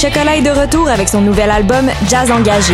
Chocolat 0.00 0.36
est 0.36 0.40
de 0.40 0.48
retour 0.48 0.88
avec 0.88 1.10
son 1.10 1.20
nouvel 1.20 1.50
album 1.50 1.90
Jazz 2.08 2.30
Engagé. 2.30 2.72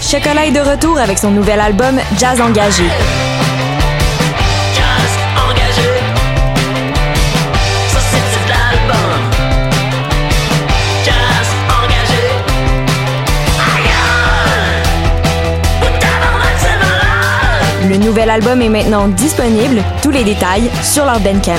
Chocolat 0.00 0.46
est 0.46 0.52
de 0.52 0.60
retour 0.60 0.96
avec 0.98 1.18
son 1.18 1.32
nouvel 1.32 1.58
album 1.58 1.98
Jazz 2.16 2.40
Engagé. 2.40 2.84
Le 17.88 17.96
nouvel 17.96 18.30
album 18.30 18.62
est 18.62 18.68
maintenant 18.68 19.08
disponible. 19.08 19.82
Tous 20.02 20.12
les 20.12 20.22
détails 20.22 20.70
sur 20.84 21.04
leur 21.04 21.18
Bandcamp. 21.18 21.58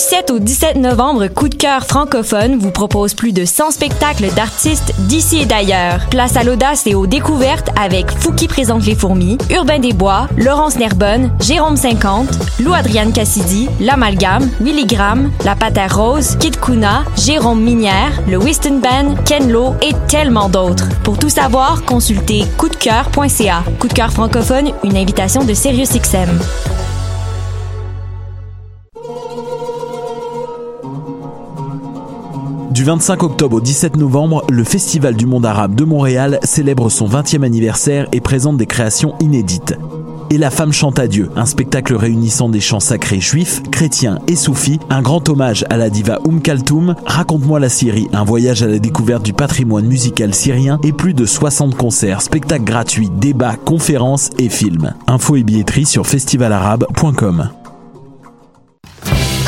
7 0.00 0.30
au 0.30 0.38
17 0.38 0.76
novembre, 0.76 1.26
Coup 1.26 1.50
de 1.50 1.54
cœur 1.54 1.84
francophone 1.84 2.56
vous 2.56 2.70
propose 2.70 3.12
plus 3.12 3.32
de 3.32 3.44
100 3.44 3.72
spectacles 3.72 4.32
d'artistes 4.34 4.94
d'ici 5.00 5.42
et 5.42 5.44
d'ailleurs. 5.44 6.06
Place 6.08 6.36
à 6.36 6.42
l'audace 6.42 6.86
et 6.86 6.94
aux 6.94 7.06
découvertes 7.06 7.68
avec 7.78 8.10
Fouki 8.10 8.48
présente 8.48 8.86
les 8.86 8.94
fourmis, 8.94 9.36
Urbain 9.50 9.78
Desbois, 9.78 10.26
Laurence 10.38 10.76
Nerbonne, 10.76 11.30
Jérôme 11.40 11.76
50, 11.76 12.30
Lou 12.60 12.72
Adriane 12.72 13.12
Cassidy, 13.12 13.68
L'Amalgame, 13.78 14.48
Willy 14.60 14.86
Graham, 14.86 15.30
La 15.44 15.54
Patère 15.54 15.94
Rose, 15.94 16.36
Kid 16.40 16.58
Kuna, 16.58 17.04
Jérôme 17.18 17.60
Minière, 17.60 18.22
le 18.26 18.38
Whiston 18.38 18.80
Band, 18.82 19.16
Ken 19.26 19.52
Lo 19.52 19.74
et 19.82 19.92
tellement 20.08 20.48
d'autres. 20.48 20.88
Pour 21.04 21.18
tout 21.18 21.28
savoir, 21.28 21.82
consultez 21.84 22.44
coupdecoeur.ca. 22.56 23.64
Coup 23.78 23.88
de 23.88 23.92
cœur 23.92 24.12
francophone, 24.12 24.72
une 24.82 24.96
invitation 24.96 25.44
de 25.44 25.52
SiriusXM. 25.52 26.38
Du 32.80 32.86
25 32.86 33.22
octobre 33.24 33.58
au 33.58 33.60
17 33.60 33.98
novembre, 33.98 34.42
le 34.48 34.64
Festival 34.64 35.14
du 35.14 35.26
monde 35.26 35.44
arabe 35.44 35.74
de 35.74 35.84
Montréal 35.84 36.38
célèbre 36.44 36.88
son 36.88 37.06
20e 37.06 37.42
anniversaire 37.42 38.08
et 38.10 38.22
présente 38.22 38.56
des 38.56 38.64
créations 38.64 39.14
inédites. 39.20 39.74
Et 40.30 40.38
la 40.38 40.48
femme 40.48 40.72
chante 40.72 40.98
à 40.98 41.06
Dieu, 41.06 41.28
un 41.36 41.44
spectacle 41.44 41.94
réunissant 41.94 42.48
des 42.48 42.62
chants 42.62 42.80
sacrés 42.80 43.20
juifs, 43.20 43.60
chrétiens 43.70 44.18
et 44.28 44.34
soufis, 44.34 44.80
un 44.88 45.02
grand 45.02 45.28
hommage 45.28 45.66
à 45.68 45.76
la 45.76 45.90
diva 45.90 46.20
Oum 46.24 46.40
Kaltoum, 46.40 46.94
Raconte-moi 47.04 47.60
la 47.60 47.68
Syrie, 47.68 48.08
un 48.14 48.24
voyage 48.24 48.62
à 48.62 48.66
la 48.66 48.78
découverte 48.78 49.24
du 49.26 49.34
patrimoine 49.34 49.84
musical 49.84 50.32
syrien 50.32 50.80
et 50.82 50.92
plus 50.94 51.12
de 51.12 51.26
60 51.26 51.76
concerts, 51.76 52.22
spectacles 52.22 52.64
gratuits, 52.64 53.10
débats, 53.10 53.56
conférences 53.56 54.30
et 54.38 54.48
films. 54.48 54.94
Info 55.06 55.36
et 55.36 55.42
billetterie 55.42 55.84
sur 55.84 56.06
festivalarabe.com. 56.06 57.50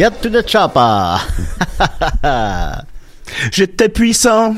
Get 0.00 0.22
to 0.22 0.30
the 0.30 0.42
chopper! 0.48 1.18
J'étais 3.52 3.90
puissant 3.90 4.54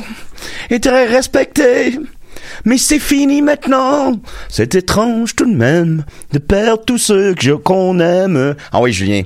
et 0.71 0.79
très 0.79 1.07
respecté. 1.07 1.99
Mais 2.65 2.79
c'est 2.79 3.01
fini 3.01 3.43
maintenant. 3.43 4.13
C'est 4.49 4.75
étrange 4.77 5.35
tout 5.35 5.51
de 5.51 5.57
même 5.57 6.05
de 6.33 6.39
perdre 6.39 6.85
tous 6.85 6.99
ceux 6.99 7.35
que 7.35 7.43
je- 7.43 7.53
qu'on 7.55 7.99
aime. 7.99 8.55
Ah 8.73 8.81
oui, 8.81 8.93
Julien. 8.93 9.23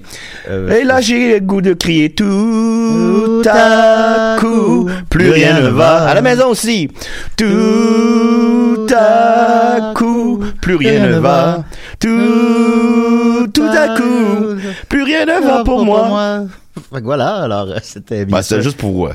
et 0.48 0.84
là, 0.84 1.02
j'ai 1.02 1.34
le 1.34 1.40
goût 1.40 1.60
de 1.60 1.74
crier 1.74 2.10
tout 2.14 3.42
à 3.46 4.36
coup. 4.40 4.88
Plus 5.10 5.30
rien 5.30 5.60
ne 5.60 5.68
va. 5.68 6.04
À 6.08 6.14
la 6.14 6.22
maison 6.22 6.46
aussi. 6.48 6.88
Tout 7.36 8.86
à 8.96 9.92
coup. 9.94 10.42
Plus 10.62 10.76
rien 10.76 11.06
ne 11.06 11.18
va. 11.18 11.64
Tout, 11.98 13.46
tout 13.52 13.62
à 13.62 13.96
coup. 13.96 14.56
Plus 14.88 15.02
rien 15.02 15.24
ne 15.26 15.44
va 15.46 15.64
pour 15.64 15.84
moi. 15.84 16.44
Fait 16.92 17.00
que 17.00 17.04
voilà, 17.04 17.36
alors 17.36 17.68
euh, 17.70 17.78
c'était 17.82 18.24
bien. 18.24 18.36
Ben, 18.36 18.42
c'était 18.42 18.62
juste 18.62 18.76
pour 18.76 19.06
euh, 19.08 19.12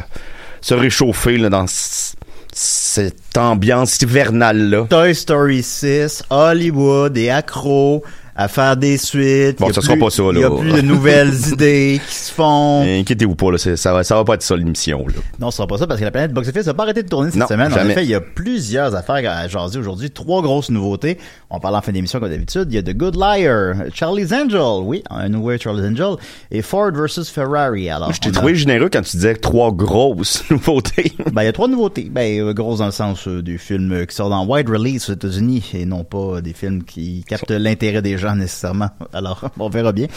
se 0.62 0.74
réchauffer 0.74 1.38
là, 1.38 1.50
dans 1.50 1.68
c- 1.68 2.16
cette 2.54 3.38
ambiance 3.38 4.02
hivernale-là. 4.02 4.88
Toy 4.90 5.14
Story 5.14 5.62
6, 5.64 6.24
Hollywood 6.30 7.16
et 7.18 7.30
accro 7.30 8.04
à 8.44 8.48
faire 8.48 8.78
des 8.78 8.98
suites. 8.98 9.60
Bon, 9.60 9.68
Il 9.68 9.70
y 9.70 9.72
a 9.72 9.74
ça 9.74 9.82
plus- 9.82 9.88
sera 9.88 9.98
pas 9.98 10.10
ça, 10.10 10.24
là. 10.24 10.32
Il 10.36 10.40
y 10.40 10.44
a 10.44 10.50
plus 10.50 10.74
de 10.74 10.82
nouvelles 10.88 11.34
idées 11.54 12.02
qui 12.08 12.16
se 12.16 12.32
font. 12.32 12.84
Inquiétez-vous 12.84 13.36
pas, 13.36 13.52
là, 13.52 13.58
ça, 13.58 13.94
va, 13.94 14.04
ça 14.04 14.16
va 14.16 14.24
pas 14.24 14.36
être 14.36 14.42
ça 14.44 14.56
l'émission. 14.56 15.06
Là. 15.08 15.14
Non, 15.40 15.52
ce 15.52 15.58
sera 15.58 15.68
pas 15.68 15.78
ça 15.78 15.88
parce 15.88 16.00
que 16.00 16.06
la 16.06 16.12
planète 16.12 16.34
Box 16.34 16.48
Office 16.50 16.66
n'a 16.66 16.74
pas 16.74 16.84
arrêté 16.84 17.04
de 17.04 17.10
tourner 17.10 17.32
cette 17.32 17.40
Non, 17.42 17.48
semaine. 17.48 17.72
En 17.74 17.90
effet, 17.90 18.04
il 18.04 18.10
y 18.10 18.16
a 18.16 18.22
plusieurs 18.22 18.96
affaires 18.96 19.22
à 19.32 19.48
jaser 19.48 19.80
aujourd'hui. 19.80 20.12
Trois 20.12 20.42
grosses 20.42 20.70
nouveautés. 20.70 21.18
On 21.50 21.60
parle 21.60 21.76
en 21.76 21.82
fin 21.82 21.92
d'émission 21.92 22.20
comme 22.20 22.30
d'habitude. 22.30 22.68
Il 22.70 22.76
y 22.76 22.78
a 22.78 22.84
The 22.84 22.96
Good 22.96 23.16
Liar, 23.16 23.74
Charlie's 23.94 24.32
Angel, 24.32 24.84
oui, 24.84 25.04
un 25.10 25.30
nouveau 25.30 25.58
Charlie's 25.58 25.86
Angel, 25.86 26.16
et 26.50 26.62
Ford 26.62 26.92
versus 26.94 27.30
Ferrari. 27.30 27.90
Alors, 27.90 28.14
Je 28.14 28.20
t'ai 28.20 28.30
a- 28.30 28.32
trouvé 28.32 28.56
généreux 28.56 28.90
quand 28.92 29.02
tu 29.02 29.18
disais 29.18 29.36
trois 29.36 29.72
grosses 29.72 30.44
nouveautés. 30.50 31.14
Ben, 31.32 31.42
il 31.44 31.46
y 31.46 31.50
a 31.50 31.54
trois 31.54 31.68
nouveautés. 31.68 32.10
Ben, 32.12 32.40
euh, 32.42 32.54
grosses 32.54 32.80
dans 32.80 32.86
le 32.86 32.92
sens 32.92 33.28
euh, 33.28 33.42
du 33.42 33.58
film 33.58 33.92
euh, 33.92 34.06
qui 34.06 34.16
sort 34.16 34.32
en 34.32 34.46
wide 34.48 34.70
release 34.70 35.10
aux 35.10 35.14
États-Unis 35.14 35.72
et 35.74 35.86
non 35.86 36.04
pas 36.04 36.42
des 36.42 36.54
films 36.54 36.84
qui 36.84 37.24
captent 37.28 37.52
l'intérêt 37.52 38.02
des 38.02 38.18
gens 38.18 38.31
nécessairement. 38.36 38.90
Alors, 39.14 39.50
on 39.60 39.70
verra 39.70 39.92
bien. 39.92 40.08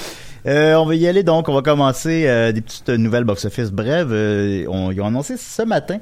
Euh, 0.46 0.74
on 0.74 0.84
va 0.86 0.94
y 0.94 1.06
aller 1.06 1.22
donc. 1.22 1.48
On 1.48 1.54
va 1.54 1.62
commencer 1.62 2.24
euh, 2.26 2.52
des 2.52 2.60
petites 2.60 2.88
nouvelles 2.90 3.24
box-office 3.24 3.70
brèves. 3.70 4.10
Euh, 4.12 4.66
on, 4.68 4.90
ils 4.90 5.00
ont 5.00 5.06
annoncé 5.06 5.36
ce 5.36 5.62
matin 5.62 5.98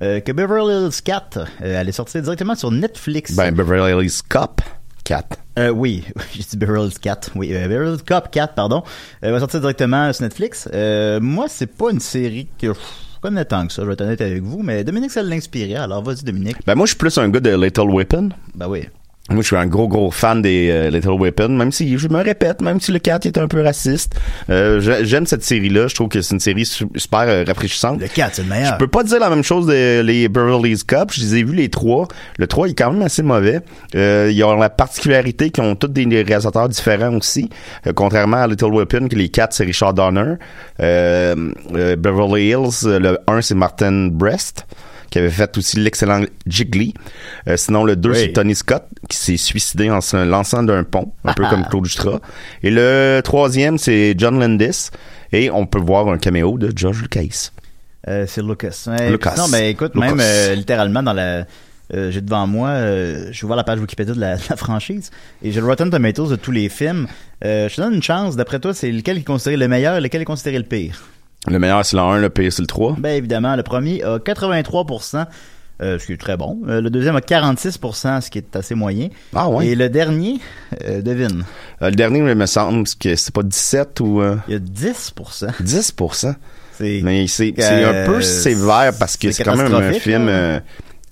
que 0.00 0.32
Beverly 0.32 0.86
Hills 0.86 1.02
4 1.04 1.38
euh, 1.62 1.80
allait 1.80 1.92
sortir 1.92 2.20
directement 2.20 2.56
sur 2.56 2.72
Netflix. 2.72 3.36
ben, 3.36 3.54
Beverly 3.54 4.04
Hills 4.04 4.22
Cop 4.28 4.60
4. 5.04 5.36
Euh, 5.56 5.68
oui, 5.68 6.02
j'ai 6.34 6.42
dit 6.42 6.56
Beverly 6.56 6.88
Hills 6.88 6.98
4. 7.00 7.30
Oui, 7.36 7.50
euh, 7.54 7.68
Beverly 7.68 7.92
Hills 7.92 8.02
Cop 8.04 8.28
4, 8.30 8.54
pardon. 8.54 8.82
Euh, 9.22 9.30
va 9.30 9.38
sortir 9.38 9.60
directement 9.60 10.12
sur 10.12 10.24
Netflix. 10.24 10.68
Moi, 11.20 11.46
c'est 11.48 11.68
pas 11.68 11.90
une 11.92 12.00
série 12.00 12.48
que 12.60 12.72
je 12.74 12.78
connais 13.20 13.44
tant 13.44 13.66
que 13.66 13.72
ça, 13.72 13.82
je 13.82 13.86
vais 13.86 13.92
être 13.92 14.00
honnête 14.00 14.20
avec 14.20 14.42
vous, 14.42 14.62
mais 14.62 14.82
Dominique, 14.84 15.12
ça 15.12 15.22
l'a 15.22 15.36
inspiré. 15.36 15.76
Alors, 15.76 16.02
vas-y, 16.02 16.24
Dominique. 16.24 16.56
Ben, 16.66 16.74
moi, 16.74 16.86
je 16.86 16.90
suis 16.90 16.98
plus 16.98 17.16
un 17.16 17.28
gars 17.28 17.40
de 17.40 17.56
Little 17.56 17.88
Weapon. 17.90 18.30
Ben 18.56 18.66
oui. 18.68 18.88
Moi, 19.30 19.40
je 19.40 19.46
suis 19.46 19.56
un 19.56 19.64
gros, 19.66 19.88
gros 19.88 20.10
fan 20.10 20.42
des 20.42 20.68
euh, 20.70 20.90
Little 20.90 21.18
Weapon, 21.18 21.48
même 21.48 21.72
si 21.72 21.96
je 21.96 22.08
me 22.08 22.22
répète, 22.22 22.60
même 22.60 22.78
si 22.78 22.92
le 22.92 22.98
4 22.98 23.24
est 23.24 23.38
un 23.38 23.48
peu 23.48 23.62
raciste. 23.62 24.14
Euh, 24.50 24.80
j'ai- 24.80 25.06
J'aime 25.06 25.24
cette 25.24 25.42
série-là. 25.42 25.86
Je 25.88 25.94
trouve 25.94 26.08
que 26.10 26.20
c'est 26.20 26.34
une 26.34 26.40
série 26.40 26.66
su- 26.66 26.84
super 26.96 27.20
euh, 27.20 27.42
rafraîchissante. 27.46 28.02
Le 28.02 28.08
4, 28.08 28.34
c'est 28.34 28.42
le 28.42 28.48
meilleur. 28.50 28.74
Je 28.74 28.78
peux 28.78 28.86
pas 28.86 29.02
dire 29.02 29.18
la 29.20 29.30
même 29.30 29.42
chose 29.42 29.66
des 29.66 30.02
les 30.02 30.28
Beverly 30.28 30.72
Hills 30.72 30.84
Cop. 30.86 31.10
Je 31.14 31.22
les 31.22 31.36
ai 31.36 31.42
vus 31.42 31.54
les 31.54 31.70
trois. 31.70 32.06
Le 32.38 32.46
3 32.46 32.68
il 32.68 32.72
est 32.72 32.74
quand 32.74 32.92
même 32.92 33.00
assez 33.00 33.22
mauvais. 33.22 33.60
Euh, 33.94 34.30
ils 34.30 34.44
ont 34.44 34.56
la 34.56 34.68
particularité 34.68 35.48
qu'ils 35.48 35.64
ont 35.64 35.74
tous 35.74 35.88
des 35.88 36.04
réalisateurs 36.22 36.68
différents 36.68 37.14
aussi. 37.16 37.48
Euh, 37.86 37.94
contrairement 37.94 38.42
à 38.42 38.46
Little 38.46 38.74
Weapon, 38.74 39.08
que 39.08 39.16
les 39.16 39.30
quatre 39.30 39.54
c'est 39.54 39.64
Richard 39.64 39.94
Donner. 39.94 40.34
Euh, 40.80 41.50
euh, 41.74 41.96
Beverly 41.96 42.48
Hills, 42.50 42.84
euh, 42.86 42.98
le 42.98 43.18
1 43.26 43.40
c'est 43.40 43.54
Martin 43.54 44.08
Brest 44.12 44.66
qui 45.10 45.18
avait 45.18 45.30
fait 45.30 45.56
aussi 45.58 45.78
l'excellent 45.78 46.24
Jiggly. 46.46 46.94
Euh, 47.48 47.56
sinon, 47.56 47.84
le 47.84 47.96
2, 47.96 48.10
Oui. 48.10 48.16
c'est 48.18 48.32
Tony 48.32 48.54
Scott, 48.54 48.84
qui 49.08 49.16
s'est 49.16 49.36
suicidé 49.36 49.90
en 49.90 50.00
se 50.00 50.16
lançant 50.16 50.62
d'un 50.62 50.84
pont, 50.84 51.12
un 51.24 51.32
peu 51.34 51.44
comme 51.48 51.64
Claude 51.70 51.84
Jutras. 51.86 52.20
Et 52.62 52.70
le 52.70 53.20
troisième, 53.24 53.78
c'est 53.78 54.14
John 54.18 54.38
Landis. 54.40 54.90
Et 55.32 55.50
on 55.50 55.66
peut 55.66 55.78
voir 55.80 56.08
un 56.08 56.18
caméo 56.18 56.58
de 56.58 56.72
George 56.74 57.02
Lucas. 57.02 57.50
Euh, 58.08 58.24
c'est 58.28 58.42
Lucas. 58.42 58.84
Ouais, 58.86 59.10
Lucas. 59.10 59.34
Non, 59.36 59.48
mais 59.48 59.70
écoute, 59.70 59.94
Lucas. 59.94 60.06
même 60.08 60.20
euh, 60.20 60.54
littéralement 60.54 61.02
dans 61.02 61.12
la. 61.14 61.46
euh, 61.94 62.10
j'ai 62.10 62.20
devant 62.20 62.46
moi, 62.46 62.68
euh, 62.68 63.28
je 63.32 63.46
vois 63.46 63.56
la 63.56 63.64
page 63.64 63.80
Wikipédia 63.80 64.14
de 64.14 64.20
la, 64.20 64.36
de 64.38 64.42
la 64.50 64.56
franchise 64.56 65.10
et 65.42 65.50
j'ai 65.52 65.60
le 65.60 65.66
Rotten 65.66 65.90
Tomatoes 65.90 66.28
de 66.28 66.36
tous 66.36 66.50
les 66.52 66.68
films. 66.68 67.06
Euh, 67.44 67.68
je 67.68 67.76
te 67.76 67.80
donne 67.80 67.94
une 67.94 68.02
chance. 68.02 68.36
D'après 68.36 68.60
toi, 68.60 68.74
c'est 68.74 68.92
lequel 68.92 69.18
est 69.18 69.22
considéré 69.22 69.56
le 69.56 69.68
meilleur 69.68 69.96
et 69.96 70.00
lequel 70.00 70.22
est 70.22 70.26
considéré 70.26 70.58
le 70.58 70.64
pire? 70.64 71.02
Le 71.46 71.58
meilleur, 71.58 71.84
c'est 71.84 71.96
le 71.96 72.02
1, 72.02 72.18
le 72.18 72.30
pire, 72.30 72.52
c'est 72.52 72.62
le 72.62 72.66
3. 72.66 72.96
Ben 72.98 73.16
évidemment, 73.16 73.54
le 73.54 73.62
premier 73.62 74.02
a 74.02 74.18
83%, 74.18 75.26
euh, 75.82 75.98
ce 75.98 76.06
qui 76.06 76.12
est 76.12 76.16
très 76.16 76.36
bon. 76.36 76.60
Euh, 76.68 76.80
le 76.80 76.88
deuxième 76.88 77.16
a 77.16 77.20
46%, 77.20 78.22
ce 78.22 78.30
qui 78.30 78.38
est 78.38 78.56
assez 78.56 78.74
moyen. 78.74 79.08
Ah 79.34 79.48
ouais. 79.50 79.68
Et 79.68 79.74
le 79.74 79.90
dernier, 79.90 80.40
euh, 80.84 81.02
devine, 81.02 81.44
le 81.80 81.90
dernier, 81.90 82.20
il 82.20 82.24
me 82.24 82.46
semble 82.46 82.84
que 82.98 83.14
c'est 83.14 83.34
pas 83.34 83.42
17 83.42 84.00
ou 84.00 84.22
il 84.48 84.54
y 84.54 84.56
a 84.56 84.58
10%. 84.58 85.62
10%. 85.62 86.34
C'est 86.72 87.00
Mais 87.04 87.26
c'est 87.28 87.54
c'est 87.56 87.84
un 87.84 88.06
peu 88.06 88.20
sévère 88.20 88.92
parce 88.98 89.16
que 89.16 89.30
c'est 89.30 89.44
quand 89.44 89.56
même 89.56 89.74
un 89.74 89.92
film 89.92 90.30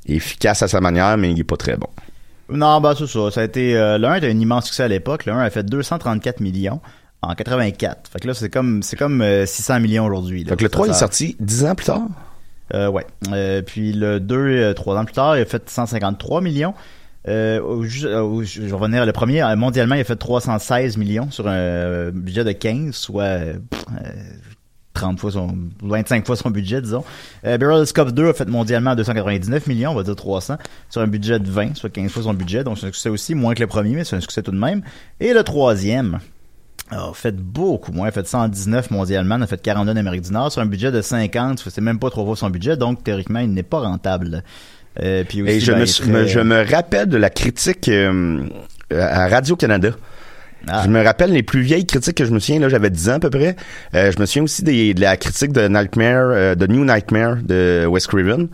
efficace 0.06 0.62
à 0.62 0.68
sa 0.68 0.80
manière, 0.80 1.16
mais 1.18 1.30
il 1.30 1.38
est 1.38 1.44
pas 1.44 1.56
très 1.56 1.76
bon. 1.76 1.88
Non, 2.48 2.80
bah 2.80 2.94
c'est 2.98 3.06
ça. 3.06 3.30
Ça 3.30 3.42
a 3.42 3.44
été 3.44 3.74
le 3.74 4.04
1 4.04 4.14
était 4.16 4.26
un 4.26 4.40
immense 4.40 4.66
succès 4.66 4.82
à 4.82 4.88
l'époque. 4.88 5.26
Le 5.26 5.32
1 5.32 5.38
a 5.38 5.50
fait 5.50 5.62
234 5.62 6.40
millions 6.40 6.80
en 7.22 7.34
84. 7.34 8.08
Fait 8.10 8.18
que 8.18 8.26
là 8.28 8.34
c'est 8.34 8.50
comme 8.50 8.82
c'est 8.82 8.96
comme 8.96 9.22
euh, 9.22 9.46
600 9.46 9.80
millions 9.80 10.04
aujourd'hui. 10.06 10.44
Fait 10.44 10.56
que 10.56 10.62
le 10.64 10.68
Ça, 10.68 10.72
3 10.72 10.86
il 10.86 10.90
est 10.90 10.92
ça- 10.94 10.98
sorti 11.00 11.36
10 11.40 11.64
ans 11.64 11.74
plus 11.74 11.86
tard? 11.86 12.02
Euh, 12.74 12.88
ouais. 12.88 13.06
Euh, 13.32 13.60
puis 13.62 13.92
le 13.92 14.18
2 14.20 14.36
euh, 14.36 14.72
trois 14.74 14.96
ans 14.98 15.04
plus 15.04 15.12
tard, 15.14 15.36
il 15.36 15.42
a 15.42 15.44
fait 15.44 15.68
153 15.68 16.40
millions. 16.40 16.74
Euh, 17.28 17.60
au 17.60 17.84
ju- 17.84 18.06
euh, 18.06 18.20
au- 18.22 18.42
je 18.42 18.62
vais 18.62 18.72
revenir, 18.72 19.04
le 19.06 19.12
premier, 19.12 19.42
euh, 19.42 19.54
mondialement, 19.56 19.94
il 19.94 20.00
a 20.00 20.04
fait 20.04 20.16
316 20.16 20.96
millions 20.96 21.30
sur 21.30 21.46
un 21.46 21.52
euh, 21.52 22.10
budget 22.10 22.42
de 22.44 22.52
15, 22.52 22.94
soit 22.94 23.22
euh, 23.24 23.54
pff, 23.70 23.84
euh, 24.04 24.10
30 24.94 25.20
fois 25.20 25.30
son, 25.30 25.54
25 25.82 26.26
fois 26.26 26.34
son 26.36 26.50
budget, 26.50 26.80
disons. 26.82 27.04
Euh, 27.46 27.56
Hills 27.60 27.92
Cop 27.94 28.10
2 28.10 28.28
a 28.30 28.32
fait 28.34 28.48
mondialement 28.48 28.94
299 28.96 29.66
millions, 29.66 29.90
on 29.92 29.94
va 29.94 30.02
dire 30.02 30.16
300, 30.16 30.56
sur 30.90 31.00
un 31.02 31.06
budget 31.06 31.38
de 31.38 31.48
20, 31.50 31.76
soit 31.76 31.90
15 31.90 32.10
fois 32.10 32.22
son 32.24 32.34
budget, 32.34 32.64
donc 32.64 32.78
c'est 32.78 32.86
un 32.86 32.92
succès 32.92 33.08
aussi, 33.08 33.34
moins 33.34 33.54
que 33.54 33.60
le 33.60 33.66
premier, 33.68 33.94
mais 33.94 34.04
c'est 34.04 34.16
un 34.16 34.20
succès 34.20 34.42
tout 34.42 34.50
de 34.50 34.58
même. 34.58 34.82
Et 35.20 35.32
le 35.32 35.42
troisième, 35.44 36.18
a 36.92 37.12
fait 37.14 37.34
beaucoup 37.36 37.90
moins, 37.92 38.08
a 38.08 38.10
fait 38.10 38.26
119 38.26 38.90
mondialement, 38.90 39.40
a 39.40 39.46
fait 39.46 39.60
42 39.60 39.92
en 39.92 39.96
Amérique 39.96 40.22
du 40.22 40.32
Nord, 40.32 40.52
sur 40.52 40.60
un 40.62 40.66
budget 40.66 40.92
de 40.92 41.00
50, 41.02 41.64
c'est 41.68 41.80
même 41.80 41.98
pas 41.98 42.10
trois 42.10 42.24
fois 42.24 42.36
son 42.36 42.50
budget, 42.50 42.76
donc 42.76 43.02
théoriquement, 43.02 43.40
il 43.40 43.50
n'est 43.52 43.62
pas 43.62 43.80
rentable. 43.80 44.42
Euh, 45.02 45.24
puis 45.26 45.42
aussi, 45.42 45.52
Et 45.52 45.60
je, 45.60 45.72
ben, 45.72 45.80
me, 45.80 45.86
serait- 45.86 46.28
je 46.28 46.40
me 46.40 46.70
rappelle 46.70 47.06
de 47.08 47.16
la 47.16 47.30
critique 47.30 47.88
euh, 47.88 48.42
à 48.90 49.26
Radio-Canada. 49.28 49.90
Ah. 50.68 50.82
Je 50.84 50.90
me 50.90 51.02
rappelle 51.02 51.32
les 51.32 51.42
plus 51.42 51.62
vieilles 51.62 51.86
critiques 51.86 52.16
que 52.16 52.24
je 52.24 52.30
me 52.30 52.38
souviens, 52.38 52.60
là, 52.60 52.68
j'avais 52.68 52.90
10 52.90 53.08
ans 53.08 53.14
à 53.14 53.18
peu 53.20 53.30
près. 53.30 53.56
Euh, 53.94 54.12
je 54.14 54.20
me 54.20 54.26
souviens 54.26 54.42
aussi 54.44 54.62
des, 54.62 54.94
de 54.94 55.00
la 55.00 55.16
critique 55.16 55.52
de 55.52 55.66
Nightmare, 55.66 56.56
de 56.56 56.66
New 56.66 56.84
Nightmare 56.84 57.36
de 57.42 57.86
Wes 57.88 58.06
Craven. 58.06 58.48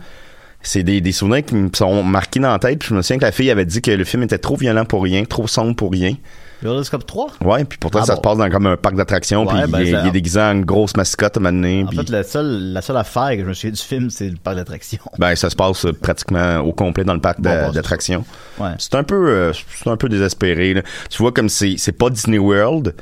C'est 0.61 0.83
des, 0.83 1.01
des 1.01 1.11
souvenirs 1.11 1.45
qui 1.45 1.55
me 1.55 1.69
sont 1.73 2.03
marqués 2.03 2.39
dans 2.39 2.51
la 2.51 2.59
tête. 2.59 2.79
Puis 2.79 2.89
je 2.89 2.95
me 2.95 3.01
souviens 3.01 3.17
que 3.19 3.25
la 3.25 3.31
fille 3.31 3.51
avait 3.51 3.65
dit 3.65 3.81
que 3.81 3.91
le 3.91 4.03
film 4.05 4.23
était 4.23 4.37
trop 4.39 4.55
violent 4.55 4.85
pour 4.85 5.03
rien, 5.03 5.23
trop 5.25 5.47
sombre 5.47 5.75
pour 5.75 5.91
rien. 5.91 6.15
Hills 6.63 6.89
Cop 6.89 7.05
3? 7.05 7.27
Ouais, 7.45 7.63
puis 7.65 7.77
pourtant 7.77 7.99
Ah 8.01 8.05
ça 8.05 8.13
bon. 8.13 8.17
se 8.17 8.21
passe 8.21 8.37
dans 8.37 8.49
comme 8.49 8.67
un 8.67 8.77
parc 8.77 8.95
d'attractions, 8.95 9.45
Ouais, 9.47 9.63
puis 9.63 9.71
ben, 9.71 9.79
il, 9.81 9.87
est- 9.87 9.91
ça- 9.91 10.01
il 10.03 10.07
est 10.07 10.11
déguisé 10.11 10.39
en 10.41 10.51
une 10.51 10.65
grosse 10.65 10.95
mascotte 10.97 11.37
à 11.37 11.39
un 11.39 11.43
moment 11.43 11.55
donné, 11.55 11.83
En 11.83 11.87
puis- 11.87 11.97
fait, 11.97 12.09
la 12.09 12.23
seule, 12.23 12.73
la 12.73 12.81
seule 12.81 12.97
affaire 12.97 13.29
que 13.31 13.39
je 13.41 13.45
me 13.45 13.53
souviens 13.53 13.71
du 13.71 13.81
film, 13.81 14.09
c'est 14.09 14.29
le 14.29 14.37
parc 14.37 14.55
d'attraction. 14.57 14.99
Ben, 15.17 15.35
ça 15.35 15.49
se 15.49 15.55
passe 15.55 15.85
euh, 15.85 15.93
pratiquement 15.93 16.57
au 16.59 16.73
complet 16.73 17.03
dans 17.03 17.13
le 17.13 17.21
parc 17.21 17.39
Bon, 17.41 17.71
d'attractions. 17.71 18.25
Ouais. 18.59 18.71
C'est 18.77 18.95
un 18.95 19.03
peu, 19.03 19.29
euh, 19.29 19.53
c'est 19.53 19.89
un 19.89 19.97
peu 19.97 20.09
désespéré. 20.09 20.73
Là. 20.73 20.81
Tu 21.09 21.21
vois 21.21 21.31
comme 21.31 21.49
c'est, 21.49 21.75
c'est 21.77 21.91
pas 21.93 22.09
Disney 22.09 22.37
World, 22.39 22.93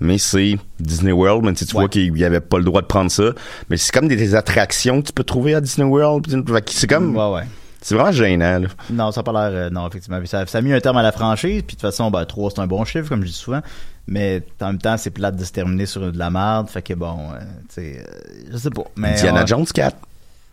mais 0.00 0.18
c'est 0.18 0.56
Disney 0.80 1.12
World. 1.12 1.44
Mais 1.44 1.52
tu 1.52 1.60
sais, 1.60 1.66
tu 1.66 1.76
Ouais. 1.76 1.82
vois 1.82 1.88
qu'il 1.88 2.16
y 2.18 2.24
avait 2.24 2.40
pas 2.40 2.58
le 2.58 2.64
droit 2.64 2.82
de 2.82 2.86
prendre 2.86 3.10
ça. 3.10 3.30
Mais 3.70 3.76
c'est 3.76 3.92
comme 3.92 4.08
des, 4.08 4.16
des 4.16 4.34
attractions 4.34 5.00
que 5.00 5.06
tu 5.06 5.12
peux 5.12 5.24
trouver 5.24 5.54
à 5.54 5.60
Disney 5.60 5.86
World. 5.86 6.26
C'est 6.66 6.86
comme, 6.88 7.16
Ouais, 7.16 7.32
ouais. 7.32 7.42
C'est 7.86 7.94
vraiment 7.94 8.12
gênant. 8.12 8.58
Là. 8.60 8.68
Non, 8.90 9.12
ça 9.12 9.20
a 9.20 9.22
pas 9.22 9.32
l'air. 9.32 9.58
euh, 9.66 9.70
non, 9.70 9.86
effectivement. 9.86 10.18
Ça, 10.24 10.46
ça 10.46 10.58
a 10.58 10.60
mis 10.62 10.72
un 10.72 10.80
terme 10.80 10.96
à 10.96 11.02
la 11.02 11.12
franchise. 11.12 11.62
Puis 11.62 11.76
de 11.76 11.80
toute 11.80 11.80
façon, 11.82 12.10
ben, 12.10 12.24
3, 12.24 12.50
c'est 12.54 12.60
un 12.60 12.66
bon 12.66 12.84
chiffre, 12.84 13.08
comme 13.08 13.20
je 13.22 13.26
dis 13.28 13.32
souvent. 13.34 13.60
Mais 14.06 14.42
en 14.60 14.66
même 14.68 14.78
temps, 14.78 14.96
c'est 14.96 15.10
plate 15.10 15.36
de 15.36 15.44
se 15.44 15.52
terminer 15.52 15.86
sur 15.86 16.10
de 16.12 16.18
la 16.18 16.30
merde. 16.30 16.68
Fait 16.68 16.82
que 16.82 16.94
bon, 16.94 17.18
euh, 17.32 17.38
tu 17.68 17.74
sais, 17.74 17.98
euh, 18.06 18.44
je 18.52 18.56
sais 18.56 18.70
pas. 18.70 18.84
Mais, 18.96 19.10
Indiana 19.12 19.42
on- 19.42 19.46
Jones 19.46 19.66
4. 19.66 19.96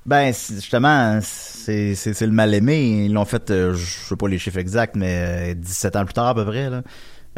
Ben, 0.06 0.34
justement, 0.34 1.20
c'est 1.22 1.94
le 2.22 2.32
mal-aimé. 2.32 3.06
Ils 3.06 3.14
l'ont 3.14 3.26
fait, 3.26 3.52
euh, 3.52 3.74
je 3.76 3.86
sais 3.86 4.16
pas 4.16 4.28
les 4.28 4.40
chiffres 4.40 4.58
exacts, 4.58 4.96
mais 4.96 5.52
euh, 5.52 5.54
17 5.56 5.96
ans 5.96 6.06
plus 6.06 6.14
tard 6.14 6.28
à 6.28 6.36
peu 6.36 6.44
près. 6.46 6.70
Là. 6.70 6.82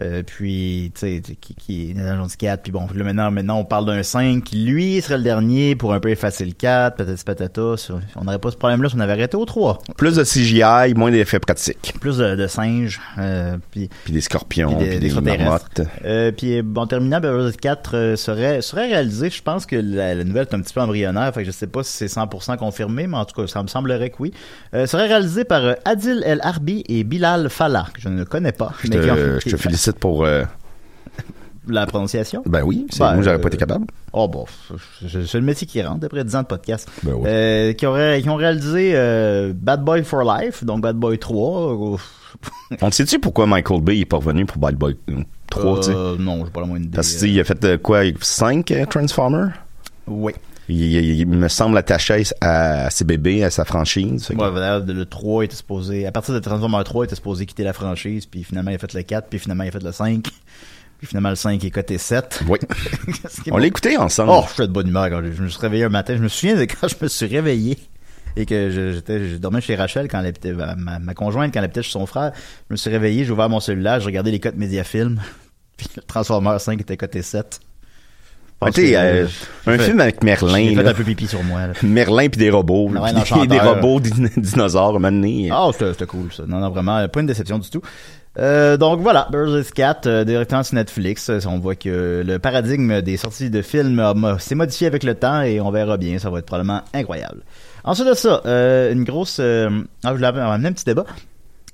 Euh, 0.01 0.23
puis, 0.23 0.91
tu 0.95 0.99
sais, 1.01 1.21
qui, 1.39 1.53
qui 1.53 1.91
est 1.91 1.95
Jones 1.95 2.27
4. 2.37 2.63
Puis 2.63 2.71
bon, 2.71 2.87
là, 2.95 3.03
maintenant, 3.03 3.29
maintenant, 3.29 3.59
on 3.59 3.65
parle 3.65 3.85
d'un 3.85 4.01
5 4.01 4.43
qui, 4.43 4.55
lui, 4.65 4.99
serait 5.01 5.17
le 5.17 5.23
dernier 5.23 5.75
pour 5.75 5.93
un 5.93 5.99
peu 5.99 6.09
effacer 6.09 6.45
le 6.45 6.53
4, 6.53 6.95
patati 6.97 7.23
patata. 7.23 7.75
On 8.15 8.23
n'aurait 8.23 8.39
pas 8.39 8.49
ce 8.49 8.57
problème-là 8.57 8.89
si 8.89 8.95
on 8.95 8.99
avait 8.99 9.13
arrêté 9.13 9.37
au 9.37 9.45
3. 9.45 9.79
Plus 9.95 10.15
de 10.15 10.23
CGI, 10.23 10.95
moins 10.95 11.11
d'effets 11.11 11.39
pratiques. 11.39 11.93
Plus 12.01 12.17
de, 12.17 12.35
de 12.35 12.47
singes. 12.47 12.99
Euh, 13.19 13.57
puis 13.69 13.87
Puis 14.03 14.13
des 14.13 14.21
scorpions, 14.21 14.75
Puis 14.77 14.85
des- 14.85 14.91
des, 14.93 14.99
des 14.99 15.05
extraterrestres. 15.05 15.43
marmottes. 15.43 15.81
Euh, 16.05 16.31
puis 16.31 16.61
bon, 16.63 16.87
terminant, 16.87 17.19
Beverly 17.19 17.49
Hills 17.51 17.57
4 17.57 17.91
euh, 17.95 18.15
serait, 18.15 18.61
serait 18.61 18.87
réalisé. 18.87 19.29
Je 19.29 19.41
pense 19.43 19.67
que 19.67 19.75
la, 19.75 20.15
la 20.15 20.23
nouvelle 20.23 20.47
est 20.49 20.55
un 20.55 20.61
petit 20.61 20.73
peu 20.73 20.81
embryonnaire, 20.81 21.31
fait 21.35 21.41
que 21.41 21.45
je 21.47 21.51
sais 21.51 21.67
pas 21.67 21.83
si 21.83 21.91
c'est 21.91 22.05
100% 22.07 22.57
confirmé, 22.57 23.05
mais 23.05 23.17
en 23.17 23.25
tout 23.25 23.39
cas, 23.39 23.47
ça 23.47 23.61
me 23.61 23.67
semblerait 23.67 24.09
que 24.09 24.15
oui. 24.19 24.33
Euh, 24.73 24.87
serait 24.87 25.07
réalisé 25.07 25.43
par 25.43 25.63
euh, 25.63 25.73
Adil 25.85 26.23
El 26.25 26.39
Harbi 26.41 26.83
et 26.89 27.03
Bilal 27.03 27.49
Fallah, 27.49 27.85
que 27.93 28.01
je 28.01 28.09
ne 28.09 28.23
connais 28.23 28.51
pas. 28.53 28.73
Je 28.83 28.89
mais 28.89 28.99
qui 28.99 29.11
ont 29.11 29.15
je 29.45 29.49
te 29.51 29.57
félicite 29.57 29.92
pour... 29.99 30.25
euh, 30.25 30.43
La 31.67 31.85
prononciation? 31.85 32.43
ben 32.45 32.61
oui, 32.63 32.87
c'est- 32.91 32.99
Ben, 32.99 33.13
moi 33.15 33.23
j'aurais 33.23 33.37
euh, 33.37 33.39
pas 33.39 33.47
été 33.47 33.57
capable. 33.57 33.85
Oh 34.11 34.27
bon, 34.27 34.45
c'est 35.01 35.33
le 35.35 35.41
métier 35.41 35.65
qui 35.65 35.81
rentre 35.81 36.05
après 36.05 36.23
10 36.23 36.35
ans 36.35 36.41
de 36.41 36.47
podcast. 36.47 36.89
Ben 37.03 37.13
oui. 37.15 37.23
Euh, 37.27 37.73
qui, 37.73 37.85
aurait, 37.85 38.21
qui 38.21 38.29
ont 38.29 38.35
réalisé 38.35 38.91
euh, 38.95 39.53
Bad 39.55 39.83
Boy 39.83 40.03
for 40.03 40.23
Life, 40.23 40.63
donc 40.63 40.81
Bad 40.81 40.97
Boy 40.97 41.17
3. 41.17 41.93
euh, 41.93 41.97
On 42.81 42.91
sait-tu 42.91 43.19
pourquoi 43.19 43.47
Michael 43.47 43.81
Bay 43.81 43.99
est 43.99 44.05
pas 44.05 44.17
revenu 44.17 44.45
pour 44.45 44.57
Bad 44.57 44.75
Boy 44.75 44.97
3, 45.49 45.77
tu 45.79 45.83
sais? 45.83 45.91
euh, 45.95 46.15
non, 46.19 46.43
j'ai 46.45 46.51
pas 46.51 46.61
la 46.61 46.67
moindre 46.67 46.85
idée. 46.85 46.95
Parce 46.95 47.13
qu'il 47.13 47.39
a 47.39 47.43
fait 47.43 47.63
euh, 47.63 47.77
quoi, 47.77 48.01
5 48.19 48.73
Transformers? 48.89 49.51
Oui. 50.07 50.33
Il, 50.69 50.81
il- 50.81 51.19
il 51.19 51.27
me 51.27 51.47
semble 51.49 51.77
attaché 51.77 52.23
à, 52.41 52.89
ses 52.89 53.03
bébés, 53.03 53.43
à 53.43 53.49
sa 53.49 53.65
franchise. 53.65 54.29
Ouais, 54.29 54.49
le 54.85 55.03
3 55.03 55.43
était 55.45 55.55
supposé, 55.55 56.05
à 56.05 56.11
partir 56.11 56.33
de 56.33 56.39
Transformers 56.39 56.83
3, 56.83 57.03
il 57.03 57.07
était 57.07 57.15
supposé 57.15 57.45
quitter 57.45 57.63
la 57.63 57.73
franchise, 57.73 58.25
puis 58.25 58.43
finalement, 58.43 58.71
il 58.71 58.75
a 58.75 58.77
fait 58.77 58.93
le 58.93 59.01
4, 59.03 59.27
puis 59.29 59.39
finalement, 59.39 59.63
il 59.63 59.67
a 59.67 59.71
fait 59.71 59.83
le 59.83 59.91
5, 59.91 60.23
puis 60.99 61.07
finalement, 61.07 61.29
le 61.29 61.35
5 61.35 61.61
est 61.63 61.69
coté 61.69 61.97
7. 61.97 62.43
Oui. 62.47 62.59
On 63.51 63.57
l'a 63.57 63.67
écouté 63.67 63.97
ensemble. 63.97 64.31
Oh, 64.33 64.43
je 64.47 64.53
suis 64.53 64.63
de 64.63 64.71
bonne 64.71 64.87
humeur 64.87 65.09
quand 65.09 65.21
je, 65.25 65.31
je 65.33 65.43
me 65.43 65.49
suis 65.49 65.59
réveillé 65.59 65.83
un 65.83 65.89
matin. 65.89 66.15
Je 66.15 66.21
me 66.23 66.29
souviens 66.29 66.55
de 66.55 66.63
quand 66.63 66.87
je 66.87 66.95
me 67.01 67.07
suis 67.09 67.25
réveillé 67.25 67.77
et 68.35 68.45
que 68.45 68.69
je, 68.71 68.93
j'étais, 68.93 69.27
je 69.29 69.35
dormais 69.35 69.61
chez 69.61 69.75
Rachel 69.75 70.07
quand 70.07 70.19
elle 70.21 70.27
habitait, 70.27 70.53
ma, 70.53 71.13
conjointe 71.13 71.53
quand 71.53 71.59
elle 71.59 71.65
habitait 71.65 71.83
chez 71.83 71.91
son 71.91 72.05
frère. 72.05 72.31
Je 72.69 72.73
me 72.73 72.77
suis 72.77 72.89
réveillé, 72.89 73.25
j'ai 73.25 73.31
ouvert 73.31 73.49
mon 73.49 73.59
cellulaire, 73.59 73.99
j'ai 73.99 74.05
regardé 74.07 74.31
les 74.31 74.39
cotes 74.39 74.55
Mediafilm, 74.55 75.19
puis 75.77 75.87
le 75.97 76.01
Transformers 76.03 76.61
5 76.61 76.79
était 76.79 76.95
coté 76.97 77.21
7. 77.21 77.59
Pense 78.65 78.75
que, 78.75 78.81
euh, 78.95 79.27
un 79.67 79.77
fait- 79.77 79.83
film 79.85 79.99
avec 80.01 80.23
Merlin, 80.23 80.75
fait 80.75 80.83
là. 80.83 80.89
un 80.91 80.93
peu 80.93 81.03
pipi 81.03 81.27
sur 81.27 81.43
moi. 81.43 81.67
là. 81.67 81.73
Merlin 81.83 82.27
puis 82.29 82.39
des 82.39 82.49
robots, 82.49 82.89
Ouais, 82.89 83.11
non, 83.13 83.21
des, 83.41 83.47
des 83.47 83.59
robots 83.59 83.99
din- 83.99 84.29
dinosaures, 84.37 84.99
donné. 85.11 85.49
Ah, 85.51 85.69
c'était 85.71 85.91
c'était 85.93 86.05
cool 86.05 86.31
ça. 86.33 86.43
Non, 86.47 86.59
non, 86.59 86.69
vraiment, 86.69 87.07
pas 87.07 87.19
une 87.19 87.27
déception 87.27 87.59
du 87.59 87.69
tout. 87.69 87.81
Euh, 88.39 88.77
donc 88.77 88.99
voilà, 89.01 89.27
Hills 89.31 89.71
4, 89.75 90.07
euh, 90.07 90.23
directement 90.23 90.63
sur 90.63 90.73
Netflix. 90.75 91.29
On 91.45 91.59
voit 91.59 91.75
que 91.75 92.23
le 92.25 92.39
paradigme 92.39 93.01
des 93.01 93.15
sorties 93.17 93.51
de 93.51 93.61
films 93.61 94.01
s'est 94.39 94.55
modifié 94.55 94.87
avec 94.87 95.03
le 95.03 95.13
temps 95.13 95.41
et 95.43 95.61
on 95.61 95.69
verra 95.69 95.97
bien. 95.97 96.17
Ça 96.17 96.31
va 96.31 96.39
être 96.39 96.45
probablement 96.47 96.81
incroyable. 96.95 97.43
Ensuite 97.83 98.07
de 98.07 98.13
ça, 98.15 98.41
euh, 98.45 98.91
une 98.91 99.03
grosse... 99.03 99.37
euh, 99.39 99.69
ah, 100.03 100.13
je 100.17 100.23
amener 100.25 100.69
un 100.69 100.71
petit 100.73 100.85
débat. 100.85 101.05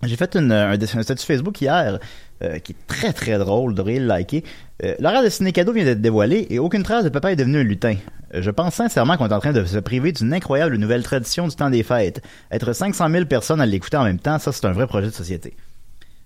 J'ai 0.03 0.15
fait 0.15 0.35
une, 0.35 0.51
un, 0.51 0.71
un 0.71 1.03
statut 1.03 1.25
Facebook 1.25 1.59
hier 1.61 1.99
euh, 2.41 2.59
qui 2.59 2.71
est 2.71 2.87
très 2.87 3.11
très 3.11 3.37
drôle, 3.37 3.75
de 3.75 3.81
le 3.83 3.99
liker. 4.05 4.43
Euh, 4.83 4.95
L'horaire 4.99 5.23
de 5.23 5.29
Ciné 5.29 5.51
Cadeau 5.51 5.73
vient 5.73 5.83
d'être 5.83 6.01
dévoilé 6.01 6.47
et 6.49 6.57
aucune 6.59 6.83
trace 6.83 7.03
de 7.03 7.09
papa 7.09 7.31
est 7.33 7.35
devenu 7.35 7.59
un 7.59 7.63
lutin. 7.63 7.95
Euh, 8.33 8.41
je 8.41 8.49
pense 8.49 8.75
sincèrement 8.75 9.17
qu'on 9.17 9.27
est 9.27 9.33
en 9.33 9.39
train 9.39 9.51
de 9.51 9.65
se 9.65 9.77
priver 9.77 10.13
d'une 10.13 10.33
incroyable 10.33 10.77
nouvelle 10.77 11.03
tradition 11.03 11.47
du 11.47 11.55
temps 11.55 11.69
des 11.69 11.83
fêtes. 11.83 12.21
Être 12.51 12.71
500 12.71 13.09
000 13.09 13.25
personnes 13.25 13.59
à 13.59 13.65
l'écouter 13.65 13.97
en 13.97 14.05
même 14.05 14.19
temps, 14.19 14.39
ça 14.39 14.51
c'est 14.53 14.65
un 14.65 14.71
vrai 14.71 14.87
projet 14.87 15.07
de 15.07 15.11
société. 15.13 15.53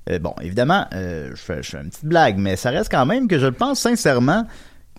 Euh, 0.10 0.20
bon, 0.20 0.36
évidemment, 0.42 0.86
euh, 0.94 1.32
je, 1.32 1.42
fais, 1.42 1.64
je 1.64 1.70
fais 1.72 1.78
une 1.78 1.90
petite 1.90 2.06
blague, 2.06 2.38
mais 2.38 2.58
ça 2.58 2.70
reste 2.70 2.92
quand 2.92 3.06
même 3.08 3.28
que 3.28 3.40
je 3.40 3.48
pense 3.48 3.80
sincèrement 3.80 4.46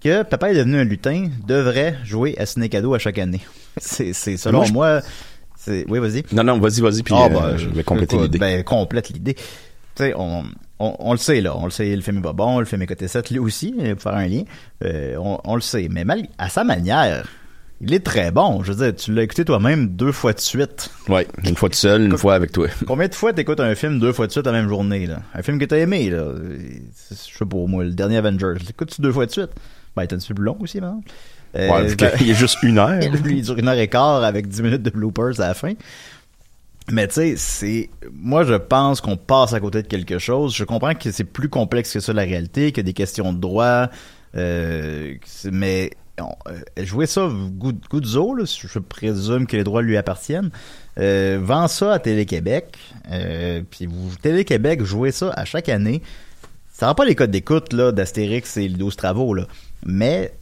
que 0.03 0.23
Papa 0.25 0.51
est 0.51 0.55
devenu 0.57 0.79
un 0.79 0.85
lutin 0.85 1.29
devrait 1.47 1.97
jouer 2.05 2.35
à 2.39 2.47
Ciné 2.47 2.69
Cadeau 2.69 2.95
à 2.95 2.99
chaque 2.99 3.19
année. 3.19 3.41
C'est, 3.79 4.13
selon 4.15 4.59
Moi, 4.59 4.67
je- 4.67 4.73
moi, 4.73 5.01
c'est, 5.01 5.09
oui, 5.67 5.99
vas-y. 5.99 6.25
Non, 6.33 6.45
non, 6.45 6.59
vas-y, 6.59 6.81
vas-y, 6.81 7.03
puis 7.03 7.15
Ah, 7.17 7.27
euh, 7.27 7.29
bah, 7.29 7.57
je 7.57 7.69
vais 7.69 7.85
compléter 7.85 8.17
l'idée. 8.19 8.39
Ben, 8.39 8.63
complète 8.65 9.09
l'idée. 9.11 9.35
Tu 9.35 9.43
sais, 9.97 10.15
on, 10.17 10.45
on, 10.79 10.97
on 10.99 11.13
le 11.13 11.19
sait, 11.19 11.41
là. 11.41 11.57
On 11.57 11.65
le 11.65 11.71
sait, 11.71 11.95
le 11.95 12.03
film 12.03 12.19
est 12.19 12.23
pas 12.23 12.33
bon, 12.33 12.59
le 12.59 12.65
film 12.65 12.83
est 12.83 12.87
côté 12.87 13.07
7, 13.09 13.31
lui 13.31 13.39
aussi, 13.39 13.75
euh, 13.81 13.95
pour 13.95 14.03
faire 14.03 14.15
un 14.15 14.27
lien. 14.27 14.43
Euh, 14.85 15.17
on, 15.19 15.39
on 15.45 15.55
le 15.55 15.61
sait. 15.61 15.89
Mais 15.91 16.05
mal, 16.05 16.27
à 16.39 16.49
sa 16.49 16.65
manière, 16.65 17.29
il 17.81 17.95
est 17.95 18.05
très 18.05 18.31
bon. 18.31 18.63
Je 18.63 18.73
veux 18.73 18.85
dire, 18.85 18.97
tu 18.97 19.13
l'as 19.13 19.23
écouté 19.23 19.45
toi-même 19.45 19.89
deux 19.89 20.13
fois 20.13 20.33
de 20.33 20.41
suite. 20.41 20.91
Ouais, 21.09 21.27
une 21.45 21.57
fois 21.57 21.69
tout 21.69 21.77
seul, 21.77 22.03
une 22.07 22.19
fois 22.19 22.35
avec 22.35 22.51
toi. 22.53 22.69
Combien 22.87 23.09
de 23.09 23.15
fois 23.15 23.33
t'écoutes 23.33 23.61
un 23.61 23.75
film 23.75 24.01
deux 24.01 24.13
fois 24.13 24.27
de 24.27 24.33
suite 24.33 24.47
la 24.47 24.53
même 24.53 24.69
journée, 24.69 25.07
là? 25.07 25.23
Un 25.35 25.43
film 25.43 25.59
que 25.59 25.65
t'as 25.65 25.79
aimé, 25.79 26.11
là? 26.11 26.33
Je 27.11 27.15
sais 27.15 27.45
pas, 27.45 27.57
moi, 27.57 27.85
le 27.85 27.91
dernier 27.93 28.17
Avengers. 28.17 28.55
L'écoutes-tu 28.67 29.01
deux 29.01 29.13
fois 29.13 29.27
de 29.27 29.31
suite? 29.31 29.51
Ben, 29.97 30.07
peu 30.09 30.17
plus 30.17 30.45
long 30.45 30.57
aussi, 30.61 30.79
exemple? 30.79 31.09
Euh, 31.57 31.71
Ouais, 31.71 31.95
ben- 31.95 32.11
qu'il 32.19 32.31
est 32.31 32.35
juste 32.35 32.63
une 32.63 32.79
heure. 32.79 32.99
lui, 33.01 33.39
il 33.39 33.43
dure 33.43 33.59
une 33.59 33.69
heure 33.69 33.79
et 33.79 33.89
quart 33.89 34.25
avec 34.25 34.49
10 34.49 34.63
minutes 34.63 34.83
de 34.83 34.91
bloopers 34.91 35.41
à 35.41 35.49
la 35.49 35.55
fin. 35.55 35.73
Mais 36.91 37.07
tu 37.09 37.15
sais, 37.15 37.35
c'est. 37.37 37.91
Moi, 38.13 38.45
je 38.45 38.55
pense 38.55 39.01
qu'on 39.01 39.17
passe 39.17 39.53
à 39.55 39.61
côté 39.61 39.83
de 39.83 39.87
quelque 39.87 40.19
chose. 40.19 40.55
Je 40.55 40.65
comprends 40.65 40.95
que 40.95 41.11
c'est 41.13 41.25
plus 41.25 41.49
complexe 41.49 41.93
que 41.93 42.01
ça, 42.01 42.13
la 42.13 42.23
réalité, 42.23 42.73
qu'il 42.73 42.79
y 42.79 42.81
a 42.81 42.83
des 42.85 42.93
questions 42.93 43.33
de 43.33 43.39
droit. 43.39 43.87
Euh, 44.37 45.15
mais 45.51 45.91
on- 46.21 46.35
euh, 46.51 46.85
jouer 46.85 47.07
ça, 47.07 47.29
Guzzo, 47.91 48.35
là, 48.35 48.45
je 48.45 48.79
présume 48.81 49.47
que 49.47 49.57
les 49.57 49.65
droits 49.65 49.81
lui 49.81 49.97
appartiennent. 49.97 50.51
Euh, 50.99 51.39
vend 51.43 51.69
ça 51.69 51.95
à 51.95 51.99
Télé-Québec. 51.99 52.77
Euh, 53.11 53.63
puis 53.71 53.87
vous, 53.87 54.11
Télé-Québec, 54.21 54.83
jouez 54.85 55.11
ça 55.13 55.33
à 55.37 55.45
chaque 55.45 55.69
année. 55.71 56.03
Ça 56.73 56.89
rend 56.89 56.95
pas 56.95 57.05
les 57.05 57.15
codes 57.15 57.31
d'écoute 57.31 57.73
là 57.73 57.93
d'Astérix 57.93 58.57
et 58.59 58.69
les 58.69 58.77
12 58.77 58.97
travaux 58.97 59.33
là, 59.33 59.47
mais 59.87 60.35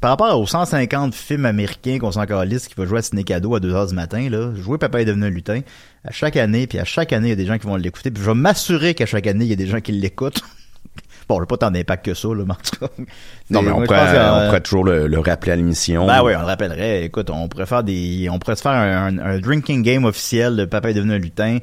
par 0.00 0.10
rapport 0.12 0.40
aux 0.40 0.46
150 0.46 1.14
films 1.14 1.44
américains 1.44 1.98
qu'on 1.98 2.12
s'en 2.12 2.24
calisse 2.24 2.66
qui 2.68 2.74
va 2.76 2.86
jouer 2.86 2.98
à 2.98 3.02
Ciné 3.02 3.24
Cadeau 3.24 3.54
à 3.54 3.60
2h 3.60 3.88
du 3.88 3.94
matin 3.94 4.28
là, 4.30 4.52
jouer 4.54 4.78
Papa 4.78 5.02
est 5.02 5.04
devenu 5.04 5.26
un 5.26 5.30
lutin 5.30 5.60
à 6.04 6.12
chaque 6.12 6.36
année 6.36 6.66
puis 6.66 6.78
à 6.78 6.84
chaque 6.84 7.12
année 7.12 7.28
il 7.28 7.30
y 7.30 7.32
a 7.32 7.36
des 7.36 7.46
gens 7.46 7.58
qui 7.58 7.66
vont 7.66 7.76
l'écouter 7.76 8.10
puis 8.10 8.22
je 8.22 8.28
vais 8.30 8.34
m'assurer 8.34 8.94
qu'à 8.94 9.06
chaque 9.06 9.26
année 9.26 9.44
il 9.44 9.50
y 9.50 9.52
a 9.52 9.56
des 9.56 9.66
gens 9.66 9.80
qui 9.80 9.92
l'écoutent. 9.92 10.40
bon, 11.28 11.40
j'ai 11.40 11.46
pas 11.46 11.56
tant 11.58 11.70
d'impact 11.70 12.06
que 12.06 12.14
ça 12.14 12.28
là, 12.28 12.44
mais 12.46 12.52
en 12.52 12.56
tout 12.56 12.76
cas. 12.80 12.92
Non, 13.50 13.62
mais 13.62 13.70
on 13.70 13.82
pourrait, 13.82 13.98
euh, 14.16 14.42
on 14.42 14.46
pourrait 14.46 14.60
toujours 14.62 14.84
le, 14.84 15.06
le 15.08 15.18
rappeler 15.20 15.52
à 15.52 15.56
l'émission. 15.56 16.06
ben 16.06 16.22
oui, 16.24 16.32
on 16.36 16.40
le 16.40 16.46
rappellerait. 16.46 17.04
Écoute, 17.04 17.30
on 17.30 17.46
pourrait 17.48 17.66
faire 17.66 17.84
des, 17.84 18.28
on 18.30 18.38
pourrait 18.38 18.56
se 18.56 18.62
faire 18.62 18.72
un, 18.72 19.06
un- 19.08 19.18
un 19.18 19.38
drinking 19.38 19.82
game 19.82 20.04
officiel 20.04 20.56
de 20.56 20.64
Papa 20.64 20.90
est 20.90 20.94
devenu 20.94 21.12
un 21.14 21.18
lutin. 21.18 21.58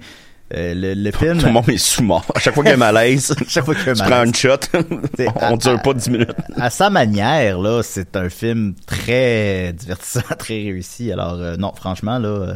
Euh, 0.55 0.73
le, 0.75 0.93
le 0.93 1.11
film. 1.11 1.37
Tout 1.39 1.47
le 1.47 1.51
monde 1.51 1.69
est 1.69 1.77
sous-mort. 1.77 2.25
À 2.35 2.39
chaque 2.39 2.53
fois 2.53 2.63
qu'il 2.63 2.71
y 2.71 2.73
a 2.73 2.77
malaise, 2.77 3.35
Chaque 3.47 3.65
fois 3.65 3.73
qu'il 3.73 3.85
y 3.85 3.89
a 3.89 3.91
un 3.91 3.95
tu 3.95 4.03
prends 4.03 4.23
une 4.23 4.35
shot. 4.35 4.57
On 5.41 5.53
à- 5.53 5.57
dure 5.57 5.81
pas 5.81 5.93
10 5.93 6.09
minutes. 6.11 6.31
à 6.57 6.69
sa 6.69 6.89
manière, 6.89 7.59
là, 7.59 7.81
c'est 7.83 8.15
un 8.15 8.29
film 8.29 8.75
très 8.85 9.73
divertissant, 9.73 10.21
très 10.37 10.53
réussi. 10.55 11.11
Alors, 11.11 11.33
euh, 11.35 11.55
non, 11.57 11.73
franchement, 11.75 12.19
là. 12.19 12.27
euh, 12.29 12.53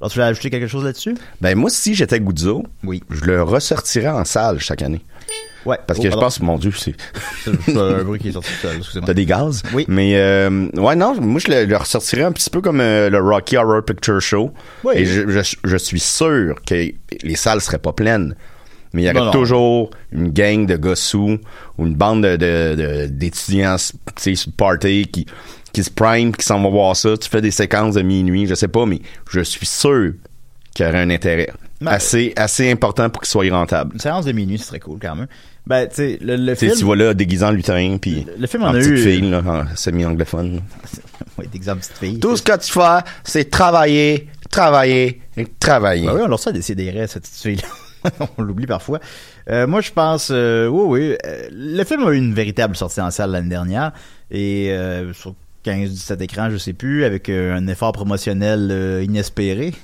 alors, 0.00 0.10
tu 0.10 0.14
voulais 0.18 0.26
ajouter 0.28 0.50
quelque 0.50 0.66
chose 0.66 0.84
là-dessus? 0.84 1.14
Ben 1.40 1.56
moi, 1.56 1.70
si 1.70 1.94
j'étais 1.94 2.20
Guzzo, 2.20 2.64
Oui. 2.82 3.02
je 3.10 3.24
le 3.24 3.42
ressortirais 3.42 4.08
en 4.08 4.24
salle 4.24 4.58
chaque 4.58 4.82
année. 4.82 5.00
Ouais. 5.64 5.78
Parce 5.86 5.98
Oh, 5.98 6.02
que 6.02 6.08
je 6.08 6.12
pardon. 6.12 6.26
pense, 6.26 6.40
mon 6.40 6.58
Dieu, 6.58 6.72
c'est 6.76 6.94
un 7.76 8.02
bruit 8.04 8.20
qui 8.20 8.28
est 8.28 8.32
sorti 8.32 8.50
tout 8.50 8.66
seul, 8.68 8.76
excusez-moi. 8.78 9.06
t'as 9.06 9.14
des 9.14 9.26
gaz? 9.26 9.62
Oui. 9.72 9.84
Mais 9.88 10.16
euh, 10.16 10.68
ouais, 10.76 10.94
non, 10.96 11.14
moi 11.20 11.40
je 11.40 11.50
le, 11.50 11.64
le 11.64 11.76
ressortirais 11.76 12.22
un 12.24 12.32
petit 12.32 12.50
peu 12.50 12.60
comme 12.60 12.80
euh, 12.80 13.08
le 13.10 13.18
Rocky 13.20 13.56
Horror 13.56 13.82
Picture 13.84 14.20
Show. 14.20 14.52
Oui. 14.84 14.94
Et 14.96 15.06
je, 15.06 15.28
je, 15.28 15.56
je 15.64 15.76
suis 15.76 16.00
sûr 16.00 16.56
que 16.66 16.74
les 17.22 17.36
salles 17.36 17.60
seraient 17.60 17.78
pas 17.78 17.92
pleines. 17.92 18.34
Mais 18.92 19.02
il 19.02 19.04
y 19.06 19.10
aurait 19.10 19.24
non. 19.26 19.32
toujours 19.32 19.90
une 20.12 20.28
gang 20.30 20.66
de 20.66 20.76
gars 20.76 20.94
sous 20.94 21.38
ou 21.78 21.86
une 21.86 21.94
bande 21.96 22.22
de, 22.22 22.36
de, 22.36 22.74
de- 22.76 23.06
d'étudiants, 23.06 23.74
tu 23.76 23.92
sais, 24.16 24.34
sur 24.36 24.50
le 24.50 24.56
party 24.56 25.06
qui, 25.10 25.26
qui 25.72 25.82
se 25.82 25.90
prime, 25.90 26.30
qui 26.36 26.44
s'en 26.46 26.62
va 26.62 26.68
voir 26.68 26.94
ça. 26.94 27.16
Tu 27.16 27.28
fais 27.28 27.40
des 27.40 27.50
séquences 27.50 27.94
de 27.96 28.02
minuit, 28.02 28.46
je 28.46 28.54
sais 28.54 28.68
pas, 28.68 28.86
mais 28.86 29.00
je 29.30 29.40
suis 29.40 29.66
sûr 29.66 30.12
qu'il 30.74 30.86
y 30.86 30.88
aurait 30.88 31.00
un 31.00 31.10
intérêt 31.10 31.50
Ben, 31.80 31.90
assez, 31.90 32.32
assez 32.36 32.70
important 32.70 33.10
pour 33.10 33.22
qu'il 33.22 33.30
soit 33.30 33.48
rentable. 33.50 33.94
Une 33.94 34.00
séance 34.00 34.26
de 34.26 34.32
minuit, 34.32 34.58
ce 34.58 34.66
serait 34.66 34.78
cool 34.80 34.98
quand 35.02 35.16
même. 35.16 35.26
Ben, 35.66 35.88
tu 35.88 35.94
sais, 35.94 36.18
le, 36.20 36.36
le 36.36 36.54
film. 36.54 36.72
tu 36.76 36.84
vois 36.84 36.96
là, 36.96 37.14
déguisant 37.14 37.50
lutin, 37.50 37.96
puis 38.00 38.26
Le- 38.26 38.34
le 38.42 38.46
film 38.46 38.64
en 38.64 38.66
en 38.68 38.74
a 38.74 38.78
petite 38.78 38.90
eu- 38.92 38.96
fille, 38.98 39.30
là, 39.30 39.42
en 39.46 39.76
semi-anglophone. 39.76 40.60
Oui, 41.38 41.48
d'exemple 41.52 41.80
petite 41.80 41.98
fille. 41.98 42.20
Tout 42.20 42.36
ce 42.36 42.42
que 42.42 42.56
tu 42.58 42.70
fais, 42.70 43.00
c'est 43.24 43.50
travailler, 43.50 44.28
travailler 44.50 45.20
et 45.36 45.46
travailler. 45.58 46.06
Ben 46.06 46.14
oui, 46.14 46.20
on 46.24 46.28
leur 46.28 46.38
sait 46.38 46.52
décider 46.52 46.92
cette 47.08 47.22
petite 47.24 47.42
fille-là. 47.42 48.28
on 48.38 48.42
l'oublie 48.42 48.66
parfois. 48.68 49.00
Euh, 49.50 49.66
moi, 49.66 49.80
je 49.80 49.90
pense, 49.90 50.28
euh, 50.30 50.68
oui, 50.68 50.84
oui. 51.08 51.16
euh, 51.26 51.48
le 51.50 51.82
film 51.82 52.06
a 52.06 52.12
eu 52.12 52.18
une 52.18 52.34
véritable 52.34 52.76
sortie 52.76 53.00
en 53.00 53.10
salle 53.10 53.30
l'année 53.32 53.48
dernière. 53.48 53.90
Et 54.30 54.70
euh, 54.70 55.12
sur 55.12 55.34
15-17 55.66 56.22
écrans, 56.22 56.50
je 56.50 56.56
sais 56.58 56.72
plus, 56.72 57.04
avec 57.04 57.28
euh, 57.28 57.56
un 57.56 57.66
effort 57.66 57.90
promotionnel 57.90 58.68
euh, 58.70 59.02
inespéré. 59.02 59.74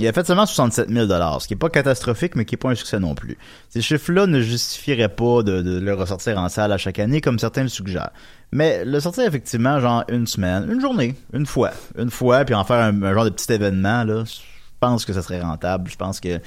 Il 0.00 0.08
a 0.08 0.14
fait 0.14 0.26
seulement 0.26 0.46
67 0.46 0.88
000 0.88 1.06
ce 1.38 1.46
qui 1.46 1.52
est 1.52 1.58
pas 1.58 1.68
catastrophique, 1.68 2.34
mais 2.34 2.46
qui 2.46 2.54
est 2.54 2.58
pas 2.58 2.70
un 2.70 2.74
succès 2.74 2.98
non 2.98 3.14
plus. 3.14 3.36
Ces 3.68 3.82
chiffres-là 3.82 4.26
ne 4.26 4.40
justifieraient 4.40 5.10
pas 5.10 5.42
de, 5.42 5.78
le 5.78 5.92
ressortir 5.92 6.38
en 6.38 6.48
salle 6.48 6.72
à 6.72 6.78
chaque 6.78 6.98
année, 6.98 7.20
comme 7.20 7.38
certains 7.38 7.64
le 7.64 7.68
suggèrent. 7.68 8.10
Mais 8.50 8.82
le 8.86 8.98
sortir 8.98 9.24
effectivement, 9.24 9.78
genre 9.78 10.04
une 10.08 10.26
semaine, 10.26 10.66
une 10.72 10.80
journée, 10.80 11.16
une 11.34 11.44
fois, 11.44 11.72
une 11.98 12.10
fois, 12.10 12.46
puis 12.46 12.54
en 12.54 12.64
faire 12.64 12.78
un, 12.78 13.12
genre 13.12 13.26
de 13.26 13.30
petit 13.30 13.52
événement, 13.52 14.04
là, 14.04 14.24
je 14.24 14.40
pense 14.80 15.04
que 15.04 15.12
ça 15.12 15.20
serait 15.20 15.42
rentable. 15.42 15.90
Je 15.90 15.96
pense 15.96 16.18
que 16.18 16.40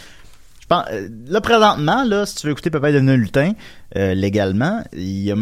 je 0.60 0.68
pense, 0.68 0.86
euh, 0.92 1.08
là, 1.28 1.40
présentement, 1.40 2.04
là, 2.06 2.26
si 2.26 2.36
tu 2.36 2.48
veux 2.48 2.54
écouter 2.54 2.72
Papa 2.72 2.90
est 2.90 2.94
devenu 2.94 3.24
euh, 3.96 4.14
légalement, 4.16 4.84
il 4.94 5.20
y 5.20 5.32
a, 5.32 5.36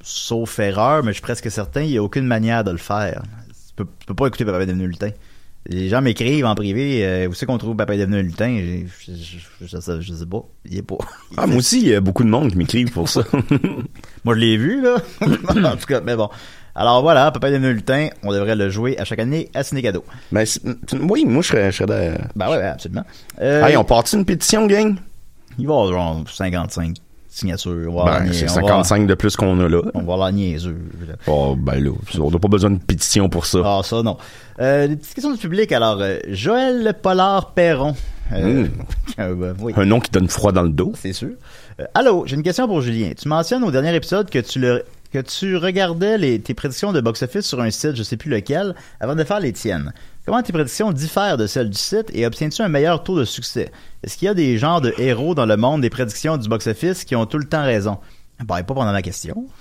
sauf 0.00 0.58
erreur, 0.60 1.02
mais 1.02 1.10
je 1.10 1.16
suis 1.16 1.22
presque 1.22 1.50
certain, 1.50 1.82
il 1.82 1.90
n'y 1.90 1.98
a 1.98 2.02
aucune 2.02 2.26
manière 2.26 2.64
de 2.64 2.70
le 2.70 2.78
faire. 2.78 3.22
Tu 3.48 3.74
peux, 3.76 3.84
peux 4.06 4.14
pas 4.14 4.28
écouter 4.28 4.46
Papa 4.46 4.62
est 4.62 4.66
devenu. 4.66 4.90
Les 5.66 5.88
gens 5.88 6.02
m'écrivent 6.02 6.44
en 6.44 6.54
privé, 6.54 7.06
euh, 7.06 7.28
où 7.28 7.32
c'est 7.34 7.46
qu'on 7.46 7.56
trouve 7.56 7.74
Papa 7.74 7.94
est 7.94 7.98
devenu 7.98 8.18
un 8.18 8.22
lutin? 8.22 8.60
Je, 8.60 9.12
je, 9.14 9.38
je, 9.66 10.00
je 10.00 10.12
sais, 10.14 10.26
pas. 10.26 10.42
Il 10.66 10.76
est 10.76 10.82
pas. 10.82 10.96
Ah, 11.38 11.46
moi 11.46 11.56
aussi, 11.56 11.80
il 11.80 11.88
y 11.88 11.94
a 11.94 12.00
beaucoup 12.02 12.22
de 12.22 12.28
monde 12.28 12.50
qui 12.50 12.58
m'écrivent 12.58 12.90
pour 12.92 13.08
ça. 13.08 13.22
Moi, 14.24 14.34
je 14.34 14.40
l'ai 14.40 14.56
vu, 14.58 14.82
là. 14.82 14.96
en 15.22 15.76
tout 15.76 15.86
cas, 15.86 16.00
mais 16.02 16.16
bon. 16.16 16.28
Alors 16.74 17.00
voilà, 17.02 17.30
Papa 17.30 17.48
est 17.48 17.52
devenu 17.52 17.68
un 17.68 17.72
lutin, 17.72 18.08
on 18.24 18.32
devrait 18.32 18.56
le 18.56 18.68
jouer 18.68 18.98
à 18.98 19.04
chaque 19.04 19.20
année 19.20 19.48
à 19.54 19.62
Ciné 19.62 19.80
Cadeau. 19.80 20.04
C'est- 20.44 20.60
oui, 21.00 21.24
moi, 21.24 21.40
je 21.40 21.48
serais, 21.48 21.70
je 21.72 21.76
serais 21.78 21.86
de- 21.86 22.18
Ben 22.36 22.50
ouais, 22.50 22.60
absolument. 22.62 23.04
Euh, 23.40 23.64
Hey, 23.64 23.76
on 23.76 23.84
part 23.84 24.02
une 24.12 24.24
pétition, 24.24 24.66
gang? 24.66 24.96
Il 25.56 25.66
va 25.68 25.72
y 25.72 25.76
avoir 25.76 25.86
genre 25.92 26.24
55 26.28 26.96
avoir 27.42 28.06
Ben, 28.20 28.32
c'est 28.32 28.46
nia- 28.46 28.52
on 28.52 28.66
va- 28.66 28.84
55 28.84 29.06
de 29.06 29.14
plus 29.14 29.36
qu'on 29.36 29.58
a 29.60 29.68
là. 29.68 29.82
On 29.94 30.02
va 30.02 30.16
la 30.26 30.32
niaiseux. 30.32 30.76
là. 31.08 31.14
Oh, 31.26 31.56
ben 31.58 31.82
là, 31.82 31.90
on 32.20 32.30
n'a 32.30 32.38
pas 32.38 32.48
besoin 32.48 32.70
de 32.70 32.78
pétition 32.78 33.28
pour 33.28 33.46
ça. 33.46 33.58
Ah, 33.64 33.80
ça, 33.82 34.02
non. 34.02 34.16
Euh, 34.60 34.86
des 34.88 34.96
petites 34.96 35.14
questions 35.14 35.32
du 35.32 35.38
public. 35.38 35.72
Alors, 35.72 35.98
euh, 36.00 36.18
Joël 36.28 36.94
Pollard 37.02 37.52
Perron. 37.52 37.94
Euh, 38.32 38.66
euh, 39.18 39.34
ben, 39.34 39.54
oui, 39.60 39.72
Un 39.76 39.84
nom 39.84 40.00
qui 40.00 40.10
donne 40.10 40.28
froid 40.28 40.52
dans 40.52 40.62
le 40.62 40.70
dos. 40.70 40.92
c'est 40.96 41.12
sûr. 41.12 41.30
Euh, 41.80 41.84
allô, 41.94 42.24
j'ai 42.26 42.36
une 42.36 42.42
question 42.42 42.66
pour 42.68 42.80
Julien. 42.80 43.10
Tu 43.20 43.28
mentionnes 43.28 43.64
au 43.64 43.70
dernier 43.70 43.94
épisode 43.94 44.30
que 44.30 44.38
tu 44.38 44.60
le 44.60 44.84
que 45.12 45.20
tu 45.20 45.56
regardais 45.56 46.18
les, 46.18 46.40
tes 46.40 46.54
prédictions 46.54 46.92
de 46.92 47.00
box-office 47.00 47.46
sur 47.46 47.60
un 47.60 47.70
site, 47.70 47.94
je 47.94 48.02
sais 48.02 48.16
plus 48.16 48.30
lequel, 48.30 48.74
avant 48.98 49.14
de 49.14 49.22
faire 49.22 49.38
les 49.38 49.52
tiennes. 49.52 49.92
Comment 50.26 50.42
tes 50.42 50.52
prédictions 50.52 50.90
diffèrent 50.90 51.36
de 51.36 51.46
celles 51.46 51.68
du 51.68 51.78
site 51.78 52.10
et 52.14 52.24
obtiens-tu 52.24 52.62
un 52.62 52.68
meilleur 52.68 53.02
taux 53.02 53.18
de 53.18 53.24
succès? 53.24 53.70
Est-ce 54.02 54.16
qu'il 54.16 54.26
y 54.26 54.28
a 54.28 54.34
des 54.34 54.56
genres 54.56 54.80
de 54.80 54.94
héros 54.96 55.34
dans 55.34 55.44
le 55.44 55.56
monde 55.56 55.82
des 55.82 55.90
prédictions 55.90 56.38
du 56.38 56.48
box-office 56.48 57.04
qui 57.04 57.14
ont 57.14 57.26
tout 57.26 57.38
le 57.38 57.44
temps 57.44 57.62
raison? 57.62 57.98
Ben, 58.38 58.62
pas 58.62 58.74
pendant 58.74 58.92
la 58.92 59.02
question. 59.02 59.46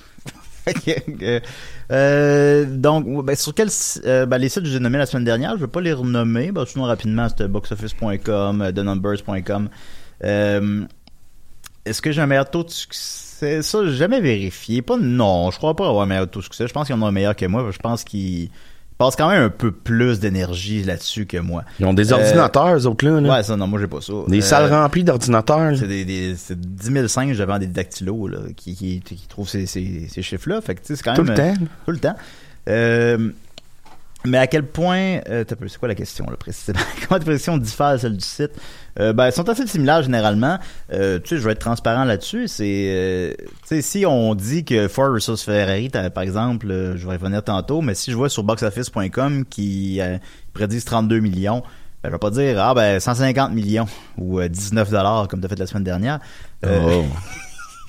Euh, 1.21 1.41
euh, 1.91 2.65
donc, 2.65 3.25
ben, 3.25 3.35
sur 3.35 3.53
quel, 3.53 3.67
euh, 4.05 4.25
ben, 4.25 4.37
les 4.37 4.47
sites 4.47 4.63
que 4.63 4.69
j'ai 4.69 4.79
nommés 4.79 4.97
la 4.97 5.05
semaine 5.05 5.25
dernière, 5.25 5.57
je 5.57 5.65
vais 5.65 5.67
pas 5.67 5.81
les 5.81 5.91
renommer. 5.91 6.53
Ben, 6.53 6.65
sinon, 6.65 6.85
rapidement, 6.85 7.27
c'était 7.27 7.49
boxoffice.com, 7.49 8.61
euh, 8.61 8.71
thenumbers.com. 8.71 9.67
Euh, 10.23 10.85
est-ce 11.83 12.01
que 12.01 12.13
j'ai 12.13 12.21
un 12.21 12.27
meilleur 12.27 12.49
taux 12.49 12.63
de 12.63 12.69
succès? 12.69 13.61
Ça, 13.61 13.85
j'ai 13.85 13.97
jamais 13.97 14.21
vérifié. 14.21 14.81
Pas, 14.81 14.95
non, 14.95 15.51
je 15.51 15.57
crois 15.57 15.75
pas 15.75 15.85
avoir 15.85 16.03
un 16.03 16.05
meilleur 16.05 16.29
taux 16.29 16.39
de 16.39 16.45
succès. 16.45 16.65
Je 16.65 16.71
pense 16.71 16.87
qu'il 16.87 16.95
y 16.95 16.97
en 16.97 17.01
a 17.01 17.07
un 17.07 17.11
meilleur 17.11 17.35
que 17.35 17.45
moi. 17.45 17.69
Je 17.69 17.79
pense 17.79 18.05
qu'ils 18.05 18.49
passent 19.03 19.15
quand 19.15 19.29
même 19.29 19.43
un 19.43 19.49
peu 19.49 19.71
plus 19.71 20.19
d'énergie 20.19 20.83
là-dessus 20.83 21.25
que 21.25 21.37
moi. 21.37 21.63
Ils 21.79 21.85
ont 21.85 21.93
des 21.93 22.11
Euh, 22.13 22.15
ordinateurs, 22.15 22.75
eux 22.75 22.87
autres, 22.87 23.05
là. 23.05 23.19
là. 23.21 23.33
Ouais, 23.37 23.43
ça, 23.43 23.55
non, 23.55 23.67
moi, 23.67 23.79
j'ai 23.79 23.87
pas 23.87 24.01
ça. 24.01 24.13
Des 24.27 24.37
Euh, 24.39 24.41
salles 24.41 24.71
remplies 24.73 25.03
d'ordinateurs. 25.03 25.77
c'est 25.77 25.87
des, 25.87 26.05
des 26.05 26.35
c'est 26.37 26.59
10 26.59 26.91
000 26.93 27.07
singes 27.07 27.37
devant 27.37 27.59
des 27.59 27.67
dactylos 27.67 28.27
là, 28.27 28.39
qui, 28.55 28.75
qui, 28.75 29.01
qui 29.01 29.27
trouvent 29.27 29.49
ces, 29.49 29.65
ces, 29.65 30.07
ces 30.09 30.21
chiffres-là. 30.21 30.61
Fait 30.61 30.75
que, 30.75 30.81
tu 30.81 30.87
sais, 30.87 30.95
c'est 30.95 31.03
quand 31.03 31.13
Tout 31.15 31.23
même... 31.23 31.35
le 31.37 31.41
euh, 31.43 31.53
temps. 31.55 31.61
Tout 31.85 31.91
le 31.91 31.99
temps. 31.99 32.15
Euh, 32.69 33.29
mais 34.25 34.37
à 34.37 34.47
quel 34.47 34.63
point... 34.63 35.19
Euh, 35.29 35.43
c'est 35.47 35.77
quoi 35.77 35.87
la 35.89 35.95
question, 35.95 36.25
là, 36.29 36.37
précisément? 36.37 36.79
Comment 37.07 37.19
tes 37.19 37.25
prédictions 37.25 37.57
diffèrent 37.57 37.93
de 37.93 37.97
celles 37.97 38.17
du 38.17 38.23
site? 38.25 38.51
Euh, 38.99 39.11
ben, 39.13 39.31
sont 39.31 39.49
assez 39.49 39.65
similaires, 39.65 40.03
généralement. 40.03 40.59
Euh, 40.91 41.19
tu 41.19 41.29
sais, 41.29 41.37
je 41.37 41.45
vais 41.45 41.53
être 41.53 41.59
transparent 41.59 42.03
là-dessus. 42.03 42.47
C'est... 42.47 42.85
euh, 42.89 43.33
tu 43.39 43.67
sais, 43.67 43.81
si 43.81 44.05
on 44.05 44.35
dit 44.35 44.65
que 44.65 44.87
Ford 44.87 45.11
versus 45.11 45.43
Ferrari, 45.43 45.89
par 45.89 46.23
exemple, 46.23 46.69
euh, 46.69 46.95
je 46.97 47.07
vais 47.07 47.13
revenir 47.15 47.43
tantôt, 47.43 47.81
mais 47.81 47.95
si 47.95 48.11
je 48.11 48.15
vois 48.15 48.29
sur 48.29 48.43
boxoffice.com 48.43 49.45
qui 49.49 49.99
euh, 49.99 50.17
prédisent 50.53 50.85
32 50.85 51.19
millions, 51.21 51.63
Ben, 52.03 52.09
je 52.09 52.11
vais 52.11 52.19
pas 52.19 52.29
dire, 52.29 52.59
ah 52.59 52.73
ben 52.75 52.99
150 52.99 53.51
millions 53.53 53.87
ou 54.17 54.39
euh, 54.39 54.47
19 54.47 54.89
dollars 54.91 55.27
comme 55.27 55.39
tu 55.39 55.45
as 55.45 55.49
fait 55.49 55.59
la 55.59 55.65
semaine 55.67 55.83
dernière. 55.85 56.19
Euh, 56.65 57.01
Oh. 57.01 57.05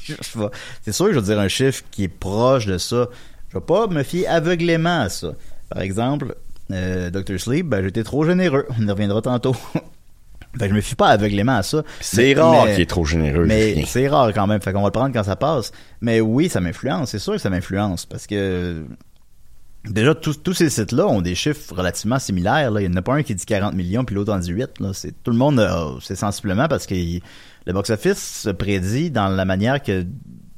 c'est 0.82 0.92
sûr 0.92 1.06
que 1.06 1.12
je 1.14 1.18
vais 1.18 1.24
dire 1.24 1.38
un 1.40 1.48
chiffre 1.48 1.82
qui 1.90 2.04
est 2.04 2.08
proche 2.08 2.66
de 2.66 2.78
ça. 2.78 3.08
Je 3.48 3.58
vais 3.58 3.64
pas 3.64 3.86
me 3.88 4.02
fier 4.02 4.26
aveuglément 4.26 5.00
à 5.02 5.08
ça. 5.08 5.32
Par 5.70 5.82
exemple, 5.82 6.34
euh, 6.70 7.10
Dr. 7.10 7.38
Sleep, 7.38 7.66
ben, 7.66 7.82
j'étais 7.82 8.04
trop 8.04 8.24
généreux. 8.24 8.66
On 8.78 8.86
y 8.86 8.90
reviendra 8.90 9.20
tantôt. 9.22 9.56
ben, 10.56 10.68
je 10.68 10.74
me 10.74 10.80
fie 10.80 10.94
pas 10.94 11.08
aveuglément 11.08 11.56
à 11.56 11.62
ça. 11.62 11.82
C'est 12.00 12.34
rare 12.34 12.66
qu'il 12.66 12.80
est 12.80 12.86
trop 12.90 13.04
généreux. 13.04 13.44
mais 13.46 13.84
c'est 13.86 14.08
rare 14.08 14.32
quand 14.32 14.46
même, 14.46 14.60
fait 14.60 14.72
qu'on 14.72 14.80
va 14.82 14.88
le 14.88 14.92
prendre 14.92 15.12
quand 15.12 15.24
ça 15.24 15.36
passe. 15.36 15.72
Mais 16.00 16.20
oui, 16.20 16.48
ça 16.48 16.60
m'influence, 16.60 17.10
c'est 17.10 17.18
sûr 17.18 17.32
que 17.34 17.38
ça 17.40 17.50
m'influence 17.50 18.06
parce 18.06 18.26
que 18.26 18.84
déjà 19.84 20.14
tous, 20.14 20.42
tous 20.42 20.54
ces 20.54 20.70
sites-là 20.70 21.06
ont 21.06 21.20
des 21.20 21.34
chiffres 21.34 21.74
relativement 21.74 22.18
similaires. 22.18 22.70
Là. 22.70 22.80
Il 22.80 22.88
n'y 22.88 22.94
en 22.94 22.98
a 22.98 23.02
pas 23.02 23.14
un 23.14 23.22
qui 23.22 23.34
dit 23.34 23.44
40 23.44 23.74
millions 23.74 24.04
puis 24.04 24.14
l'autre 24.14 24.32
en 24.32 24.38
dit 24.38 24.50
8. 24.52 24.80
Là. 24.80 24.92
C'est, 24.94 25.12
tout 25.22 25.30
le 25.30 25.36
monde, 25.36 25.60
c'est 26.02 26.16
sensiblement 26.16 26.68
parce 26.68 26.86
que 26.86 26.94
il- 26.94 27.20
le 27.66 27.72
box-office 27.72 28.42
se 28.42 28.50
prédit 28.50 29.10
dans 29.10 29.28
la 29.28 29.44
manière 29.46 29.82
que 29.82 30.04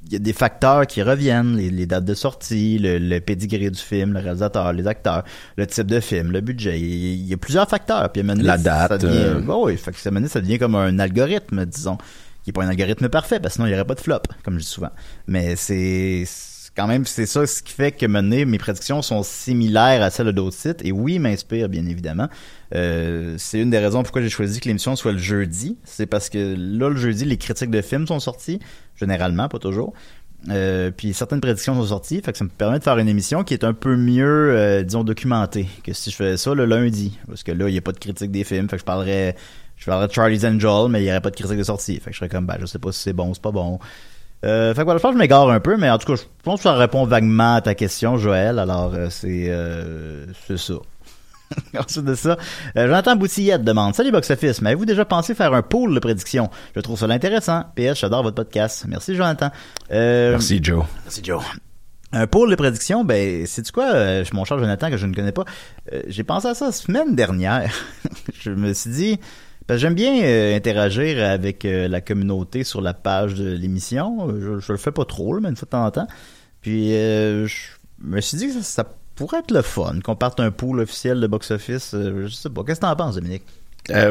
il 0.06 0.12
y 0.12 0.16
a 0.16 0.18
des 0.20 0.32
facteurs 0.32 0.86
qui 0.86 1.02
reviennent, 1.02 1.56
les, 1.56 1.68
les 1.70 1.86
dates 1.86 2.04
de 2.04 2.14
sortie, 2.14 2.78
le, 2.78 2.98
le 2.98 3.20
pedigree 3.20 3.70
du 3.70 3.78
film, 3.78 4.12
le 4.12 4.20
réalisateur, 4.20 4.72
les 4.72 4.86
acteurs, 4.86 5.24
le 5.56 5.66
type 5.66 5.86
de 5.86 6.00
film, 6.00 6.30
le 6.30 6.40
budget. 6.40 6.78
Il, 6.78 6.86
il 6.86 7.26
y 7.26 7.34
a 7.34 7.36
plusieurs 7.36 7.68
facteurs. 7.68 8.10
Puis 8.12 8.22
donné, 8.22 8.42
La 8.42 8.56
date, 8.56 8.88
Ça 8.88 8.98
devient, 8.98 9.16
euh, 9.16 9.40
Bah 9.40 9.56
oui, 9.58 9.76
fait 9.76 9.90
que 9.92 9.98
ça, 9.98 10.10
devient 10.10 10.58
comme 10.58 10.76
un 10.76 10.98
algorithme, 10.98 11.66
disons, 11.66 11.98
qui 12.44 12.50
est 12.50 12.52
pas 12.52 12.62
un 12.64 12.68
algorithme 12.68 13.08
parfait, 13.08 13.40
parce 13.40 13.54
que 13.54 13.56
sinon 13.56 13.66
il 13.66 13.72
y 13.72 13.74
aurait 13.74 13.84
pas 13.84 13.94
de 13.96 14.00
flop, 14.00 14.22
comme 14.44 14.54
je 14.54 14.60
dis 14.60 14.66
souvent. 14.66 14.90
Mais 15.26 15.56
c'est 15.56 16.24
quand 16.76 16.86
même 16.86 17.04
c'est 17.06 17.26
ça 17.26 17.46
ce 17.46 17.62
qui 17.62 17.72
fait 17.72 17.92
que 17.92 18.06
mes 18.06 18.58
prédictions 18.58 19.02
sont 19.02 19.22
similaires 19.22 20.02
à 20.02 20.10
celles 20.10 20.32
d'autres 20.32 20.56
sites 20.56 20.84
et 20.84 20.92
oui 20.92 21.18
m'inspire 21.18 21.68
bien 21.68 21.86
évidemment 21.86 22.28
Euh, 22.74 23.36
c'est 23.38 23.60
une 23.60 23.70
des 23.70 23.78
raisons 23.78 24.02
pourquoi 24.02 24.22
j'ai 24.22 24.28
choisi 24.28 24.58
que 24.58 24.66
l'émission 24.66 24.96
soit 24.96 25.12
le 25.12 25.18
jeudi 25.18 25.78
c'est 25.84 26.06
parce 26.06 26.28
que 26.28 26.56
là 26.58 26.88
le 26.88 26.96
jeudi 26.96 27.24
les 27.24 27.36
critiques 27.36 27.70
de 27.70 27.80
films 27.80 28.08
sont 28.08 28.18
sorties 28.18 28.58
généralement 28.96 29.48
pas 29.48 29.60
toujours 29.60 29.94
euh, 30.48 30.90
puis 30.96 31.12
certaines 31.12 31.40
prédictions 31.40 31.74
sont 31.74 31.86
sorties, 31.86 32.20
fait 32.22 32.32
que 32.32 32.38
ça 32.38 32.44
me 32.44 32.50
permet 32.50 32.78
de 32.78 32.84
faire 32.84 32.98
une 32.98 33.08
émission 33.08 33.42
qui 33.42 33.54
est 33.54 33.64
un 33.64 33.72
peu 33.72 33.96
mieux, 33.96 34.54
euh, 34.54 34.82
disons, 34.82 35.02
documentée 35.02 35.68
que 35.82 35.92
si 35.92 36.10
je 36.10 36.16
faisais 36.16 36.36
ça 36.36 36.54
le 36.54 36.66
lundi. 36.66 37.18
Parce 37.26 37.42
que 37.42 37.52
là, 37.52 37.68
il 37.68 37.72
n'y 37.72 37.78
a 37.78 37.82
pas 37.82 37.92
de 37.92 37.98
critique 37.98 38.30
des 38.30 38.44
films, 38.44 38.68
fait 38.68 38.76
que 38.76 38.80
je 38.80 38.84
parlerais, 38.84 39.34
je 39.76 39.86
parlerais 39.86 40.08
de 40.08 40.12
Charlie's 40.12 40.44
Angel, 40.44 40.88
mais 40.88 41.00
il 41.00 41.04
n'y 41.04 41.10
aurait 41.10 41.20
pas 41.20 41.30
de 41.30 41.36
critique 41.36 41.58
de 41.58 41.64
sortie. 41.64 41.98
Fait 41.98 42.10
que 42.10 42.12
je 42.12 42.18
serais 42.18 42.28
comme, 42.28 42.46
ben, 42.46 42.56
je 42.60 42.66
sais 42.66 42.78
pas 42.78 42.92
si 42.92 43.00
c'est 43.00 43.12
bon 43.12 43.30
ou 43.30 43.34
c'est 43.34 43.42
pas 43.42 43.50
bon. 43.50 43.78
Euh, 44.46 44.74
fait 44.74 44.80
que 44.80 44.84
voilà, 44.84 44.98
je 44.98 45.02
pense 45.02 45.10
que 45.10 45.16
je 45.16 45.22
m'égare 45.22 45.50
un 45.50 45.60
peu, 45.60 45.76
mais 45.76 45.90
en 45.90 45.98
tout 45.98 46.06
cas, 46.06 46.20
je 46.20 46.26
pense 46.42 46.60
que 46.60 46.64
ça 46.64 46.74
répond 46.74 47.04
vaguement 47.04 47.56
à 47.56 47.60
ta 47.60 47.74
question, 47.74 48.16
Joël. 48.16 48.58
Alors, 48.58 48.94
euh, 48.94 49.08
c'est 49.10 49.46
euh, 49.48 50.26
c'est 50.46 50.58
ça. 50.58 50.74
Ensuite 51.78 52.04
de 52.04 52.14
ça, 52.14 52.36
euh, 52.76 52.86
Jonathan 52.86 53.16
Boutillette 53.16 53.62
demande 53.62 53.94
Salut 53.94 54.10
Box 54.10 54.30
Office, 54.30 54.60
mais 54.62 54.70
avez-vous 54.70 54.84
déjà 54.84 55.04
pensé 55.04 55.34
faire 55.34 55.52
un 55.54 55.62
pool 55.62 55.94
de 55.94 56.00
prédictions? 56.00 56.50
Je 56.74 56.80
trouve 56.80 56.98
ça 56.98 57.06
intéressant. 57.06 57.64
PS, 57.76 58.00
j'adore 58.00 58.22
votre 58.22 58.36
podcast. 58.36 58.84
Merci 58.88 59.14
Jonathan. 59.14 59.50
Euh, 59.92 60.32
Merci, 60.32 60.60
Joe. 60.62 60.84
Merci 61.04 61.20
Joe. 61.22 61.42
Un 62.12 62.26
pool 62.26 62.50
de 62.50 62.56
prédictions, 62.56 63.04
ben, 63.04 63.46
c'est 63.46 63.70
quoi, 63.72 63.92
euh, 63.92 64.24
mon 64.32 64.44
cher 64.44 64.58
Jonathan, 64.58 64.90
que 64.90 64.96
je 64.96 65.06
ne 65.06 65.14
connais 65.14 65.32
pas. 65.32 65.44
Euh, 65.92 66.02
J'ai 66.06 66.24
pensé 66.24 66.48
à 66.48 66.54
ça 66.54 66.66
la 66.66 66.72
semaine 66.72 67.14
dernière. 67.16 67.70
je 68.40 68.50
me 68.50 68.72
suis 68.72 68.90
dit, 68.90 69.20
j'aime 69.70 69.94
bien 69.94 70.22
euh, 70.22 70.56
interagir 70.56 71.22
avec 71.24 71.64
euh, 71.64 71.88
la 71.88 72.00
communauté 72.00 72.62
sur 72.62 72.80
la 72.80 72.94
page 72.94 73.34
de 73.34 73.50
l'émission. 73.50 74.28
Je, 74.60 74.72
le 74.72 74.78
fais 74.78 74.92
pas 74.92 75.04
trop, 75.04 75.34
là, 75.34 75.40
mais 75.40 75.54
fois 75.56 75.66
de 75.66 75.70
temps 75.70 75.84
en 75.84 75.90
temps. 75.90 76.06
Puis, 76.60 76.94
euh, 76.94 77.46
je 77.46 77.56
me 78.00 78.20
suis 78.20 78.38
dit 78.38 78.46
que 78.46 78.52
ça, 78.52 78.62
ça 78.62 78.84
pourrait 79.16 79.38
être 79.38 79.50
le 79.50 79.62
fun 79.62 79.98
qu'on 80.04 80.14
parte 80.14 80.38
un 80.40 80.50
pool 80.50 80.80
officiel 80.80 81.20
de 81.20 81.26
box-office. 81.26 81.94
Euh, 81.94 82.26
je 82.26 82.34
sais 82.34 82.50
pas. 82.50 82.62
Qu'est-ce 82.64 82.80
que 82.80 82.86
t'en 82.86 82.96
penses, 82.96 83.16
Dominique? 83.16 83.44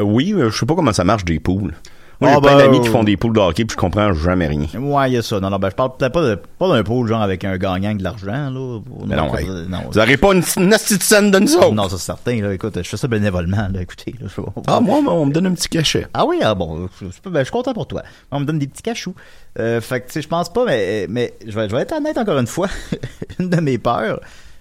Oui, 0.02 0.34
je 0.36 0.56
sais 0.56 0.64
pas 0.64 0.74
comment 0.74 0.92
ça 0.92 1.04
marche 1.04 1.24
des 1.26 1.38
poules. 1.38 1.74
Moi, 2.20 2.30
Ah, 2.30 2.34
j'ai 2.34 2.40
plein 2.40 2.56
ben, 2.56 2.58
d'amis 2.58 2.80
qui 2.80 2.88
euh, 2.88 2.92
font 2.92 3.04
des 3.04 3.16
poules 3.16 3.34
de 3.34 3.40
hockey 3.40 3.64
puis 3.64 3.74
je 3.74 3.80
comprends 3.80 4.12
jamais 4.14 4.46
rien. 4.46 4.66
Ouais, 4.78 5.10
il 5.10 5.14
y 5.14 5.16
a 5.18 5.22
ça. 5.22 5.38
Non, 5.38 5.50
non, 5.50 5.58
ben, 5.58 5.68
je 5.70 5.74
parle 5.74 5.96
peut-être 5.96 6.12
pas 6.12 6.22
de, 6.22 6.34
pas 6.58 6.68
d'un 6.68 6.82
pool, 6.82 7.06
genre, 7.08 7.20
avec 7.20 7.44
un 7.44 7.58
gagnant 7.58 7.94
de 7.94 8.02
l'argent, 8.02 8.50
là. 8.50 8.80
Mais 9.06 9.16
non, 9.16 9.30
ouais. 9.30 9.44
non. 9.68 9.82
Vous 9.90 9.98
n'aurez 9.98 10.16
pas 10.16 10.32
une, 10.32 10.42
une 10.56 10.70
petite 10.70 11.02
scène 11.02 11.30
de 11.30 11.38
nous 11.38 11.54
autres. 11.56 11.72
Non, 11.72 11.88
c'est 11.88 11.98
certain, 11.98 12.40
là. 12.40 12.54
Écoute, 12.54 12.74
je 12.76 12.88
fais 12.88 12.96
ça 12.96 13.08
bénévolement, 13.08 13.68
là. 13.72 13.82
Écoutez, 13.82 14.14
là, 14.20 14.28
je 14.34 14.42
Ah, 14.66 14.80
moi, 14.80 14.98
on 15.06 15.26
me 15.26 15.32
donne 15.32 15.46
un 15.46 15.54
petit 15.54 15.68
cachet. 15.68 16.06
Ah 16.14 16.24
oui, 16.24 16.38
ah 16.42 16.54
bon, 16.54 16.88
je, 17.00 17.06
ben, 17.28 17.40
je 17.40 17.44
suis 17.44 17.52
content 17.52 17.74
pour 17.74 17.86
toi. 17.86 18.02
On 18.30 18.40
me 18.40 18.44
donne 18.44 18.58
des 18.58 18.66
petits 18.66 18.82
cachous. 18.82 19.14
Euh, 19.58 19.80
fait 19.80 20.00
que, 20.00 20.06
tu 20.06 20.12
sais, 20.14 20.22
je 20.22 20.28
pense 20.28 20.50
pas, 20.52 20.64
mais, 20.64 21.06
mais 21.08 21.34
je 21.46 21.52
vais, 21.58 21.68
je 21.68 21.74
vais 21.76 21.82
être 21.82 21.92
honnête 21.92 22.16
encore 22.18 22.38
une 22.38 22.46
fois. 22.46 22.68
une 23.38 23.50
de 23.50 23.60
mes 23.60 23.78
peurs, 23.78 24.20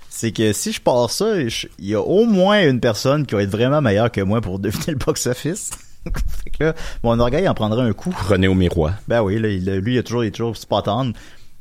c'est 0.09 0.31
que 0.31 0.53
si 0.53 0.71
je 0.71 0.81
pars 0.81 1.09
ça, 1.09 1.25
il 1.37 1.85
y 1.85 1.95
a 1.95 2.01
au 2.01 2.25
moins 2.25 2.67
une 2.67 2.79
personne 2.79 3.25
qui 3.25 3.35
va 3.35 3.43
être 3.43 3.49
vraiment 3.49 3.81
meilleure 3.81 4.11
que 4.11 4.21
moi 4.21 4.41
pour 4.41 4.59
deviner 4.59 4.87
le 4.87 4.95
box-office. 4.95 5.71
fait 6.43 6.49
que 6.51 6.63
là, 6.65 6.73
mon 7.03 7.19
orgueil 7.19 7.47
en 7.47 7.53
prendra 7.53 7.83
un 7.83 7.93
coup. 7.93 8.15
René 8.27 8.47
au 8.47 8.53
miroir. 8.53 8.93
Ben 9.07 9.21
oui, 9.21 9.39
là, 9.39 9.47
il- 9.49 9.65
lui, 9.79 9.95
il 9.95 9.97
a 9.99 10.03
toujours, 10.03 10.23
il 10.23 10.27
est 10.27 10.31
toujours 10.31 10.55
spot 10.57 10.87
on. 10.87 11.13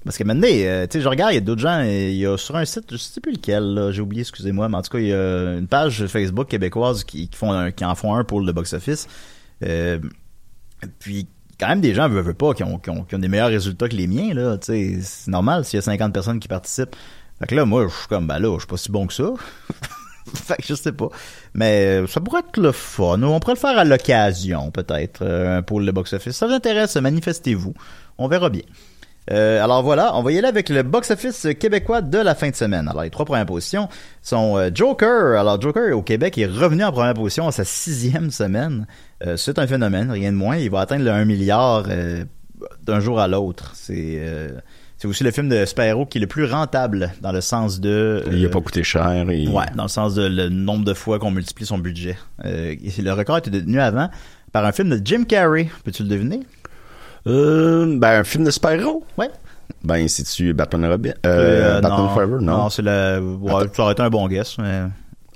Parce 0.05 0.19
que 0.19 0.25
maintenant, 0.25 0.47
euh, 0.51 0.87
tu 0.87 0.99
sais, 0.99 1.03
je 1.03 1.09
regarde, 1.09 1.33
il 1.33 1.37
y 1.37 1.39
a 1.39 1.41
d'autres 1.41 1.63
gens, 1.63 1.79
euh, 1.81 2.11
il 2.11 2.17
y 2.17 2.27
a 2.27 2.37
sur 2.37 2.55
un 2.57 2.65
site, 2.67 2.85
je 2.91 2.97
sais 2.99 3.23
plus 3.23 3.33
lequel, 3.33 3.89
j'ai 3.91 4.03
oublié, 4.03 4.21
excusez-moi, 4.21 4.69
mais 4.69 4.77
en 4.77 4.83
tout 4.83 4.91
cas, 4.91 4.99
il 4.99 5.07
y 5.07 5.15
a 5.15 5.55
une 5.57 5.67
page 5.67 6.07
Facebook 6.09 6.47
québécoise 6.49 7.05
qui, 7.05 7.29
qui 7.29 7.37
font 7.39 7.53
un- 7.53 7.71
qui 7.71 7.87
en 7.87 7.95
font 7.95 8.15
un 8.15 8.23
pour 8.23 8.43
le 8.43 8.53
box-office. 8.53 9.09
Euh, 9.65 9.99
puis, 10.99 11.27
quand 11.59 11.69
même, 11.69 11.81
des 11.81 11.95
gens 11.95 12.07
veulent, 12.11 12.23
veulent 12.23 12.35
pas, 12.35 12.53
qui 12.53 12.63
ont, 12.65 12.79
qui, 12.79 12.91
ont, 12.91 13.05
qui 13.05 13.15
ont 13.15 13.19
des 13.19 13.29
meilleurs 13.29 13.49
résultats 13.49 13.89
que 13.89 13.97
les 13.97 14.07
miens, 14.07 14.35
là, 14.35 14.59
tu 14.59 14.67
sais, 14.67 14.99
c'est 15.01 15.31
normal 15.31 15.65
s'il 15.65 15.79
y 15.79 15.79
a 15.79 15.83
50 15.83 16.13
personnes 16.13 16.39
qui 16.39 16.49
participent. 16.49 16.95
Fait 17.39 17.47
que 17.47 17.55
là, 17.55 17.65
moi, 17.65 17.87
je 17.89 17.95
suis 17.97 18.07
comme, 18.09 18.27
ben 18.27 18.39
là, 18.39 18.53
je 18.57 18.61
suis 18.61 18.67
pas 18.69 18.77
si 18.77 18.91
bon 18.93 19.07
que 19.07 19.15
ça. 19.15 19.31
fait 20.35 20.57
que 20.57 20.63
je 20.67 20.75
sais 20.75 20.93
pas. 20.93 21.09
Mais 21.55 22.03
euh, 22.03 22.07
ça 22.07 22.21
pourrait 22.21 22.41
être 22.41 22.57
le 22.59 22.73
fun. 22.73 23.23
On 23.23 23.41
pourrait 23.41 23.55
le 23.55 23.59
faire 23.59 23.79
à 23.79 23.85
l'occasion, 23.85 24.71
peut-être, 24.71 25.21
euh, 25.23 25.63
pôle 25.63 25.87
de 25.87 25.93
box-office. 25.93 26.37
Ça 26.37 26.47
vous 26.47 26.53
intéresse, 26.53 26.97
manifestez-vous. 26.97 27.75
On 28.19 28.29
verra 28.29 28.51
bien. 28.51 28.63
Euh, 29.31 29.63
alors 29.65 29.83
voilà, 29.83 30.15
on 30.17 30.23
va 30.23 30.33
y 30.33 30.39
aller 30.39 30.49
avec 30.49 30.69
le 30.69 30.83
box-office 30.83 31.49
québécois 31.59 32.03
de 32.03 32.19
la 32.19 32.35
fin 32.35 32.51
de 32.51 32.55
semaine. 32.55 32.89
Alors 32.89 33.05
les 33.05 33.11
trois 33.11 33.25
premières 33.25 33.47
positions 33.47 33.89
sont 34.23 34.59
euh, 34.59 34.71
Joker. 34.73 35.39
Alors 35.39 35.61
Joker 35.61 35.97
au 35.97 36.03
Québec 36.03 36.37
est 36.37 36.47
revenu 36.47 36.85
en 36.85 36.93
première 36.93 37.15
position 37.15 37.49
à 37.49 37.53
sa 37.53 37.65
sixième 37.65 38.31
semaine. 38.31 38.87
C'est 39.37 39.59
un 39.59 39.67
phénomène, 39.67 40.11
rien 40.11 40.33
de 40.33 40.37
moins. 40.37 40.59
Il 40.59 40.69
va 40.71 40.81
atteindre 40.81 41.03
le 41.03 41.11
1 41.11 41.25
milliard 41.25 41.85
d'un 42.83 43.01
jour 43.01 43.19
à 43.19 43.27
l'autre. 43.27 43.73
C'est 43.75 44.21
c'est 45.05 45.09
aussi 45.09 45.23
le 45.23 45.33
film 45.33 45.51
de 45.51 45.67
super-héros 45.67 46.07
qui 46.07 46.17
est 46.17 46.21
le 46.23 46.27
plus 46.27 46.47
rentable 46.47 47.13
dans 47.21 47.31
le 47.31 47.43
sens 47.43 47.79
de... 47.79 48.25
Il 48.33 48.43
a 48.43 48.49
euh, 48.49 48.51
pas 48.51 48.63
coûté 48.63 48.83
cher. 48.83 49.29
Et... 49.29 49.47
Ouais, 49.47 49.67
dans 49.75 49.83
le 49.83 49.91
sens 49.91 50.15
de 50.15 50.27
le 50.27 50.49
nombre 50.49 50.83
de 50.83 50.95
fois 50.95 51.19
qu'on 51.19 51.31
multiplie 51.31 51.67
son 51.67 51.77
budget. 51.77 52.17
Euh, 52.47 52.75
le 52.99 53.13
record 53.13 53.37
était 53.37 53.51
détenu 53.51 53.81
avant 53.81 54.09
par 54.51 54.65
un 54.65 54.73
film 54.73 54.89
de 54.89 55.01
Jim 55.05 55.25
Carrey. 55.29 55.69
Peux-tu 55.85 56.05
le 56.05 56.09
deviner? 56.09 56.41
Euh, 57.27 57.99
ben, 57.99 58.21
un 58.21 58.25
film 58.25 58.45
de 58.45 58.51
super-héros. 58.51 59.05
Ouais. 59.19 59.29
Ben, 59.83 60.09
c'est-tu 60.09 60.55
Batman 60.55 60.87
Robin? 60.87 61.13
Euh, 61.27 61.77
Euh, 61.77 61.81
Batman 61.83 62.09
Forever? 62.15 62.39
Non. 62.41 62.57
Non, 62.57 62.71
c'est 62.71 62.81
le. 62.81 63.21
Ouais, 63.43 63.65
ça 63.75 63.83
aurait 63.83 63.93
été 63.93 64.01
un 64.01 64.09
bon 64.09 64.27
guess. 64.27 64.57
Mais... 64.57 64.85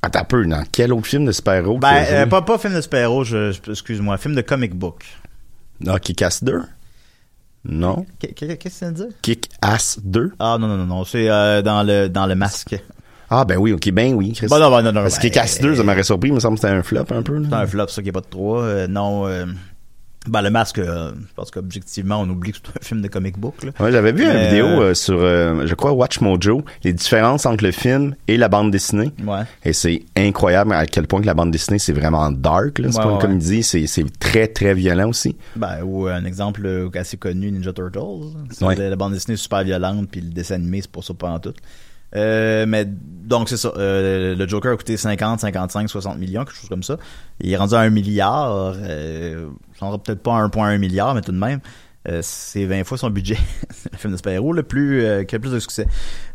Attends 0.00 0.20
un 0.20 0.24
peu, 0.24 0.46
dans 0.46 0.64
quel 0.72 0.94
autre 0.94 1.08
film 1.08 1.26
de 1.26 1.32
super-héros? 1.32 1.76
Ben, 1.76 2.06
euh, 2.10 2.24
pas, 2.24 2.40
pas 2.40 2.56
film 2.56 2.74
de 2.74 2.80
super-héros, 2.80 3.24
excuse-moi, 3.68 4.16
film 4.16 4.34
de 4.34 4.40
comic 4.40 4.74
book. 4.74 5.04
Kick-Ass 6.00 6.42
2? 6.42 6.62
Non. 7.68 8.06
Qu'est- 8.18 8.32
qu'est- 8.32 8.56
Qu'est-ce 8.56 8.74
que 8.74 8.78
ça 8.78 8.86
veut 8.86 8.92
dire? 8.94 9.06
Kick-Ass 9.22 10.00
2? 10.02 10.32
Ah 10.38 10.56
non, 10.58 10.66
non, 10.68 10.76
non, 10.78 10.86
non, 10.86 11.04
c'est 11.04 11.28
euh, 11.28 11.62
dans, 11.62 11.82
le, 11.82 12.08
dans 12.08 12.26
le 12.26 12.34
masque. 12.34 12.82
Ah, 13.30 13.44
ben 13.44 13.58
oui, 13.58 13.72
ok, 13.74 13.90
ben 13.90 14.14
oui. 14.14 14.32
Chris. 14.32 14.46
Bon, 14.48 14.58
non, 14.58 14.70
non, 14.70 14.82
non, 14.82 14.92
non. 14.92 15.02
Parce 15.02 15.18
que 15.18 15.24
ben, 15.24 15.30
Kick-Ass 15.30 15.60
2, 15.60 15.74
ça 15.76 15.82
m'aurait 15.84 16.02
surpris, 16.02 16.28
il 16.30 16.34
me 16.34 16.40
semble 16.40 16.54
que 16.56 16.62
c'était 16.62 16.72
un 16.74 16.82
flop 16.82 17.04
un 17.10 17.22
peu. 17.22 17.42
C'est 17.44 17.54
un 17.54 17.66
flop, 17.66 17.88
ça, 17.88 18.02
qui 18.02 18.08
est 18.08 18.12
pas 18.12 18.22
de 18.22 18.26
3. 18.30 18.86
non, 18.88 19.26
euh, 19.26 19.44
ben, 20.28 20.42
le 20.42 20.50
masque, 20.50 20.78
euh, 20.78 21.12
je 21.16 21.34
pense 21.34 21.50
qu'objectivement, 21.50 22.20
on 22.20 22.28
oublie 22.28 22.52
que 22.52 22.58
c'est 22.64 22.70
un 22.76 22.84
film 22.84 23.02
de 23.02 23.08
comic 23.08 23.38
book. 23.38 23.54
Là. 23.64 23.70
Ouais, 23.80 23.92
j'avais 23.92 24.12
vu 24.12 24.24
une 24.24 24.36
vidéo 24.44 24.66
euh, 24.66 24.80
euh, 24.90 24.94
sur, 24.94 25.18
euh, 25.20 25.66
je 25.66 25.74
crois, 25.74 25.92
Watch 25.92 26.20
Mojo, 26.20 26.64
les 26.84 26.92
différences 26.92 27.46
entre 27.46 27.64
le 27.64 27.72
film 27.72 28.14
et 28.28 28.36
la 28.36 28.48
bande 28.48 28.70
dessinée. 28.70 29.12
Ouais. 29.24 29.42
Et 29.64 29.72
c'est 29.72 30.02
incroyable 30.16 30.72
à 30.72 30.86
quel 30.86 31.06
point 31.06 31.20
que 31.20 31.26
la 31.26 31.34
bande 31.34 31.50
dessinée, 31.50 31.78
c'est 31.78 31.92
vraiment 31.92 32.30
dark. 32.30 32.78
là. 32.78 32.90
C'est 32.92 32.98
Ouais, 32.98 33.04
pas 33.04 33.10
une 33.12 33.18
comédie, 33.18 33.62
c'est 33.62 33.86
c'est 33.86 34.04
très, 34.18 34.48
très 34.48 34.74
violent 34.74 35.08
aussi. 35.08 35.36
Ben, 35.56 35.82
ou 35.84 36.06
un 36.06 36.24
exemple 36.24 36.68
assez 36.94 37.16
connu, 37.16 37.50
Ninja 37.50 37.72
Turtles. 37.72 38.00
La 38.60 38.96
bande 38.96 39.12
dessinée 39.12 39.34
est 39.34 39.36
super 39.36 39.62
violente, 39.64 40.08
puis 40.10 40.20
le 40.20 40.30
dessin 40.30 40.56
animé, 40.56 40.80
c'est 40.82 40.90
pour 40.90 41.04
ça 41.04 41.14
pas 41.14 41.30
en 41.30 41.38
tout. 41.38 41.54
Euh, 42.16 42.64
mais 42.66 42.86
donc 42.86 43.48
c'est 43.48 43.56
ça. 43.56 43.72
Euh, 43.76 44.34
le 44.34 44.48
Joker 44.48 44.72
a 44.72 44.76
coûté 44.76 44.96
50, 44.96 45.40
55, 45.40 45.88
60 45.88 46.18
millions, 46.18 46.44
quelque 46.44 46.56
chose 46.56 46.68
comme 46.68 46.82
ça. 46.82 46.96
Il 47.40 47.52
est 47.52 47.56
rendu 47.56 47.74
à 47.74 47.80
un 47.80 47.90
milliard. 47.90 48.74
Euh, 48.76 49.48
ça 49.78 49.86
peut-être 50.02 50.22
pas 50.22 50.38
à 50.38 50.46
1.1 50.46 50.78
milliard, 50.78 51.14
mais 51.14 51.20
tout 51.20 51.32
de 51.32 51.38
même. 51.38 51.60
Euh, 52.08 52.20
c'est 52.22 52.64
20 52.64 52.84
fois 52.84 52.96
son 52.96 53.10
budget. 53.10 53.38
Le 53.92 53.98
film 53.98 54.12
de 54.12 54.16
super-héros 54.16 54.52
le 54.52 54.62
plus 54.62 55.04
euh, 55.04 55.24
qui 55.24 55.34
a 55.34 55.38
le 55.38 55.42
plus 55.42 55.52
de 55.52 55.60
succès. 55.60 55.86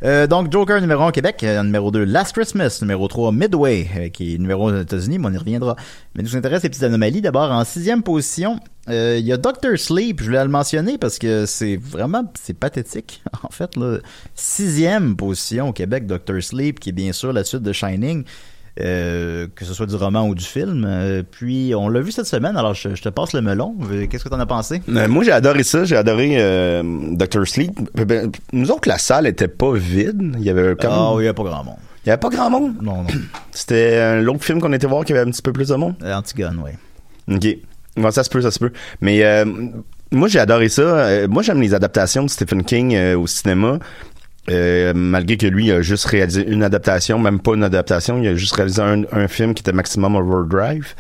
Euh, 0.04 0.28
donc 0.28 0.52
Joker 0.52 0.80
numéro 0.82 1.04
1 1.04 1.08
au 1.08 1.12
Québec, 1.12 1.44
numéro 1.44 1.92
2 1.92 2.04
Last 2.04 2.34
Christmas, 2.34 2.80
numéro 2.82 3.08
3 3.08 3.32
Midway, 3.32 4.12
qui 4.14 4.36
est 4.36 4.38
numéro 4.38 4.68
1 4.68 4.78
aux 4.78 4.82
États-Unis, 4.82 5.20
mais 5.20 5.28
on 5.30 5.34
y 5.34 5.38
reviendra. 5.38 5.76
Mais 6.16 6.24
nous 6.24 6.36
intéresse 6.36 6.64
les 6.64 6.70
petites 6.70 6.84
anomalies. 6.84 7.22
D'abord 7.22 7.52
en 7.52 7.64
sixième 7.64 8.04
position, 8.04 8.60
il 8.88 9.20
y 9.20 9.32
a 9.32 9.38
Doctor 9.38 9.78
Sleep. 9.78 10.20
Je 10.20 10.26
voulais 10.26 10.44
le 10.44 10.50
mentionner 10.50 10.98
parce 10.98 11.18
que 11.18 11.46
c'est 11.46 11.78
vraiment 11.78 12.24
c'est 12.40 12.54
pathétique 12.54 13.24
en 13.44 13.50
fait. 13.50 13.76
Là. 13.76 13.98
Sixième 14.36 15.16
position 15.16 15.70
au 15.70 15.74
Québec, 15.74 16.06
Doctor 16.06 16.42
Sleep, 16.42 16.80
qui 16.80 16.90
est 16.90 16.94
bien 16.94 17.14
sûr 17.14 17.34
la 17.34 17.44
suite 17.44 17.64
de 17.64 17.74
Shining. 17.74 18.26
Euh, 18.80 19.48
que 19.56 19.66
ce 19.66 19.74
soit 19.74 19.86
du 19.86 19.96
roman 19.96 20.28
ou 20.28 20.34
du 20.36 20.44
film. 20.44 20.86
Euh, 20.88 21.24
puis 21.30 21.74
on 21.76 21.90
l'a 21.90 22.02
vu 22.02 22.12
cette 22.12 22.26
semaine, 22.26 22.58
alors 22.58 22.74
je, 22.74 22.96
je 22.96 23.02
te 23.02 23.10
passe 23.10 23.34
le 23.34 23.42
melon. 23.42 23.76
Euh, 23.92 24.08
Qu'est-ce 24.08 24.24
que 24.24 24.30
t'en 24.30 24.40
as 24.40 24.46
pensé? 24.46 24.82
Euh, 24.90 25.08
moi, 25.08 25.24
j'ai 25.24 25.32
adoré 25.32 25.64
ça. 25.64 25.86
J'ai 25.86 25.96
adoré 25.96 26.38
Doctor 27.12 27.48
Sleep. 27.48 27.72
Ben, 27.96 28.32
nous 28.52 28.72
autres, 28.72 28.88
la 28.90 28.98
salle 28.98 29.28
était 29.28 29.48
pas 29.48 29.74
vide. 29.74 30.36
Il 30.38 30.44
y 30.44 30.50
avait 30.50 30.76
comme... 30.76 30.92
Ah 30.92 31.14
oui, 31.14 31.22
il 31.24 31.26
n'y 31.26 31.30
a 31.30 31.34
pas 31.34 31.44
grand 31.44 31.64
monde. 31.64 31.78
Il 32.06 32.10
y 32.10 32.12
avait 32.12 32.20
pas 32.20 32.30
grand 32.30 32.50
monde? 32.50 32.76
Non, 32.82 33.04
non. 33.04 33.08
C'était 33.52 34.22
l'autre 34.22 34.44
film 34.44 34.60
qu'on 34.60 34.74
était 34.74 34.88
voir 34.88 35.06
qui 35.06 35.14
avait 35.14 35.22
un 35.22 35.32
petit 35.32 35.42
peu 35.42 35.54
plus 35.54 35.70
de 35.70 35.76
monde? 35.76 35.96
Antigone, 36.04 36.62
oui. 36.64 36.72
OK. 37.36 37.58
Bon, 37.96 38.10
ça 38.12 38.24
se 38.24 38.30
peut, 38.30 38.42
ça 38.42 38.50
se 38.50 38.60
peut. 38.60 38.72
Mais 39.02 39.24
moi, 40.12 40.28
j'ai 40.28 40.40
adoré 40.40 40.70
ça. 40.70 41.28
Moi, 41.28 41.44
j'aime 41.44 41.62
les 41.62 41.74
adaptations 41.76 42.24
de 42.24 42.30
Stephen 42.30 42.64
King 42.64 42.98
au 43.14 43.28
cinéma. 43.28 43.78
Euh, 44.50 44.92
malgré 44.94 45.38
que 45.38 45.48
lui 45.48 45.72
a 45.72 45.82
juste 45.82 46.06
réalisé 46.06 46.46
une 46.46 46.64
adaptation, 46.64 47.18
même 47.18 47.40
pas 47.40 47.54
une 47.54 47.64
adaptation, 47.64 48.22
il 48.22 48.28
a 48.28 48.36
juste 48.36 48.56
réalisé 48.56 48.82
un, 48.82 49.04
un 49.12 49.28
film 49.28 49.54
qui 49.54 49.62
était 49.62 49.72
Maximum 49.72 50.16
Overdrive. 50.16 50.94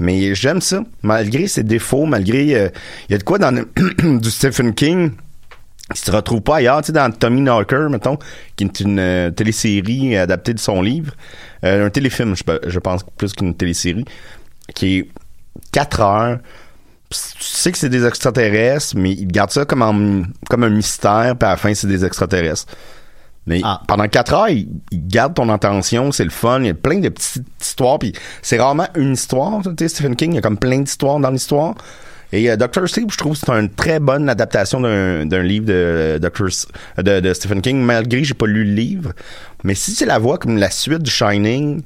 Mais 0.00 0.34
j'aime 0.34 0.60
ça, 0.60 0.82
malgré 1.02 1.46
ses 1.46 1.62
défauts, 1.62 2.06
malgré 2.06 2.54
euh, 2.54 2.68
il 3.08 3.12
y 3.12 3.14
a 3.14 3.18
de 3.18 3.22
quoi 3.22 3.38
dans 3.38 3.52
du 4.18 4.30
Stephen 4.30 4.74
King 4.74 5.12
qui 5.94 6.00
se 6.00 6.10
retrouve 6.10 6.40
pas 6.40 6.56
ailleurs, 6.56 6.80
tu 6.82 6.86
sais, 6.86 6.92
dans 6.92 7.10
Tommy 7.10 7.40
Knocker, 7.40 7.90
mettons, 7.90 8.16
qui 8.56 8.64
est 8.64 8.80
une 8.80 8.98
euh, 8.98 9.30
télésérie 9.30 10.16
adaptée 10.16 10.54
de 10.54 10.60
son 10.60 10.82
livre, 10.82 11.12
Euh, 11.62 11.86
un 11.86 11.90
téléfilm, 11.90 12.34
je, 12.34 12.42
je 12.66 12.78
pense, 12.78 13.04
plus 13.18 13.34
qu'une 13.34 13.54
télésérie, 13.54 14.06
qui 14.74 14.98
est 14.98 15.08
4 15.72 16.00
heures. 16.00 16.38
Tu 17.10 17.16
sais 17.40 17.72
que 17.72 17.78
c'est 17.78 17.88
des 17.88 18.06
extraterrestres, 18.06 18.94
mais 18.96 19.10
ils 19.10 19.26
gardent 19.26 19.50
ça 19.50 19.64
comme, 19.64 19.82
en- 19.82 20.22
comme 20.48 20.62
un 20.62 20.70
mystère, 20.70 21.34
puis 21.36 21.46
à 21.46 21.50
la 21.52 21.56
fin, 21.56 21.74
c'est 21.74 21.88
des 21.88 22.04
extraterrestres. 22.04 22.66
Mais 23.46 23.60
Ah. 23.64 23.80
pendant 23.88 24.06
4 24.06 24.32
heures, 24.34 24.48
ils, 24.48 24.68
ils 24.92 25.06
gardent 25.08 25.34
ton 25.34 25.48
attention, 25.48 26.12
c'est 26.12 26.22
le 26.24 26.30
fun, 26.30 26.60
il 26.60 26.66
y 26.66 26.70
a 26.70 26.74
plein 26.74 27.00
de 27.00 27.08
petites 27.08 27.44
histoires, 27.60 27.98
puis 27.98 28.12
c'est 28.42 28.58
rarement 28.60 28.86
une 28.94 29.14
histoire, 29.14 29.60
tu 29.62 29.70
sais, 29.80 29.88
Stephen 29.88 30.14
King, 30.14 30.32
il 30.32 30.34
y 30.36 30.38
a 30.38 30.40
comme 30.42 30.58
plein 30.58 30.78
d'histoires 30.78 31.18
dans 31.18 31.30
l'histoire. 31.30 31.74
Et 32.32 32.48
euh, 32.48 32.56
Doctor 32.56 32.88
Sleep, 32.88 33.10
je 33.10 33.16
trouve 33.18 33.32
que 33.32 33.44
c'est 33.44 33.50
une 33.52 33.70
très 33.70 33.98
bonne 33.98 34.28
adaptation 34.28 34.80
d'un 34.80 35.42
livre 35.42 35.66
de, 35.66 35.72
euh, 35.74 36.18
Dr. 36.20 36.46
De 37.02 37.34
Stephen 37.34 37.60
King, 37.60 37.82
malgré 37.82 38.20
que 38.20 38.26
j'ai 38.28 38.34
pas 38.34 38.46
lu 38.46 38.62
le 38.62 38.72
livre. 38.72 39.12
Mais 39.64 39.74
si 39.74 39.94
tu 39.94 40.04
la 40.04 40.20
vois 40.20 40.38
comme 40.38 40.56
la 40.56 40.70
suite 40.70 41.02
du 41.02 41.10
Shining, 41.10 41.82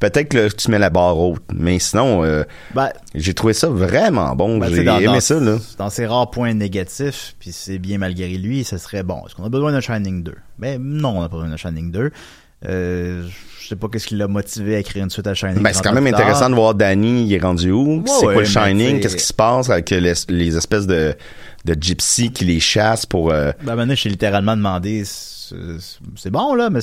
peut-être 0.00 0.28
que 0.28 0.38
là, 0.38 0.48
tu 0.50 0.70
mets 0.70 0.78
la 0.78 0.90
barre 0.90 1.18
haute. 1.18 1.42
Mais 1.54 1.78
sinon, 1.78 2.24
euh, 2.24 2.44
Ben, 2.74 2.90
j'ai 3.14 3.34
trouvé 3.34 3.52
ça 3.52 3.68
vraiment 3.68 4.34
bon. 4.36 4.58
ben, 4.58 4.68
j'ai 4.72 4.84
dans, 4.84 4.96
aimé 4.98 5.06
dans- 5.06 5.20
ça, 5.20 5.40
là. 5.40 5.56
dans 5.78 5.90
ses 5.90 6.06
rares 6.06 6.30
points 6.30 6.54
négatifs, 6.54 7.34
puis 7.38 7.50
c'est 7.52 7.78
bien 7.78 7.98
malgré 7.98 8.28
lui, 8.36 8.64
ce 8.64 8.78
serait 8.78 9.02
bon. 9.02 9.22
Est-ce 9.26 9.34
qu'on 9.34 9.44
a 9.44 9.48
besoin 9.48 9.72
d'un 9.72 9.80
Shining 9.80 10.22
2? 10.22 10.34
Ben 10.58 10.80
non, 10.82 11.18
on 11.18 11.20
n'a 11.22 11.28
pas 11.28 11.36
besoin 11.36 11.50
d'un 11.50 11.56
Shining 11.56 11.90
2. 11.90 12.10
Euh, 12.66 13.26
je 13.60 13.68
sais 13.68 13.76
pas 13.76 13.88
qu'est-ce 13.88 14.06
qui 14.06 14.16
l'a 14.16 14.28
motivé 14.28 14.76
à 14.76 14.78
écrire 14.78 15.04
une 15.04 15.10
suite 15.10 15.26
à 15.26 15.34
Shining. 15.34 15.62
Ben, 15.62 15.72
c'est 15.74 15.82
30 15.82 15.94
quand 15.94 16.00
même 16.00 16.10
tard. 16.12 16.20
intéressant 16.20 16.48
de 16.50 16.54
voir 16.54 16.74
Danny, 16.74 17.26
il 17.26 17.34
est 17.34 17.38
rendu 17.42 17.70
où? 17.70 17.96
Ouais, 17.98 18.02
c'est 18.06 18.24
quoi 18.26 18.34
le 18.36 18.44
Shining? 18.44 19.00
Qu'est-ce 19.00 19.16
qui 19.16 19.24
se 19.24 19.32
passe 19.34 19.68
avec 19.70 19.90
les, 19.90 20.12
les 20.28 20.56
espèces 20.56 20.86
de, 20.86 21.14
de 21.64 21.76
gypsies 21.78 22.30
qui 22.32 22.44
les 22.46 22.60
chassent 22.60 23.04
pour... 23.06 23.30
euh, 23.30 23.52
Ben, 23.62 23.74
maintenant, 23.76 23.94
j'ai 23.94 24.08
littéralement 24.08 24.56
demandé, 24.56 25.02
c'est 25.04 26.30
bon, 26.30 26.54
là, 26.54 26.70
mais 26.70 26.80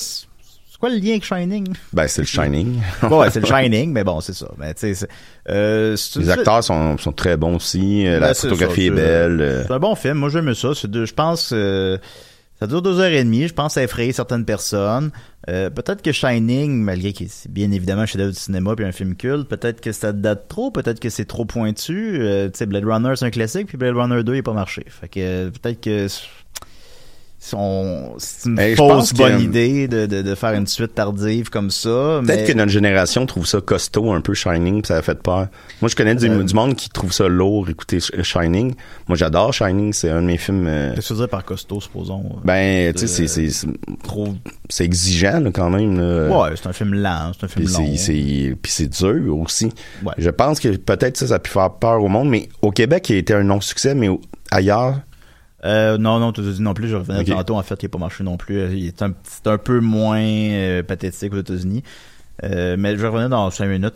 quoi 0.84 0.90
le 0.90 0.98
lien 0.98 1.12
avec 1.12 1.24
Shining? 1.24 1.74
ben, 1.94 2.08
c'est 2.10 2.22
le 2.24 2.28
Shining. 2.28 2.82
Bon, 3.04 3.20
ouais, 3.22 3.30
c'est 3.30 3.40
le 3.40 3.46
Shining, 3.46 3.94
mais 3.94 4.04
bon, 4.04 4.20
c'est 4.20 4.34
ça. 4.34 4.48
Mais, 4.58 4.74
c'est- 4.76 5.08
euh, 5.50 5.96
les 6.18 6.30
acteurs 6.30 6.62
sont, 6.62 6.98
sont 6.98 7.14
très 7.14 7.38
bons 7.38 7.56
aussi. 7.56 8.04
la 8.04 8.20
Ben, 8.20 8.34
c'est 8.34 8.50
photographie 8.50 8.82
ça, 8.88 8.94
est 8.94 8.96
belle. 8.96 9.42
euh. 9.42 9.64
C'est 9.66 9.72
un 9.74 9.80
bon 9.80 9.96
film. 9.96 10.18
Moi, 10.18 10.28
j'aime 10.30 10.54
ça. 10.54 10.70
Je 10.74 11.14
pense, 11.14 11.52
euh, 11.54 11.98
ça 12.60 12.68
dure 12.68 12.82
deux 12.82 13.00
heures 13.00 13.12
et 13.12 13.24
demie. 13.24 13.48
Je 13.48 13.54
pense 13.54 13.68
que 13.68 13.74
ça 13.76 13.84
effraie 13.84 14.12
certaines 14.12 14.44
personnes. 14.44 15.12
Euh, 15.50 15.70
peut-être 15.70 16.02
que 16.02 16.12
Shining, 16.12 16.82
malgré 16.84 17.14
que 17.14 17.24
c'est 17.30 17.52
bien 17.52 17.72
évidemment 17.72 18.02
un 18.02 18.06
chef-d'œuvre 18.06 18.34
du 18.34 18.40
cinéma 18.40 18.76
puis 18.76 18.86
un 18.86 18.92
film 18.92 19.16
culte, 19.16 19.48
peut-être 19.48 19.80
que 19.82 19.92
ça 19.94 20.12
date 20.12 20.48
trop, 20.50 20.70
peut-être 20.72 21.00
que 21.00 21.10
c'est 21.10 21.26
trop 21.26 21.46
pointu. 21.46 22.18
Euh, 22.20 22.48
tu 22.50 22.58
sais, 22.58 22.66
Blade 22.66 22.86
Runner, 22.86 23.14
c'est 23.16 23.26
un 23.26 23.30
classique, 23.32 23.68
puis 23.68 23.78
Blade 23.78 23.96
Runner 23.96 24.22
2, 24.24 24.34
il 24.34 24.38
n'a 24.38 24.44
pas 24.44 24.54
marché. 24.54 24.86
Fait 24.88 25.08
que 25.08 25.50
peut-être 25.50 25.82
que 25.82 26.08
c'est 27.46 28.50
une 28.50 28.76
fausse 28.78 29.14
bonne 29.14 29.38
que- 29.38 29.42
idée 29.44 29.88
de, 29.90 30.06
de, 30.06 30.22
de 30.22 30.36
faire 30.36 30.54
une 30.54 30.66
suite 30.66 30.96
tardive 30.96 31.50
comme 31.50 31.70
ça. 31.72 32.22
Peut-être 32.24 32.40
mais- 32.42 32.46
que 32.46 32.54
notre 32.54 32.72
génération 32.72 33.26
trouve 33.26 33.46
ça 33.46 33.60
costaud, 33.60 34.12
un 34.14 34.22
peu 34.22 34.34
Shining, 34.34 34.82
puis 34.82 34.88
ça 34.88 34.96
a 34.98 35.02
fait 35.02 35.22
peur. 35.22 35.48
Moi, 35.82 35.90
je 35.90 35.96
connais 35.96 36.16
du, 36.16 36.30
Euh, 36.30 36.42
du 36.44 36.54
monde 36.54 36.76
qui 36.76 36.90
trouve 36.90 37.12
ça 37.12 37.28
lourd, 37.28 37.70
écouter 37.70 37.98
Sh- 37.98 38.24
Shining. 38.24 38.74
Moi, 39.10 39.18
j'adore 39.18 39.54
Shining, 39.54 39.92
c'est 39.92 40.10
un 40.10 40.22
de 40.22 40.28
mes 40.28 40.38
films... 40.38 40.66
euh, 40.68 40.94
Qu'est-ce 40.96 41.02
que 41.02 41.08
tu 41.08 41.14
veux 41.14 41.20
dire 41.20 41.30
par 41.30 41.44
costaud, 41.44 41.82
supposons? 41.82 42.24
euh, 42.26 42.40
ben, 42.46 42.94
tu 42.94 43.08
sais, 43.08 43.28
c'est- 43.28 43.68
trop... 44.04 44.30
c'est 44.70 44.86
exigeant, 44.86 45.42
là, 45.42 45.52
quand 45.54 45.70
même. 45.70 45.98
là. 46.00 46.30
Ouais, 46.44 46.50
c'est 46.56 46.68
un 46.68 46.74
film 46.74 46.94
lent, 46.94 47.32
c'est 47.38 47.46
un 47.46 47.50
film 47.50 47.66
Puis 47.66 47.74
long. 47.74 47.86
c'est, 47.92 47.98
c'est, 47.98 48.56
puis 48.62 48.72
c'est 48.72 48.88
dur 48.88 49.38
aussi. 49.38 49.66
Ouais. 50.06 50.14
Je 50.18 50.30
pense 50.30 50.60
que 50.62 50.70
peut-être 50.78 51.18
ça, 51.18 51.28
ça 51.28 51.36
a 51.36 51.40
pu 51.40 51.52
faire 51.52 51.72
peur 51.72 52.02
au 52.02 52.08
monde, 52.08 52.30
mais 52.30 52.48
au 52.62 52.72
Québec, 52.72 53.10
il 53.10 53.16
a 53.16 53.20
été 53.20 53.34
un 53.34 53.44
non-succès, 53.44 53.94
mais 53.96 54.08
au- 54.08 54.22
ailleurs, 54.50 55.02
Euh, 55.66 55.98
non, 55.98 56.20
non, 56.20 56.32
tu 56.34 56.42
non 56.60 56.74
plus. 56.74 56.88
Je 56.90 56.96
revenais 56.96 57.20
Ok. 57.22 57.28
tantôt. 57.28 57.56
En 57.56 57.64
fait, 57.64 57.82
il 57.82 57.86
n'a 57.86 57.90
pas 57.90 57.98
marché 57.98 58.24
non 58.24 58.38
plus. 58.38 58.60
Euh, 58.60 58.74
Il 58.74 58.88
est 58.88 59.02
un, 59.02 59.14
c'est 59.24 59.48
un 59.48 59.58
peu 59.58 59.80
moins 59.80 60.20
euh, 60.22 60.84
pathétique 60.84 61.34
aux 61.34 61.40
États-Unis. 61.40 61.84
Euh, 62.44 62.76
mais 62.78 62.98
je 62.98 63.06
revenais 63.06 63.30
dans 63.30 63.50
cinq 63.52 63.68
minutes. 63.68 63.96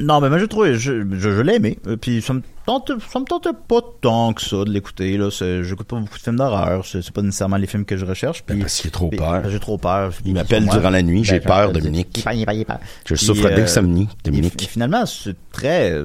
Non, 0.00 0.20
mais 0.20 0.30
moi, 0.30 0.38
je 0.38 0.46
trouve, 0.46 0.72
je, 0.72 1.02
je, 1.12 1.18
je 1.18 1.40
l'ai 1.42 1.56
aimé. 1.56 1.78
Puis 2.00 2.22
ça 2.22 2.32
me 2.32 2.42
tente, 2.66 2.90
ça 3.12 3.20
me 3.20 3.24
tentait 3.24 3.50
pas 3.68 3.80
tant 4.00 4.32
que 4.32 4.40
ça 4.42 4.64
de 4.64 4.70
l'écouter. 4.70 5.16
Là, 5.16 5.28
j'écoute 5.62 5.86
pas 5.86 5.96
beaucoup 6.00 6.16
de 6.16 6.22
films 6.22 6.36
d'horreur. 6.36 6.84
C'est, 6.84 7.08
pas 7.12 7.22
nécessairement 7.22 7.58
les 7.58 7.66
films 7.68 7.84
que 7.84 7.96
je 7.96 8.04
recherche. 8.04 8.42
Puis, 8.42 8.56
Ben, 8.56 8.62
parce 8.62 8.80
qu'il 8.80 8.88
a 8.88 8.90
trop 8.90 9.10
peur. 9.10 9.48
J'ai 9.48 9.60
trop 9.60 9.78
peur. 9.78 10.12
Il 10.24 10.34
m'appelle 10.34 10.66
durant 10.66 10.90
la 10.90 11.02
nuit, 11.02 11.22
j'ai 11.22 11.38
peur, 11.40 11.72
Dominique. 11.72 12.18
Est 12.18 12.22
peur, 12.24 12.32
est 12.32 12.44
peur, 12.46 12.54
est 12.54 12.64
peur. 12.64 12.78
je 13.06 13.14
Puis, 13.14 13.24
souffre 13.24 13.48
d'insomnie, 13.50 14.08
et, 14.10 14.30
Dominique. 14.30 14.62
et 14.62 14.66
finalement, 14.66 15.06
c'est 15.06 15.36
très. 15.52 15.96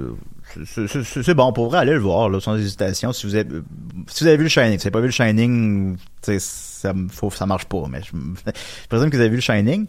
Euh, 0.78 0.88
c'est- 1.04 1.34
bon, 1.34 1.52
pour 1.54 1.68
vrai, 1.70 1.80
allez 1.80 1.94
le 1.94 2.00
voir, 2.00 2.30
là, 2.30 2.40
sans 2.40 2.56
hésitation. 2.58 3.14
Si 3.14 3.26
vous 3.28 3.36
avez, 3.36 3.50
euh, 3.54 3.64
si 4.08 4.24
vous 4.24 4.28
avez 4.28 4.38
vu 4.38 4.44
le 4.44 4.50
Shining, 4.50 4.72
si 4.72 4.78
vous 4.78 4.84
n'avez 4.86 4.92
pas 4.92 5.00
vu 5.02 5.06
le 5.08 5.12
Shining, 5.12 5.98
ça, 6.40 6.94
faut, 7.12 7.30
ça 7.32 7.46
marche 7.46 7.66
pas, 7.66 7.84
mais 7.90 8.02
je, 8.04 8.12
je 8.14 8.88
présume 8.90 9.10
que 9.10 9.16
vous 9.16 9.22
avez 9.22 9.30
vu 9.30 9.36
le 9.38 9.42
Shining. 9.42 9.86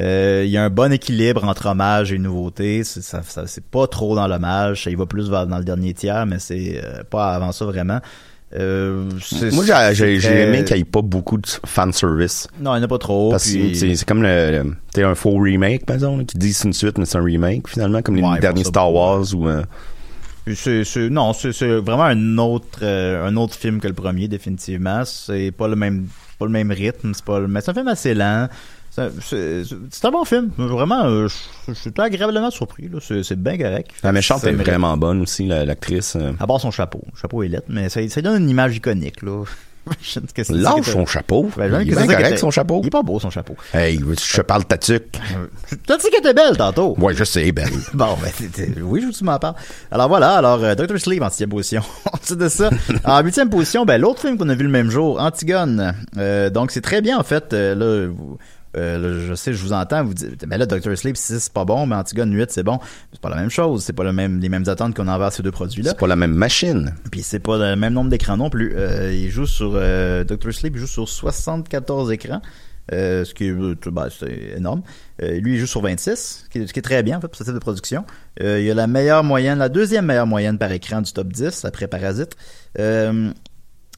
Euh, 0.00 0.42
Il 0.44 0.50
y 0.50 0.56
a 0.56 0.62
un 0.64 0.70
bon 0.70 0.92
équilibre 0.92 1.44
entre 1.44 1.66
hommage 1.66 2.12
et 2.12 2.18
nouveauté. 2.18 2.84
C'est 2.84 3.02
ça, 3.02 3.22
ça- 3.24 3.46
c'est 3.48 3.64
pas 3.64 3.86
trop 3.88 4.14
dans 4.14 4.28
l'hommage. 4.28 4.84
Ça 4.84 4.90
y 4.90 4.94
va 4.94 5.04
plus 5.06 5.28
vers- 5.28 5.46
dans 5.48 5.58
le 5.58 5.64
dernier 5.64 5.94
tiers, 5.94 6.26
mais 6.26 6.38
c'est 6.38 6.80
euh, 6.82 7.02
pas 7.02 7.34
avant 7.34 7.50
ça 7.50 7.64
vraiment. 7.64 7.98
Euh, 8.56 9.08
Moi, 9.52 9.64
j'ai, 9.92 10.14
aimé 10.42 10.64
qu'il 10.64 10.74
n'y 10.76 10.82
ait 10.82 10.84
pas 10.84 11.02
beaucoup 11.02 11.38
de 11.38 11.46
fanservice. 11.66 12.48
Non, 12.60 12.74
il 12.74 12.78
n'y 12.78 12.82
en 12.82 12.84
a 12.84 12.88
pas 12.88 12.98
trop. 12.98 13.30
Parce 13.30 13.46
que 13.46 13.52
puis- 13.58 13.76
c'est, 13.76 13.94
c'est 13.94 14.04
comme 14.08 14.22
le, 14.22 14.62
le- 14.96 15.04
un 15.04 15.14
faux 15.14 15.36
remake, 15.38 15.86
par 15.86 15.94
exemple, 15.94 16.24
qui 16.24 16.36
dit 16.38 16.52
c'est 16.52 16.66
une 16.66 16.72
suite, 16.72 16.98
mais 16.98 17.04
c'est 17.04 17.18
un 17.18 17.22
remake, 17.24 17.68
finalement, 17.68 18.02
comme 18.02 18.16
les 18.16 18.22
Ouais, 18.22 18.38
derniers 18.40 18.64
Star 18.64 18.92
Wars 18.92 19.24
ou... 19.34 19.48
C'est, 20.54 21.08
non, 21.10 21.32
c'est, 21.32 21.52
vraiment 21.78 22.04
un 22.04 22.38
autre, 22.38 22.80
euh, 22.82 23.26
un 23.26 23.36
autre 23.36 23.54
film 23.54 23.80
que 23.80 23.88
le 23.88 23.94
premier, 23.94 24.28
définitivement. 24.28 25.04
C'est 25.04 25.52
pas 25.52 25.68
le 25.68 25.76
même, 25.76 26.06
pas 26.38 26.46
le 26.46 26.50
même 26.52 26.70
rythme, 26.70 27.12
c'est 27.14 27.24
pas 27.24 27.40
le, 27.40 27.48
mais 27.48 27.60
c'est 27.60 27.70
un 27.70 27.74
film 27.74 27.88
assez 27.88 28.14
lent. 28.14 28.48
C'est, 28.90 30.04
un 30.04 30.10
bon 30.10 30.24
film. 30.24 30.50
Vraiment, 30.58 31.04
euh, 31.04 31.28
je, 31.68 31.72
suis 31.74 31.92
agréablement 31.96 32.50
surpris. 32.50 32.90
C'est, 33.00 33.40
bien 33.40 33.56
correct. 33.56 33.92
La 34.02 34.12
méchante 34.12 34.44
est 34.44 34.52
vraiment 34.52 34.96
bonne 34.96 35.22
aussi, 35.22 35.46
la- 35.46 35.64
l'actrice. 35.64 36.16
euh. 36.16 36.32
À 36.40 36.46
part 36.46 36.60
son 36.60 36.70
chapeau. 36.70 37.02
Chapeau 37.20 37.42
est 37.42 37.48
lettre, 37.48 37.66
mais 37.68 37.88
ça, 37.88 38.06
ça 38.08 38.20
donne 38.20 38.42
une 38.42 38.50
image 38.50 38.76
iconique, 38.76 39.22
là. 39.22 39.44
Je 40.02 40.10
sais 40.10 40.20
pas 40.20 40.26
ce 40.44 40.52
que 40.52 40.56
Lâche 40.56 40.90
son 40.90 41.06
chapeau. 41.06 41.50
Ben, 41.56 41.80
il 41.82 41.90
est 41.92 41.96
bien 41.96 42.06
correct, 42.06 42.38
son 42.38 42.50
chapeau. 42.50 42.80
Il 42.82 42.86
est 42.88 42.90
pas 42.90 43.02
beau, 43.02 43.18
son 43.18 43.30
chapeau. 43.30 43.56
Hey, 43.74 43.98
je 44.20 44.40
parle 44.42 44.64
ta 44.64 44.76
tuque. 44.78 45.18
T'as 45.86 45.96
dit 45.96 46.10
qu'elle 46.10 46.20
était 46.20 46.34
belle, 46.34 46.56
tantôt. 46.56 46.94
Ouais, 46.98 47.14
je 47.14 47.24
sais, 47.24 47.50
ben. 47.52 47.68
Bon, 47.94 48.16
ben, 48.22 48.74
oui, 48.82 49.02
je 49.04 49.16
tu 49.16 49.24
m'en 49.24 49.38
parles. 49.38 49.54
Alors 49.90 50.08
voilà, 50.08 50.36
alors 50.36 50.62
euh, 50.62 50.74
Dr. 50.74 50.98
Sleep 50.98 51.22
en 51.22 51.30
sixième 51.30 51.50
position. 51.50 51.82
Ensuite 52.12 52.38
de 52.38 52.48
ça, 52.48 52.70
en 53.04 53.22
huitième 53.22 53.48
position, 53.50 53.84
ben 53.84 54.00
l'autre 54.00 54.20
film 54.20 54.36
qu'on 54.38 54.48
a 54.48 54.54
vu 54.54 54.64
le 54.64 54.70
même 54.70 54.90
jour, 54.90 55.20
Antigone. 55.20 55.94
Euh, 56.18 56.50
donc 56.50 56.70
c'est 56.70 56.82
très 56.82 57.00
bien 57.00 57.18
en 57.18 57.24
fait. 57.24 57.52
euh, 57.52 57.74
là, 57.74 58.12
vous- 58.14 58.38
euh, 58.76 59.28
je 59.28 59.34
sais, 59.34 59.52
je 59.52 59.62
vous 59.62 59.72
entends, 59.72 60.04
vous 60.04 60.14
dites, 60.14 60.44
mais 60.46 60.58
là, 60.58 60.66
Dr. 60.66 60.96
Sleep 60.96 61.16
6, 61.16 61.38
c'est 61.38 61.52
pas 61.52 61.64
bon, 61.64 61.86
mais 61.86 61.96
Antigone 61.96 62.32
8, 62.32 62.50
c'est 62.50 62.62
bon. 62.62 62.78
C'est 63.12 63.20
pas 63.20 63.30
la 63.30 63.36
même 63.36 63.50
chose, 63.50 63.82
c'est 63.84 63.92
pas 63.92 64.04
le 64.04 64.12
même, 64.12 64.40
les 64.40 64.48
mêmes 64.48 64.68
attentes 64.68 64.94
qu'on 64.94 65.08
a 65.08 65.14
envers 65.14 65.32
ces 65.32 65.42
deux 65.42 65.50
produits-là. 65.50 65.90
C'est 65.90 65.98
pas 65.98 66.06
la 66.06 66.16
même 66.16 66.34
machine. 66.34 66.94
Puis 67.10 67.22
c'est 67.22 67.40
pas 67.40 67.58
le 67.58 67.76
même 67.76 67.92
nombre 67.92 68.10
d'écrans 68.10 68.36
non 68.36 68.50
plus. 68.50 68.74
Euh, 68.76 69.12
il 69.12 69.30
joue 69.30 69.46
sur 69.46 69.72
euh, 69.74 70.24
Dr. 70.24 70.52
Sleep, 70.52 70.76
joue 70.76 70.86
sur 70.86 71.08
74 71.08 72.12
écrans. 72.12 72.40
Euh, 72.92 73.24
ce 73.24 73.34
qui 73.34 73.44
est, 73.44 73.54
c'est 74.10 74.56
énorme. 74.56 74.82
Euh, 75.22 75.38
lui, 75.38 75.54
il 75.54 75.58
joue 75.60 75.66
sur 75.66 75.80
26, 75.80 76.44
ce 76.44 76.48
qui 76.48 76.58
est, 76.58 76.66
ce 76.66 76.72
qui 76.72 76.80
est 76.80 76.82
très 76.82 77.02
bien 77.02 77.18
en 77.18 77.20
fait, 77.20 77.28
pour 77.28 77.36
ce 77.36 77.44
type 77.44 77.54
de 77.54 77.58
production. 77.58 78.04
Euh, 78.42 78.60
il 78.60 78.70
a 78.70 78.74
la 78.74 78.86
meilleure 78.86 79.22
moyenne, 79.22 79.58
la 79.58 79.68
deuxième 79.68 80.06
meilleure 80.06 80.26
moyenne 80.26 80.58
par 80.58 80.72
écran 80.72 81.00
du 81.00 81.12
top 81.12 81.28
10 81.28 81.64
après 81.64 81.86
Parasite. 81.86 82.36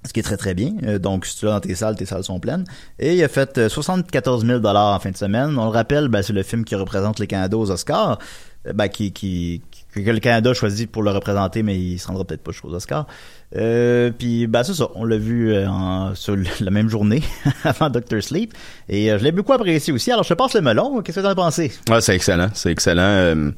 Euh, 0.03 0.09
ce 0.09 0.13
qui 0.13 0.21
est 0.21 0.23
très 0.23 0.37
très 0.37 0.55
bien. 0.55 0.73
Euh, 0.85 0.99
donc, 0.99 1.27
si 1.27 1.39
tu 1.39 1.47
l'as 1.47 1.53
dans 1.53 1.61
tes 1.61 1.75
salles, 1.75 1.97
tes 1.97 2.07
salles 2.07 2.25
sont 2.25 2.41
pleines. 2.41 2.65
Et 2.99 3.15
il 3.17 3.25
a 3.25 3.29
fait 3.29 3.59
euh, 3.59 3.69
74 3.69 4.45
000 4.45 4.65
en 4.65 4.99
fin 4.99 5.11
de 5.11 5.17
semaine. 5.17 5.59
On 5.59 5.65
le 5.65 5.71
rappelle, 5.71 6.09
ben, 6.09 6.23
c'est 6.23 6.33
le 6.33 6.43
film 6.43 6.65
qui 6.65 6.75
représente 6.75 7.19
les 7.19 7.27
Canada 7.27 7.57
aux 7.57 7.71
Oscars, 7.71 8.19
euh, 8.67 8.73
ben, 8.73 8.89
qui, 8.89 9.13
qui, 9.13 9.63
que 9.95 10.01
le 10.11 10.19
Canada 10.21 10.51
a 10.51 10.55
choisi 10.55 10.87
pour 10.87 11.03
le 11.03 11.11
représenter, 11.11 11.63
mais 11.63 11.79
il 11.79 11.99
se 11.99 12.07
rendra 12.09 12.25
peut-être 12.25 12.43
pas 12.43 12.53
jusqu'aux 12.53 12.73
Oscars. 12.73 13.07
Euh, 13.55 14.11
puis 14.19 14.47
bah 14.47 14.65
c'est 14.65 14.73
ça, 14.73 14.87
on 14.95 15.05
l'a 15.05 15.19
vu 15.19 15.53
euh, 15.53 15.69
en- 15.69 16.15
sur 16.15 16.35
la 16.61 16.71
même 16.71 16.89
journée 16.89 17.21
avant 17.65 17.91
Doctor 17.91 18.23
Sleep 18.23 18.55
et 18.89 19.13
euh, 19.13 19.19
je 19.19 19.25
l'ai 19.25 19.33
beaucoup 19.33 19.53
apprécié 19.53 19.93
aussi. 19.93 20.11
Alors 20.11 20.25
je 20.25 20.31
te 20.31 20.35
passe 20.35 20.55
le 20.55 20.63
melon, 20.63 21.03
qu'est-ce 21.03 21.19
que 21.21 21.23
t'en 21.23 21.29
as 21.29 21.35
pensé? 21.35 21.71
Ouais, 21.91 22.01
c'est 22.01 22.15
excellent, 22.17 22.49
c'est 22.55 22.71
excellent. 22.73 23.03
Euh, 23.03 23.51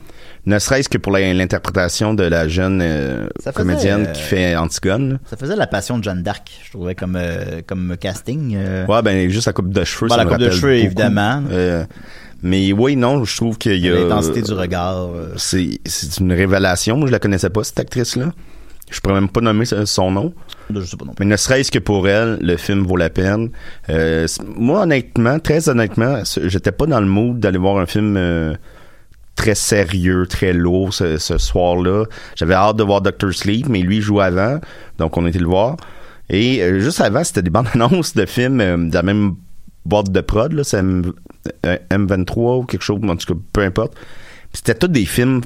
ne 0.47 0.59
serait-ce 0.59 0.89
que 0.89 0.99
pour 0.99 1.13
l'interprétation 1.13 2.13
de 2.13 2.25
la 2.25 2.49
jeune 2.49 2.81
euh, 2.83 3.29
faisait, 3.39 3.53
comédienne 3.53 4.07
euh, 4.09 4.13
qui 4.13 4.23
fait 4.23 4.57
Antigone. 4.57 5.21
Ça 5.27 5.37
faisait 5.37 5.55
la 5.55 5.69
passion 5.69 5.97
de 5.99 6.03
Jeanne 6.03 6.25
d'Arc, 6.25 6.51
je 6.65 6.71
trouvais 6.73 6.97
comme 6.97 7.15
euh, 7.17 7.61
comme 7.65 7.97
casting. 8.01 8.55
euh. 8.57 8.87
Ouais, 8.87 9.01
ben 9.03 9.31
juste 9.31 9.47
la 9.47 9.53
coupe 9.53 9.73
de 9.73 9.85
cheveux, 9.85 10.09
Bon, 10.09 10.15
ça 10.17 10.19
la 10.19 10.25
me 10.25 10.31
coupe 10.31 10.41
de 10.41 10.51
cheveux, 10.51 10.73
beaucoup. 10.75 10.87
évidemment. 10.87 11.43
Euh, 12.35 12.39
mais 12.43 12.73
oui, 12.73 12.97
non, 12.97 13.25
je 13.25 13.37
trouve 13.37 13.59
qu'il 13.59 13.79
y 13.79 13.89
a 13.89 13.95
L'intensité 13.95 14.43
du 14.43 14.53
regard. 14.53 15.09
euh. 15.09 15.33
C'est 15.37 15.81
c'est 15.87 16.19
une 16.21 16.33
révélation. 16.33 16.97
Moi, 16.97 17.07
je 17.07 17.13
la 17.13 17.19
connaissais 17.19 17.51
pas 17.51 17.65
cette 17.65 17.81
actrice-là. 17.81 18.33
Je 18.91 19.01
pourrais 19.01 19.15
même 19.15 19.31
pas 19.31 19.41
nommer 19.41 19.65
son- 19.65 20.11
nom. 20.11 20.35
Je 20.73 20.81
sais 20.83 20.97
pas 20.97 21.07
non 21.07 21.15
Mais 21.19 21.25
ne 21.25 21.37
serait-ce 21.37 21.71
que 21.73 21.79
pour 21.79 22.07
elle, 22.07 22.39
le 22.43 22.57
film 22.59 22.85
vaut 22.87 22.97
la 22.99 23.09
peine. 23.11 23.49
Euh, 23.89 24.27
moi, 24.57 24.83
honnêtement, 24.83 25.39
très 25.39 25.69
honnêtement, 25.71 26.23
j'étais 26.45 26.71
pas 26.73 26.87
dans 26.87 27.01
le 27.01 27.07
mood 27.07 27.41
d'aller 27.41 27.59
voir 27.59 27.79
un 27.79 27.87
film 27.87 28.17
euh, 28.19 28.55
très 29.37 29.55
sérieux, 29.55 30.27
très 30.29 30.53
lourd 30.53 30.93
ce, 30.93 31.17
ce 31.17 31.39
soir-là. 31.39 32.05
J'avais 32.37 32.55
hâte 32.55 32.77
de 32.77 32.83
voir 32.85 33.01
Doctor 33.01 33.33
Sleep, 33.33 33.69
mais 33.71 33.81
lui 33.81 34.01
jouait 34.03 34.25
avant, 34.25 34.61
donc 34.99 35.17
on 35.17 35.27
était 35.27 35.39
le 35.39 35.47
voir. 35.47 35.77
Et 36.29 36.63
euh, 36.63 36.79
juste 36.79 37.01
avant, 37.01 37.25
c'était 37.25 37.43
des 37.43 37.51
bandes 37.51 37.69
annonces 37.75 38.15
de 38.15 38.27
films 38.27 38.61
euh, 38.61 38.77
de 38.77 38.95
la 38.95 39.03
même 39.03 39.35
boîte 39.87 40.11
de 40.13 40.21
prod, 40.21 40.53
là, 40.53 40.63
c'est 40.63 40.79
M- 40.79 41.05
euh, 41.07 41.13
M23 41.65 42.61
ou 42.61 42.65
quelque 42.65 42.83
chose, 42.83 43.01
en 43.03 43.17
tout 43.17 43.35
cas, 43.35 43.41
peu 43.53 43.61
importe. 43.63 43.95
C'était 44.53 44.75
tous 44.75 44.89
des 44.89 45.05
films 45.05 45.43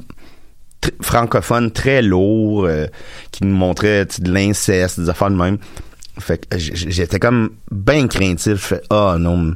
francophones 1.00 1.70
très 1.70 2.02
lourds 2.02 2.64
euh, 2.66 2.86
qui 3.32 3.44
nous 3.44 3.56
montraient 3.56 4.04
de 4.04 4.30
l'inceste, 4.30 5.00
des 5.00 5.08
affaires 5.08 5.30
de 5.30 5.36
même. 5.36 5.58
Fait 6.18 6.38
que 6.38 6.58
j'étais 6.58 7.18
comme 7.18 7.50
bien 7.70 8.08
craintif. 8.08 8.72
Ah 8.90 9.16
non, 9.18 9.54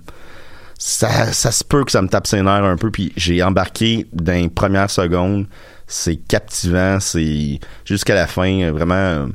ça, 0.78 1.33
se 1.33 1.64
peut 1.64 1.85
que 1.85 1.90
ça 1.90 2.02
me 2.02 2.09
tape 2.09 2.26
ses 2.26 2.42
nerfs 2.42 2.64
un 2.64 2.76
peu. 2.76 2.90
Puis 2.90 3.12
j'ai 3.16 3.42
embarqué 3.42 4.07
dans 4.12 4.33
les 4.33 4.48
premières 4.48 4.90
secondes. 4.90 5.46
C'est 5.87 6.16
captivant, 6.16 7.00
c'est 7.00 7.59
jusqu'à 7.85 8.14
la 8.14 8.26
fin 8.26 8.62
euh, 8.62 8.72
vraiment. 8.72 8.94
euh, 8.94 9.26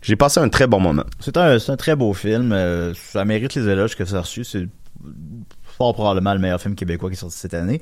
j'ai 0.00 0.16
passé 0.16 0.40
un 0.40 0.48
très 0.48 0.66
bon 0.66 0.80
moment. 0.80 1.04
C'est 1.18 1.36
un, 1.36 1.58
très 1.76 1.94
beau 1.94 2.14
film. 2.14 2.56
ça 2.94 3.26
mérite 3.26 3.54
les 3.54 3.68
éloges 3.68 3.96
que 3.96 4.06
ça 4.06 4.18
a 4.18 4.20
reçu. 4.22 4.44
C'est 4.44 4.66
fort 5.80 5.94
probablement 5.94 6.34
le 6.34 6.40
meilleur 6.40 6.60
film 6.60 6.74
québécois 6.74 7.08
qui 7.08 7.14
est 7.14 7.18
sorti 7.18 7.38
cette 7.38 7.54
année. 7.54 7.80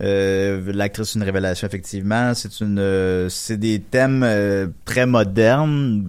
Euh, 0.00 0.72
L'actrice 0.72 1.14
une 1.14 1.22
révélation 1.22 1.66
effectivement. 1.66 2.32
C'est 2.34 2.60
une, 2.60 2.78
euh, 2.78 3.28
c'est 3.28 3.58
des 3.58 3.80
thèmes 3.80 4.22
euh, 4.24 4.68
très 4.86 5.06
modernes 5.06 6.04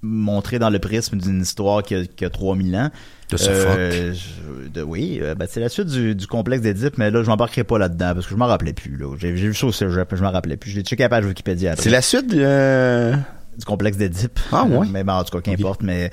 montrés 0.00 0.58
dans 0.58 0.70
le 0.70 0.78
prisme 0.78 1.18
d'une 1.18 1.42
histoire 1.42 1.82
qui 1.82 1.94
a, 1.94 2.04
qui 2.04 2.24
a 2.24 2.30
3000 2.30 2.76
ans. 2.76 2.90
De 3.30 3.36
Sophocle. 3.36 3.78
Euh, 3.78 4.14
de, 4.72 4.82
oui, 4.82 5.20
ben, 5.36 5.46
c'est 5.48 5.60
la 5.60 5.68
suite 5.68 5.88
du, 5.88 6.14
du 6.14 6.26
complexe 6.26 6.62
d'Édipe, 6.62 6.98
mais 6.98 7.10
là, 7.10 7.22
je 7.22 7.28
m'embarquerai 7.28 7.64
pas 7.64 7.78
là-dedans 7.78 8.12
parce 8.14 8.26
que 8.26 8.32
je 8.32 8.36
m'en 8.36 8.46
rappelais 8.46 8.74
plus. 8.74 8.98
J'ai 9.18 9.32
vu 9.32 9.54
ça 9.54 9.66
au 9.66 9.72
cégep, 9.72 10.14
je 10.14 10.22
m'en 10.22 10.30
rappelais 10.30 10.56
plus. 10.56 10.70
Je 10.70 10.76
l'ai 10.76 10.82
checké 10.82 11.04
à 11.04 11.06
la 11.06 11.10
page 11.10 11.24
Wikipédia 11.26 11.74
C'est 11.76 11.90
la 11.90 12.02
suite 12.02 12.28
du 12.28 13.64
complexe 13.66 13.96
d'Édipe. 13.96 14.38
Ah, 14.52 14.64
ouais? 14.64 14.86
Mais 14.90 15.04
bon, 15.04 15.12
en 15.12 15.24
tout 15.24 15.36
cas, 15.36 15.42
qu'importe, 15.42 15.82
mais... 15.82 16.10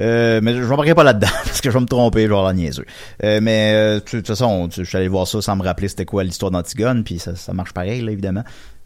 Euh, 0.00 0.40
mais 0.42 0.54
je 0.54 0.62
m'embarquerai 0.62 0.94
pas 0.94 1.04
là-dedans 1.04 1.28
parce 1.44 1.60
que 1.60 1.70
je 1.70 1.74
vais 1.74 1.80
me 1.80 1.88
tromper, 1.88 2.22
je 2.22 2.28
vais 2.28 2.34
avoir 2.34 2.46
la 2.46 2.54
niaiseux. 2.54 2.84
Euh, 3.24 3.40
mais 3.42 3.72
euh, 3.74 3.94
de 3.96 4.00
toute 4.00 4.26
façon, 4.26 4.68
je 4.70 4.82
suis 4.82 4.96
allé 4.96 5.08
voir 5.08 5.26
ça 5.26 5.42
sans 5.42 5.56
me 5.56 5.62
rappeler 5.62 5.88
c'était 5.88 6.04
quoi 6.04 6.24
l'histoire 6.24 6.50
d'Antigone, 6.50 7.04
puis 7.04 7.18
ça, 7.18 7.34
ça 7.36 7.52
marche 7.52 7.72
pareil, 7.72 8.02
là, 8.02 8.12
évidemment. 8.12 8.44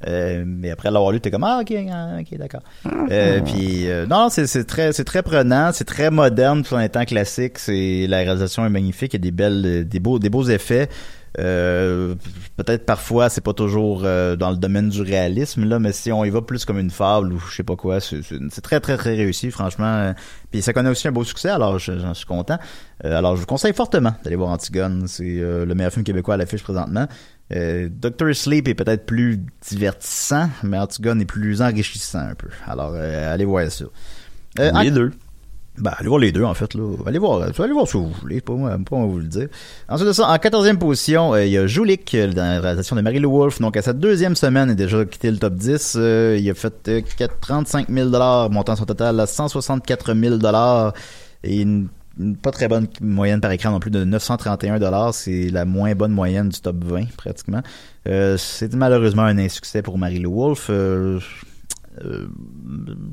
Euh, 0.09 0.44
mais 0.46 0.70
après 0.70 0.90
l'avoir 0.90 1.12
lu, 1.12 1.20
t'es 1.20 1.31
comme 1.31 1.44
ah 1.44 1.61
ok, 1.61 1.75
ah, 1.90 2.16
ok, 2.20 2.38
d'accord. 2.38 2.62
Euh, 3.11 3.40
puis 3.40 3.88
euh, 3.88 4.07
non, 4.07 4.29
c'est 4.31 4.46
c'est 4.46 4.64
très 4.64 4.92
c'est 4.92 5.05
très 5.05 5.22
prenant, 5.22 5.70
c'est 5.72 5.85
très 5.85 6.11
moderne 6.11 6.62
tout 6.64 6.75
en 6.75 6.81
étant 6.81 7.05
classique. 7.05 7.59
C'est 7.59 8.07
la 8.09 8.18
réalisation 8.18 8.66
est 8.66 8.70
magnifique, 8.70 9.14
il 9.14 9.16
y 9.16 9.20
a 9.20 9.22
des 9.22 9.31
belles, 9.31 9.88
des 9.88 10.01
beaux 10.01 10.18
des 10.18 10.31
beaux 10.31 10.44
effets. 10.44 10.88
Euh, 11.38 12.14
peut-être 12.59 12.85
parfois 12.85 13.31
c'est 13.31 13.40
pas 13.40 13.55
toujours 13.55 14.03
euh, 14.05 14.37
dans 14.37 14.51
le 14.51 14.59
domaine 14.59 14.90
du 14.90 15.01
réalisme 15.01 15.64
là 15.64 15.79
mais 15.79 15.92
si 15.92 16.12
on 16.12 16.27
y 16.27 16.31
va 16.31 16.42
plus 16.42 16.66
comme 16.66 16.79
une 16.79 16.90
fable 16.90 17.33
ou 17.33 17.38
je 17.38 17.55
sais 17.57 17.62
pas 17.62 17.75
quoi 17.75 18.01
c'est 18.01 18.21
très 18.62 18.81
très 18.81 18.99
très 18.99 19.14
réussi 19.14 19.51
franchement. 19.51 19.87
Euh, 19.87 20.12
puis 20.51 20.61
ça 20.61 20.75
connaît 20.75 20.90
aussi 20.90 21.09
un 21.09 21.12
beau 21.12 21.25
succès 21.25 21.49
alors 21.49 21.79
je- 21.79 21.99
j'en 21.99 22.12
suis 22.12 22.27
content. 22.27 22.59
Euh, 23.07 23.16
alors 23.16 23.37
je 23.37 23.40
vous 23.40 23.47
conseille 23.47 23.73
fortement 23.73 24.14
d'aller 24.23 24.37
voir 24.37 24.51
Antigone. 24.51 25.05
C'est 25.07 25.38
euh, 25.38 25.64
le 25.64 25.75
meilleur 25.75 25.92
film 25.92 26.05
québécois 26.05 26.35
à 26.35 26.37
l'affiche 26.37 26.62
présentement. 26.62 27.07
Euh, 27.55 27.88
Doctor 27.90 28.35
Sleep 28.35 28.68
est 28.68 28.75
peut-être 28.75 29.07
plus 29.07 29.40
divertissant 29.71 30.51
mais 30.62 30.79
Antigone 30.79 31.23
est 31.23 31.27
plus 31.27 31.62
enrichissant 31.62 32.18
un 32.29 32.35
peu. 32.35 32.49
Alors 32.66 32.92
euh, 32.95 33.33
allez 33.33 33.47
voir 33.47 33.71
ça. 33.71 33.87
Les 34.83 34.90
deux. 34.90 35.12
Ben, 35.78 35.92
allez 35.96 36.08
voir 36.08 36.20
les 36.20 36.32
deux, 36.32 36.44
en 36.44 36.52
fait, 36.52 36.74
là. 36.74 36.82
Allez 37.06 37.18
voir, 37.18 37.42
allez 37.42 37.72
voir 37.72 37.87
ce 37.87 37.92
que 37.92 37.98
vous 37.98 38.12
voulez, 38.20 38.40
pas 38.42 38.52
moi, 38.52 38.70
pas 38.70 38.96
moi 38.96 39.06
vous 39.06 39.18
le 39.18 39.26
dire. 39.26 39.48
Ensuite 39.88 40.08
de 40.08 40.12
ça, 40.12 40.28
en 40.28 40.38
quatorzième 40.38 40.78
position, 40.78 41.32
euh, 41.32 41.46
il 41.46 41.52
y 41.52 41.56
a 41.56 41.66
Joulik, 41.66 42.14
euh, 42.14 42.30
dans 42.30 42.42
la 42.42 42.61
réalisation 42.61 42.94
de 42.94 43.00
Marie-Lou 43.00 43.30
Wolfe. 43.30 43.58
Donc, 43.58 43.76
à 43.78 43.82
sa 43.82 43.94
deuxième 43.94 44.37
semaine, 44.37 44.68
il 44.68 44.72
a 44.72 44.74
déjà 44.74 45.04
quitté 45.06 45.30
le 45.30 45.38
top 45.38 45.54
10. 45.54 45.94
Euh, 45.96 46.37
il 46.38 46.48
a 46.50 46.54
fait 46.54 46.88
euh, 46.88 47.00
4 47.16 47.40
35 47.40 47.88
000 47.88 48.11
montant 48.50 48.76
son 48.76 48.85
total 48.85 49.18
à 49.18 49.26
164 49.26 50.14
000 50.14 50.38
et 51.44 51.61
une, 51.61 51.88
une 52.18 52.37
pas 52.37 52.50
très 52.50 52.68
bonne 52.68 52.87
moyenne 53.00 53.40
par 53.40 53.50
écran 53.50 53.70
non 53.70 53.80
plus 53.80 53.90
de 53.90 54.04
931 54.04 55.12
C'est 55.12 55.48
la 55.50 55.64
moins 55.64 55.94
bonne 55.94 56.12
moyenne 56.12 56.50
du 56.50 56.61
top 56.61 56.85
20, 56.85 57.16
pratiquement. 57.16 57.62
Euh, 58.08 58.37
C'était 58.37 58.76
malheureusement 58.76 59.22
un 59.22 59.38
insuccès 59.38 59.82
pour 59.82 59.98
Marie-Lou 59.98 60.35
Wolfe. 60.35 60.66
Euh, 60.70 61.18
euh, 62.05 62.26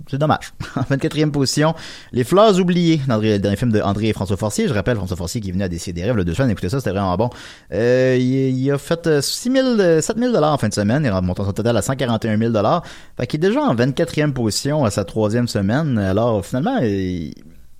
c'est 0.09 0.17
dommage. 0.17 0.53
En 0.75 0.81
24e 0.81 1.31
position, 1.31 1.75
Les 2.13 2.23
Fleurs 2.23 2.59
oubliées, 2.59 3.01
dans 3.07 3.17
le 3.17 3.37
dernier 3.37 3.57
film 3.57 3.71
de 3.71 3.81
André 3.81 4.09
et 4.09 4.13
François 4.13 4.37
Forcier. 4.37 4.67
Je 4.67 4.73
rappelle 4.73 4.95
François 4.95 5.17
Forcier 5.17 5.41
qui 5.41 5.49
est 5.49 5.51
venu 5.51 5.63
à 5.63 5.67
décider 5.67 6.03
rêves 6.03 6.15
le 6.15 6.23
deux 6.23 6.33
semaines. 6.33 6.51
Écoutez 6.51 6.69
ça, 6.69 6.79
c'était 6.79 6.91
vraiment 6.91 7.15
bon. 7.17 7.29
Euh, 7.73 8.17
il, 8.19 8.71
a 8.71 8.77
fait 8.77 9.07
euh, 9.07 9.21
6 9.21 9.51
000, 9.51 9.67
euh, 9.79 10.01
7 10.01 10.17
000 10.17 10.31
dollars 10.31 10.53
en 10.53 10.57
fin 10.57 10.69
de 10.69 10.73
semaine. 10.73 11.03
Il 11.03 11.11
remonte 11.11 11.37
son 11.37 11.51
total 11.51 11.75
à 11.75 11.81
141 11.81 12.37
000 12.37 12.51
dollars. 12.51 12.83
Fait 13.17 13.27
qu'il 13.27 13.43
est 13.43 13.47
déjà 13.47 13.61
en 13.61 13.75
24e 13.75 14.31
position 14.31 14.85
à 14.85 14.91
sa 14.91 15.03
troisième 15.03 15.47
semaine. 15.47 15.97
Alors 15.97 16.45
finalement, 16.45 16.77
il, 16.81 17.33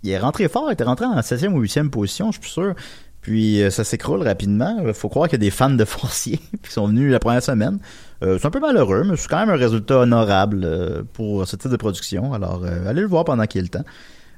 est 0.04 0.20
rentré 0.20 0.50
fort. 0.50 0.66
Il 0.70 0.74
était 0.74 0.84
rentré 0.84 1.06
en 1.06 1.20
7e 1.20 1.54
ou 1.54 1.64
8e 1.64 1.90
position, 1.90 2.32
je 2.32 2.42
suis 2.42 2.52
sûr. 2.52 2.76
Puis 3.22 3.62
euh, 3.62 3.70
ça 3.70 3.84
s'écroule 3.84 4.24
rapidement. 4.24 4.78
Faut 4.94 5.10
croire 5.10 5.28
qu'il 5.28 5.38
y 5.40 5.42
a 5.42 5.46
des 5.46 5.52
fans 5.52 5.70
de 5.70 5.86
Forcier 5.86 6.40
qui 6.64 6.72
sont 6.72 6.88
venus 6.88 7.12
la 7.12 7.20
première 7.20 7.44
semaine. 7.44 7.80
Euh, 8.24 8.38
c'est 8.40 8.48
un 8.48 8.52
peu 8.52 8.60
malheureux, 8.60 9.04
mais 9.06 9.16
c'est 9.16 9.28
quand 9.28 9.40
même 9.40 9.50
un 9.50 9.58
résultat 9.58 10.00
honorable 10.00 10.62
euh, 10.64 11.04
pour 11.14 11.48
ce 11.48 11.56
type 11.56 11.72
de 11.72 11.78
production. 11.78 12.34
Alors, 12.34 12.62
euh, 12.64 12.90
allez 12.90 13.02
le 13.02 13.08
voir 13.08 13.26
pendant 13.26 13.46
qu'il 13.46 13.62
y 13.62 13.64
a 13.64 13.64
le 13.64 13.70
temps. 13.70 13.86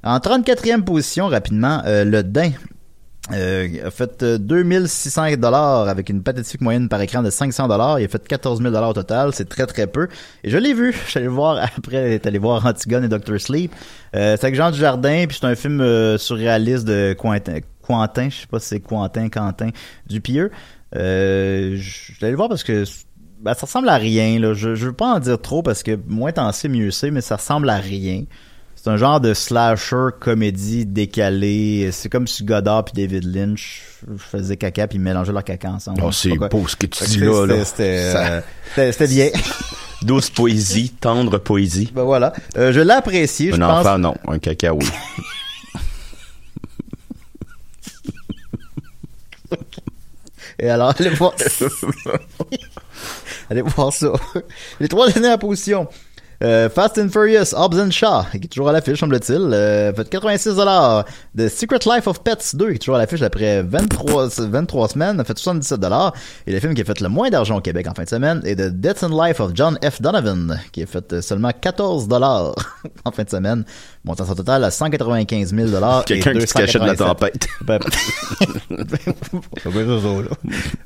En 0.03 0.17
34e 0.17 0.83
position, 0.83 1.27
rapidement, 1.27 1.83
le 1.85 2.21
Dain 2.23 2.51
a 3.29 3.91
fait 3.91 4.23
euh, 4.23 4.37
2600 4.37 5.37
dollars 5.37 5.87
avec 5.87 6.09
une 6.09 6.23
pathétique 6.23 6.61
moyenne 6.61 6.89
par 6.89 7.01
écran 7.01 7.21
de 7.21 7.29
500 7.29 7.67
dollars. 7.67 7.99
Il 7.99 8.05
a 8.05 8.07
fait 8.07 8.27
14 8.27 8.59
000 8.59 8.71
dollars 8.71 8.89
au 8.89 8.93
total. 8.93 9.31
C'est 9.33 9.47
très 9.47 9.67
très 9.67 9.87
peu. 9.87 10.07
Et 10.43 10.49
je 10.49 10.57
l'ai 10.57 10.73
vu. 10.73 10.95
Le 11.15 11.27
voir 11.27 11.57
après 11.77 12.13
être 12.13 12.25
allé 12.25 12.39
voir 12.39 12.65
Antigone 12.65 13.03
et 13.03 13.07
Doctor 13.07 13.39
Sleep. 13.39 13.71
Euh, 14.15 14.35
c'est 14.37 14.45
avec 14.45 14.55
Jean 14.55 14.71
Dujardin. 14.71 15.25
Puis 15.27 15.37
c'est 15.39 15.47
un 15.47 15.55
film 15.55 16.17
surréaliste 16.17 16.85
de 16.85 17.15
Quentin. 17.17 17.59
Quentin, 17.81 18.29
je 18.29 18.41
sais 18.41 18.47
pas 18.47 18.59
si 18.59 18.67
c'est 18.67 18.79
Quentin, 18.79 19.29
Quentin 19.29 19.69
Dupieux. 20.07 20.51
Euh, 20.95 21.77
je 21.77 22.25
le 22.25 22.35
voir 22.35 22.49
parce 22.49 22.63
que 22.63 22.83
ben, 23.41 23.53
ça 23.53 23.65
ressemble 23.65 23.89
à 23.89 23.97
rien. 23.97 24.39
Là. 24.39 24.53
Je, 24.53 24.75
je 24.75 24.85
veux 24.87 24.93
pas 24.93 25.13
en 25.15 25.19
dire 25.19 25.39
trop 25.41 25.61
parce 25.63 25.83
que 25.83 25.97
moins 26.07 26.31
t'en 26.31 26.51
sais, 26.51 26.67
mieux 26.67 26.91
c'est, 26.91 27.11
mais 27.11 27.21
ça 27.21 27.35
ressemble 27.37 27.69
à 27.69 27.77
rien. 27.77 28.23
C'est 28.75 28.89
un 28.89 28.97
genre 28.97 29.19
de 29.19 29.33
slasher 29.35 30.07
comédie 30.19 30.85
décalée. 30.87 31.89
C'est 31.91 32.09
comme 32.09 32.25
si 32.25 32.43
Godard 32.43 32.85
puis 32.85 32.93
David 32.95 33.23
Lynch 33.35 33.83
faisaient 34.17 34.57
caca 34.57 34.87
puis 34.87 34.97
mélangeaient 34.97 35.33
leur 35.33 35.43
caca 35.43 35.69
ensemble. 35.71 36.01
Oh, 36.03 36.11
c'est 36.11 36.29
beau 36.35 36.67
ce 36.67 36.75
que 36.75 36.87
tu 36.87 37.03
dis 37.03 37.19
là. 37.19 37.63
c'était- 37.63 38.13
là. 38.13 38.41
C'était 38.73 38.91
Ça- 38.91 39.03
euh, 39.03 39.07
bien. 39.07 39.29
Douce 40.01 40.31
poésie, 40.31 40.89
tendre 40.99 41.37
poésie. 41.37 41.91
ben 41.93 42.01
voilà. 42.03 42.33
Euh, 42.57 42.71
je 42.71 42.79
l'ai 42.79 42.89
apprécié. 42.93 43.51
Je 43.51 43.55
Un 43.61 43.67
pense. 43.67 43.85
enfant, 43.85 43.99
non. 43.99 44.15
Un 44.27 44.39
caca, 44.39 44.73
oui. 44.73 44.85
Et 50.59 50.69
alors, 50.69 50.93
allez 50.97 51.09
voir. 51.09 51.33
allez 53.49 53.61
voir 53.61 53.93
ça. 53.93 54.13
Les 54.79 54.87
trois 54.87 55.09
dernières 55.09 55.39
positions. 55.39 55.87
Euh, 56.41 56.69
Fast 56.69 56.97
and 56.97 57.09
Furious, 57.09 57.53
Hobbs 57.53 57.77
and 57.79 57.91
Shaw, 57.91 58.23
qui 58.31 58.37
est 58.37 58.47
toujours 58.47 58.69
à 58.69 58.71
l'affiche, 58.71 58.99
semble-t-il, 58.99 59.37
euh, 59.53 59.93
fait 59.93 60.09
86 60.09 60.55
dollars. 60.55 61.05
The 61.37 61.47
Secret 61.47 61.79
Life 61.85 62.07
of 62.07 62.23
Pets 62.23 62.55
2, 62.55 62.69
qui 62.69 62.75
est 62.75 62.79
toujours 62.79 62.95
à 62.95 62.97
l'affiche 62.97 63.21
après 63.21 63.61
23, 63.61 64.29
23 64.39 64.89
semaines, 64.89 65.19
a 65.19 65.23
fait 65.23 65.37
77 65.37 65.79
dollars. 65.79 66.13
Et 66.47 66.51
le 66.51 66.59
film 66.59 66.73
qui 66.73 66.81
a 66.81 66.83
fait 66.83 66.99
le 66.99 67.09
moins 67.09 67.29
d'argent 67.29 67.57
au 67.57 67.61
Québec 67.61 67.87
en 67.87 67.93
fin 67.93 68.03
de 68.03 68.09
semaine 68.09 68.41
est 68.43 68.55
The 68.55 68.69
Death 68.69 69.03
and 69.03 69.23
Life 69.23 69.39
of 69.39 69.51
John 69.53 69.77
F. 69.83 70.01
Donovan, 70.01 70.59
qui 70.71 70.81
a 70.81 70.87
fait 70.87 71.21
seulement 71.21 71.51
14 71.51 72.07
dollars 72.07 72.55
en 73.05 73.11
fin 73.11 73.23
de 73.23 73.29
semaine, 73.29 73.63
montant 74.03 74.25
son 74.25 74.33
total 74.33 74.63
à 74.63 74.71
195 74.71 75.53
000 75.53 75.69
dollars. 75.69 76.05
Quelqu'un 76.05 76.33
qui 76.33 76.47
se 76.47 76.53
cachait 76.53 76.79
de 76.79 76.85
la 76.85 76.95
tempête. 76.95 77.47
Ben. 77.61 77.79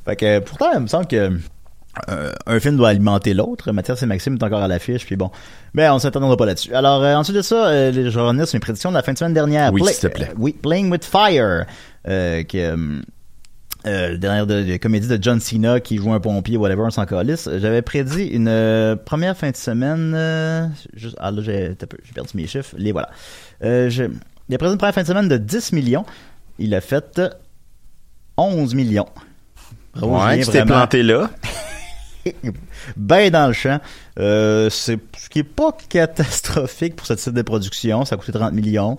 Fait 0.05 0.15
que, 0.17 0.39
pourtant, 0.39 0.71
il 0.73 0.81
me 0.81 0.87
semble 0.87 1.07
que 1.07 1.31
euh, 2.09 2.31
un 2.45 2.59
film 2.59 2.77
doit 2.77 2.89
alimenter 2.89 3.33
l'autre. 3.33 3.71
Mathias 3.71 4.01
et 4.03 4.05
Maxime 4.05 4.35
est 4.35 4.43
encore 4.43 4.61
à 4.61 4.67
l'affiche, 4.67 5.05
puis 5.05 5.15
bon. 5.15 5.31
Mais 5.73 5.87
on 5.89 5.99
s'attendra 5.99 6.35
pas 6.37 6.45
là-dessus. 6.45 6.73
Alors, 6.73 7.03
euh, 7.03 7.15
ensuite 7.15 7.37
de 7.37 7.41
ça, 7.41 7.67
euh, 7.67 7.91
je 7.93 8.01
vais 8.01 8.21
revenir 8.21 8.47
sur 8.47 8.55
mes 8.57 8.59
prédictions 8.61 8.89
de 8.89 8.95
la 8.95 9.01
fin 9.03 9.13
de 9.13 9.17
semaine 9.17 9.33
dernière. 9.33 9.71
Oui, 9.73 9.81
s'il 9.85 9.99
te 10.09 10.13
plaît. 10.13 10.29
euh, 10.31 10.35
oui, 10.37 10.53
Playing 10.61 10.91
with 10.91 11.05
Fire, 11.05 11.65
euh, 12.07 12.43
qui 12.43 12.59
euh, 12.59 14.17
dernière 14.17 14.47
de, 14.47 14.63
de 14.63 14.77
comédie 14.77 15.07
de 15.07 15.17
John 15.21 15.39
Cena 15.39 15.79
qui 15.79 15.97
joue 15.97 16.11
un 16.11 16.19
pompier, 16.19 16.57
whatever, 16.57 16.81
on 16.81 16.89
s'en 16.89 17.05
calisse. 17.05 17.47
J'avais 17.57 17.81
prédit 17.83 18.25
une 18.25 18.47
euh, 18.47 18.95
première 18.95 19.37
fin 19.37 19.51
de 19.51 19.55
semaine. 19.55 20.13
euh, 20.15 20.65
juste- 20.95 21.15
ah 21.19 21.29
là, 21.31 21.41
j'ai 21.43 21.75
t'as 21.77 21.85
peu, 21.85 21.97
j'ai 22.03 22.11
perdu 22.13 22.31
mes 22.33 22.47
chiffres. 22.47 22.73
Les 22.77 22.91
voilà. 22.91 23.09
Euh, 23.63 23.89
il 24.49 24.55
a 24.55 24.57
prédit 24.57 24.73
une 24.73 24.77
première 24.79 24.95
fin 24.95 25.03
de 25.03 25.07
semaine 25.07 25.27
de 25.27 25.37
10 25.37 25.71
millions. 25.73 26.03
Il 26.57 26.73
a 26.73 26.81
fait 26.81 27.19
euh, 27.19 27.29
11 28.37 28.73
millions. 28.73 29.07
Bravo, 29.95 30.25
Ouais, 30.25 30.39
tu 30.41 30.49
t'es 30.51 30.65
planté 30.65 31.03
là. 31.03 31.29
ben 32.97 33.29
dans 33.29 33.47
le 33.47 33.53
champ. 33.53 33.79
Euh, 34.19 34.69
c'est 34.69 34.99
ce 35.17 35.29
qui 35.29 35.39
est 35.39 35.43
pas 35.43 35.75
catastrophique 35.89 36.95
pour 36.95 37.05
ce 37.05 37.13
type 37.13 37.33
de 37.33 37.41
production. 37.41 38.05
Ça 38.05 38.15
a 38.15 38.17
coûté 38.17 38.31
30 38.31 38.53
millions. 38.53 38.97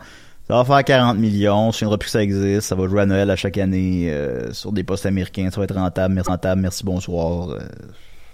Ça 0.48 0.62
va 0.62 0.64
faire 0.64 0.84
40 0.84 1.18
millions. 1.18 1.72
Je 1.72 1.84
ne 1.84 1.96
plus 1.96 2.06
que 2.06 2.10
ça 2.10 2.22
existe. 2.22 2.68
Ça 2.68 2.74
va 2.74 2.86
jouer 2.86 3.02
à 3.02 3.06
Noël 3.06 3.30
à 3.30 3.36
chaque 3.36 3.58
année 3.58 4.10
euh, 4.10 4.52
sur 4.52 4.72
des 4.72 4.84
postes 4.84 5.06
américains. 5.06 5.50
Ça 5.50 5.60
va 5.60 5.64
être 5.64 5.74
rentable. 5.74 6.14
Merci, 6.14 6.30
rentable. 6.30 6.62
Merci, 6.62 6.84
bonsoir. 6.84 7.50
Euh, 7.50 7.58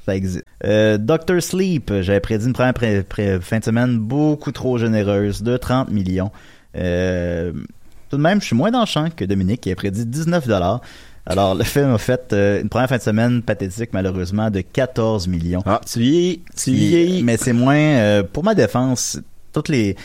ça 0.04 0.16
existe. 0.16 0.44
Doctor 0.98 1.40
Sleep, 1.40 1.92
j'avais 2.00 2.20
prédit 2.20 2.46
une 2.46 2.52
première 2.52 2.74
fin 3.40 3.58
de 3.58 3.64
semaine 3.64 3.98
beaucoup 3.98 4.50
trop 4.50 4.76
généreuse 4.76 5.42
de 5.42 5.56
30 5.56 5.90
millions. 5.90 6.32
Tout 6.74 6.80
de 6.80 8.22
même, 8.22 8.40
je 8.40 8.46
suis 8.46 8.56
moins 8.56 8.72
dans 8.72 8.80
le 8.80 8.86
champ 8.86 9.08
que 9.14 9.24
Dominique 9.24 9.60
qui 9.60 9.70
a 9.70 9.76
prédit 9.76 10.04
19 10.04 10.48
dollars. 10.48 10.80
Alors, 11.26 11.54
le 11.54 11.62
film 11.64 11.92
a 11.94 11.98
fait 11.98 12.32
euh, 12.32 12.60
une 12.62 12.68
première 12.68 12.88
fin 12.88 12.96
de 12.96 13.02
semaine 13.02 13.42
pathétique, 13.42 13.90
malheureusement, 13.92 14.50
de 14.50 14.60
14 14.60 15.28
millions. 15.28 15.62
Ah, 15.66 15.80
tu 15.90 16.00
vieillis, 16.00 16.42
tu 16.56 16.70
Puis, 16.72 16.74
vieillis. 16.88 17.22
mais 17.22 17.36
c'est 17.36 17.52
moins 17.52 17.76
euh, 17.76 18.22
pour 18.24 18.42
ma 18.44 18.54
défense 18.54 19.20
toutes 19.52 19.68
les 19.68 19.96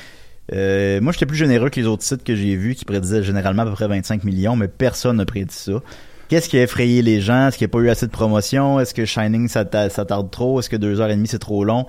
euh, 0.53 1.01
moi 1.01 1.11
j'étais 1.13 1.25
plus 1.25 1.35
généreux 1.37 1.69
que 1.69 1.79
les 1.79 1.87
autres 1.87 2.03
sites 2.03 2.23
que 2.23 2.35
j'ai 2.35 2.55
vus 2.55 2.75
qui 2.75 2.85
prédisaient 2.85 3.23
généralement 3.23 3.63
à 3.63 3.65
peu 3.65 3.71
près 3.73 3.87
25 3.87 4.23
millions 4.23 4.55
mais 4.55 4.67
personne 4.69 5.17
n'a 5.17 5.25
prédit 5.25 5.53
ça 5.53 5.81
Qu'est-ce 6.29 6.47
qui 6.49 6.57
a 6.57 6.63
effrayé 6.63 7.01
les 7.01 7.19
gens? 7.21 7.47
Est-ce 7.47 7.57
qu'il 7.57 7.65
n'y 7.65 7.71
a 7.71 7.73
pas 7.73 7.79
eu 7.79 7.89
assez 7.89 8.05
de 8.05 8.11
promotion? 8.11 8.79
Est-ce 8.81 8.93
que 8.93 9.05
Shining 9.05 9.47
ça, 9.47 9.63
ta- 9.63 9.89
ça 9.89 10.03
tarde 10.03 10.29
trop? 10.29 10.59
Est-ce 10.59 10.69
que 10.69 10.75
deux 10.75 10.99
heures 10.99 11.09
et 11.09 11.15
demie 11.15 11.27
c'est 11.29 11.39
trop 11.39 11.63
long? 11.63 11.85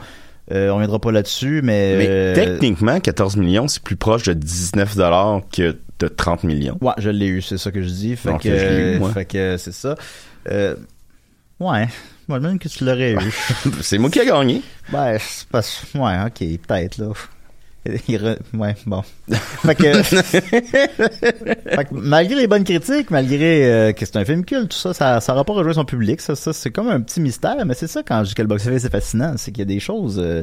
Euh, 0.53 0.71
on 0.71 0.79
viendra 0.79 1.01
pas 1.01 1.11
là-dessus, 1.13 1.61
mais, 1.63 1.97
Mais 1.99 2.07
euh, 2.09 2.35
techniquement, 2.35 3.01
14 3.01 3.37
millions, 3.37 3.67
c'est 3.69 3.83
plus 3.83 3.97
proche 3.97 4.23
de 4.23 4.33
19 4.33 4.97
dollars 4.97 5.41
que 5.53 5.77
de 5.99 6.09
30 6.09 6.45
millions. 6.45 6.79
Ouais, 6.81 6.93
je 6.99 7.11
l'ai 7.11 7.27
eu, 7.27 7.43
c'est 7.43 7.59
ça 7.59 7.71
que 7.71 7.83
je 7.83 7.89
dis. 7.89 8.17
Fait 8.17 8.31
Donc, 8.31 8.43
que, 8.43 8.51
je 8.59 8.65
l'ai 8.67 8.95
eu, 8.95 8.99
moi. 8.99 9.13
fait 9.13 9.25
que 9.25 9.57
c'est 9.59 9.73
ça. 9.73 9.97
Euh, 10.51 10.77
ouais. 11.61 11.89
Moi, 12.29 12.41
même 12.41 12.59
que 12.59 12.69
tu 12.69 12.85
l'aurais 12.85 13.13
eu. 13.13 13.35
c'est 13.81 13.99
moi 13.99 14.11
qui 14.11 14.19
ai 14.21 14.27
gagné. 14.27 14.63
Ben, 14.93 15.17
c'est 15.21 15.47
parce 15.49 15.83
ouais, 15.95 16.17
ok, 16.27 16.39
peut-être, 16.67 16.99
là. 16.99 17.07
Re- 17.87 18.37
Ouais, 18.55 18.75
bon. 18.85 19.03
fait 19.31 19.75
que, 19.75 20.03
fait 20.03 21.85
que 21.85 21.95
malgré 21.95 22.35
les 22.35 22.47
bonnes 22.47 22.65
critiques, 22.65 23.11
malgré 23.11 23.65
euh, 23.65 23.93
que 23.93 24.05
c'est 24.05 24.17
un 24.17 24.25
film 24.27 24.45
culte, 24.45 24.71
tout 24.73 24.77
ça, 24.77 24.93
ça, 24.93 25.21
ça 25.21 25.33
aura 25.33 25.45
pas 25.45 25.55
rejoint 25.55 25.73
son 25.73 25.85
public. 25.87 26.21
Ça, 26.21 26.37
ça 26.37 26.53
c'est 26.53 26.71
comme 26.71 26.89
un 26.89 27.01
petit 27.01 27.21
mystère, 27.21 27.65
mais 27.65 27.75
c'est 27.75 27.87
ça 27.87 28.03
quand 28.03 28.25
je 28.25 28.31
dis 28.31 28.35
que 28.35 28.43
le 28.43 28.49
box-office 28.49 28.85
est 28.85 28.91
fascinant, 28.91 29.35
c'est 29.39 29.53
qu'il 29.53 29.61
y 29.61 29.63
a 29.63 29.67
des 29.67 29.81
choses, 29.81 30.19
euh, 30.23 30.43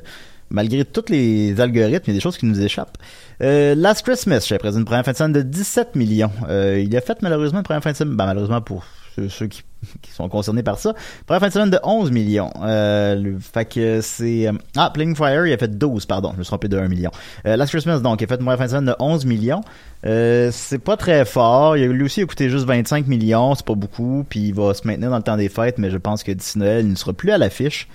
malgré 0.49 0.86
tous 0.86 1.05
les 1.10 1.60
algorithmes, 1.60 2.03
il 2.05 2.10
y 2.10 2.12
a 2.12 2.13
des 2.15 2.21
choses 2.21 2.38
qui 2.38 2.45
nous 2.45 2.62
échappent. 2.62 2.97
Euh, 3.41 3.75
Last 3.75 4.03
Christmas, 4.05 4.45
j'ai 4.47 4.58
présenté 4.58 4.79
une 4.79 4.86
première 4.86 5.05
fin 5.05 5.12
de 5.12 5.17
semaine 5.17 5.34
de 5.34 5.41
17 5.41 5.95
millions. 5.95 6.31
Euh, 6.49 6.81
il 6.86 6.95
a 6.95 7.01
fait 7.01 7.21
malheureusement 7.21 7.60
une 7.60 7.65
première 7.65 7.84
fin 7.84 7.91
de 7.91 7.97
semaine, 7.97 8.15
ben, 8.15 8.25
malheureusement 8.25 8.62
pour 8.62 8.86
ceux, 9.29 9.47
qui, 9.47 9.63
sont 10.12 10.29
concernés 10.29 10.63
par 10.63 10.77
ça, 10.77 10.93
première 11.25 11.41
fin 11.41 11.47
de 11.47 11.53
semaine 11.53 11.69
de 11.69 11.79
11 11.84 12.12
millions. 12.12 12.51
Euh, 12.63 13.38
fait 13.39 13.65
que 13.65 14.01
c'est... 14.01 14.49
ah, 14.75 14.89
Playing 14.93 15.15
Fire, 15.15 15.45
il 15.45 15.53
a 15.53 15.58
fait 15.58 15.77
12, 15.77 16.05
pardon, 16.05 16.31
je 16.34 16.38
me 16.38 16.43
suis 16.43 16.49
trompé 16.49 16.67
de 16.67 16.77
1 16.77 16.88
million. 16.88 17.12
Last 17.43 17.71
Christmas, 17.71 17.99
donc, 17.99 18.21
il 18.21 18.25
a 18.25 18.27
fait 18.27 18.36
une 18.36 18.41
première 18.41 18.58
fin 18.58 18.65
de 18.65 18.69
semaine 18.69 18.86
de 18.86 18.95
11 18.99 19.25
millions. 19.25 19.62
C'est 20.03 20.79
pas 20.84 20.97
très 20.97 21.25
fort. 21.25 21.77
Il 21.77 21.88
lui 21.89 22.05
aussi, 22.05 22.21
a 22.21 22.25
coûté 22.25 22.49
juste 22.49 22.65
25 22.65 23.08
millions, 23.08 23.55
c'est 23.55 23.65
pas 23.65 23.75
beaucoup, 23.75 24.25
puis 24.27 24.47
il 24.47 24.53
va 24.53 24.73
se 24.73 24.88
maintenir 24.88 25.10
dans 25.10 25.17
le 25.17 25.23
temps 25.23 25.38
des 25.38 25.49
fêtes, 25.49 25.77
mais 25.77 25.89
je 25.89 25.97
pense 25.97 26.23
que 26.23 26.31
d'ici 26.31 26.60
Noël, 26.60 26.86
il 26.86 26.91
ne 26.91 26.95
sera 26.95 27.13
plus 27.13 27.31
à 27.31 27.38
l'affiche. 27.38 27.88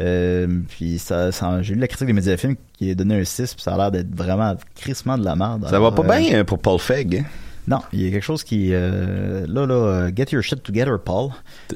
Euh, 0.00 0.46
puis 0.68 0.98
ça, 0.98 1.30
ça- 1.30 1.62
j'ai 1.62 1.74
lu 1.74 1.80
la 1.80 1.86
critique 1.86 2.06
des 2.08 2.12
médias 2.12 2.36
films 2.36 2.56
qui 2.72 2.90
a 2.90 2.94
donné 2.94 3.20
un 3.20 3.24
6 3.24 3.54
puis 3.54 3.62
ça 3.62 3.74
a 3.74 3.76
l'air 3.76 3.90
d'être 3.92 4.14
vraiment 4.14 4.56
crissement 4.74 5.16
de 5.16 5.24
la 5.24 5.36
merde. 5.36 5.64
Ça 5.66 5.70
va 5.72 5.76
Alors, 5.88 5.94
pas 5.94 6.18
bien 6.18 6.38
euh, 6.40 6.44
pour 6.44 6.58
Paul 6.58 6.78
Feig. 6.80 7.18
hein? 7.20 7.24
Non, 7.68 7.78
il 7.92 8.02
y 8.02 8.08
a 8.08 8.10
quelque 8.10 8.24
chose 8.24 8.42
qui 8.44 8.70
euh, 8.72 9.46
là 9.48 9.66
là 9.66 10.10
get 10.14 10.26
your 10.32 10.42
shit 10.42 10.62
together 10.62 10.98
Paul. 11.02 11.30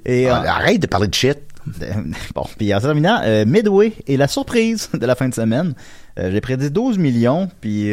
Et 0.04 0.28
Ah, 0.28 0.42
euh, 0.42 0.48
Arrête 0.48 0.82
de 0.82 0.86
parler 0.86 1.08
de 1.08 1.14
shit. 1.14 1.38
bon, 2.34 2.44
puis 2.58 2.74
en 2.74 2.80
terminant, 2.80 3.20
euh, 3.24 3.44
Midway 3.46 3.92
est 4.06 4.16
la 4.16 4.26
surprise 4.28 4.90
de 4.92 5.04
la 5.06 5.14
fin 5.14 5.28
de 5.28 5.34
semaine. 5.34 5.74
J'ai 6.16 6.40
prédit 6.40 6.70
12 6.70 6.98
millions, 6.98 7.48
puis 7.60 7.92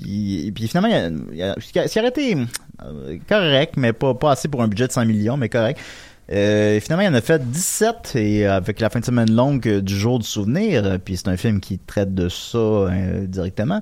puis, 0.00 0.52
puis 0.54 0.68
finalement, 0.68 0.88
il 0.88 0.94
a- 0.94 1.08
il 1.32 1.36
y 1.38 1.42
a- 1.42 1.54
ce 1.60 1.72
qui 1.72 1.78
a- 1.78 1.86
ce 1.86 1.92
qui 1.92 1.98
aurait 1.98 2.08
été 2.08 2.36
euh, 2.84 3.16
correct, 3.28 3.74
mais 3.76 3.92
pas, 3.92 4.14
pas 4.14 4.32
assez 4.32 4.48
pour 4.48 4.62
un 4.62 4.68
budget 4.68 4.88
de 4.88 4.92
100 4.92 5.04
millions, 5.06 5.36
mais 5.36 5.48
correct. 5.48 5.78
Euh, 6.30 6.78
finalement, 6.80 7.02
il 7.04 7.08
en 7.08 7.14
a 7.14 7.20
fait 7.20 7.42
17 7.50 8.12
et 8.14 8.46
avec 8.46 8.80
la 8.80 8.90
fin 8.90 9.00
de 9.00 9.04
semaine 9.04 9.34
longue 9.34 9.80
du 9.80 9.94
jour 9.94 10.18
du 10.18 10.26
souvenir, 10.26 10.84
euh, 10.84 10.98
puis 10.98 11.16
c'est 11.16 11.28
un 11.28 11.36
film 11.36 11.60
qui 11.60 11.78
traite 11.78 12.14
de 12.14 12.28
ça 12.28 12.58
euh, 12.58 13.26
directement. 13.26 13.80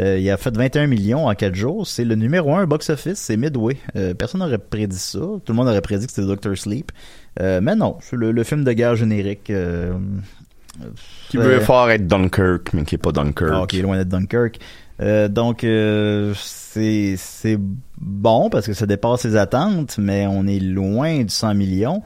Euh, 0.00 0.18
il 0.18 0.28
a 0.30 0.36
fait 0.38 0.56
21 0.56 0.86
millions 0.86 1.26
en 1.28 1.34
4 1.34 1.54
jours. 1.54 1.86
C'est 1.86 2.04
le 2.04 2.14
numéro 2.14 2.54
1 2.54 2.66
box-office, 2.66 3.18
c'est 3.18 3.36
Midway. 3.36 3.76
Euh, 3.94 4.14
personne 4.14 4.40
n'aurait 4.40 4.58
prédit 4.58 4.96
ça. 4.96 5.18
Tout 5.18 5.42
le 5.48 5.54
monde 5.54 5.68
aurait 5.68 5.82
prédit 5.82 6.06
que 6.06 6.12
c'était 6.12 6.26
Doctor 6.26 6.56
Sleep. 6.56 6.90
Mais 7.38 7.74
non, 7.76 7.98
c'est 8.00 8.16
le, 8.16 8.32
le 8.32 8.44
film 8.44 8.64
de 8.64 8.72
guerre 8.72 8.96
générique. 8.96 9.52
Qui 11.28 11.36
veut 11.36 11.60
fort 11.60 11.90
être 11.90 12.06
Dunkirk, 12.06 12.72
mais 12.72 12.84
qui 12.84 12.94
est 12.94 12.98
pas 12.98 13.12
Dunkirk. 13.12 13.50
ah, 13.52 13.62
ok, 13.62 13.72
loin 13.74 13.96
d'être 13.98 14.08
Dunkirk. 14.08 14.58
Euh, 15.02 15.28
donc, 15.28 15.64
euh, 15.64 16.32
c'est 16.36 17.14
c'est 17.16 17.58
bon 17.98 18.50
parce 18.50 18.66
que 18.66 18.72
ça 18.72 18.86
dépasse 18.86 19.22
ses 19.22 19.36
attentes, 19.36 19.98
mais 19.98 20.26
on 20.26 20.46
est 20.46 20.60
loin 20.60 21.22
du 21.22 21.28
100 21.28 21.54
millions. 21.54 22.02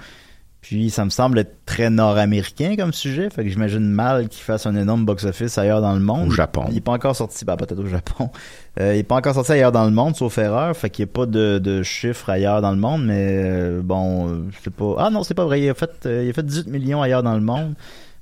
Puis, 0.63 0.91
ça 0.91 1.05
me 1.05 1.11
semble 1.11 1.39
être 1.39 1.65
très 1.65 1.91
nord-américain 1.91 2.75
comme 2.77 2.93
sujet. 2.93 3.31
Fait 3.31 3.45
que 3.45 3.51
j'imagine 3.51 3.89
mal 3.89 4.29
qu'il 4.29 4.43
fasse 4.43 4.67
un 4.67 4.75
énorme 4.75 5.05
box-office 5.05 5.59
ailleurs 5.59 5.81
dans 5.81 5.93
le 5.93 6.01
monde. 6.01 6.27
Au 6.27 6.33
Japon. 6.33 6.65
Il 6.71 6.79
est 6.79 6.81
pas 6.81 6.91
encore 6.91 7.15
sorti, 7.15 7.45
bah, 7.45 7.57
peut-être 7.57 7.79
au 7.79 7.87
Japon. 7.87 8.31
Euh, 8.81 8.95
il 8.95 8.99
est 8.99 9.05
pas 9.05 9.15
encore 9.15 9.35
sorti 9.35 9.53
ailleurs 9.53 9.71
dans 9.71 9.85
le 9.85 9.93
monde, 9.93 10.17
sauf 10.17 10.37
erreur. 10.39 10.77
Fait 10.77 10.91
qu'il 10.91 11.05
n'y 11.05 11.11
a 11.11 11.13
pas 11.13 11.27
de, 11.27 11.61
de 11.61 11.85
chiffres 11.85 12.29
ailleurs 12.31 12.63
dans 12.63 12.73
le 12.73 12.79
monde, 12.79 13.07
mais 13.07 13.79
bon, 13.81 14.29
euh, 14.29 14.43
c'est 14.65 14.75
pas. 14.75 14.97
Ah 14.99 15.11
non, 15.11 15.23
c'est 15.23 15.35
pas 15.35 15.45
vrai. 15.45 15.63
Il 15.63 15.69
a 15.71 15.75
fait, 15.75 15.93
il 16.05 16.29
a 16.29 16.33
fait 16.33 16.45
18 16.45 16.69
millions 16.69 17.01
ailleurs 17.01 17.23
dans 17.23 17.35
le 17.35 17.41
monde. 17.41 17.75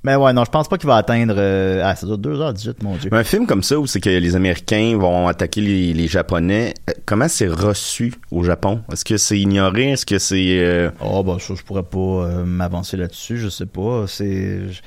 Mais 0.05 0.15
ouais, 0.15 0.33
non, 0.33 0.45
je 0.45 0.51
pense 0.51 0.67
pas 0.67 0.77
qu'il 0.77 0.87
va 0.87 0.97
atteindre. 0.97 1.33
euh, 1.37 1.81
ah, 1.83 1.95
ça 1.95 2.05
doit 2.05 2.17
2h18, 2.17 2.75
mon 2.83 2.95
dieu. 2.95 3.09
Mais 3.11 3.17
un 3.17 3.23
film 3.23 3.47
comme 3.47 3.63
ça 3.63 3.79
où 3.79 3.87
c'est 3.87 3.99
que 3.99 4.09
les 4.09 4.35
Américains 4.35 4.95
vont 4.99 5.27
attaquer 5.27 5.61
les, 5.61 5.93
les 5.93 6.07
Japonais, 6.07 6.75
euh, 6.89 6.93
comment 7.05 7.27
c'est 7.27 7.47
reçu 7.47 8.13
au 8.29 8.43
Japon? 8.43 8.81
Est-ce 8.91 9.03
que 9.03 9.17
c'est 9.17 9.39
ignoré? 9.39 9.91
Est-ce 9.93 10.05
que 10.05 10.19
c'est... 10.19 10.59
euh, 10.59 10.91
Oh, 11.01 11.23
bah, 11.23 11.37
ça, 11.39 11.55
je 11.57 11.63
pourrais 11.63 11.81
pas 11.83 11.97
euh, 11.97 12.45
m'avancer 12.45 12.97
là-dessus, 12.97 13.37
je 13.39 13.49
sais 13.49 13.65
pas. 13.65 14.05
C'est. 14.07 14.69
je- 14.69 14.81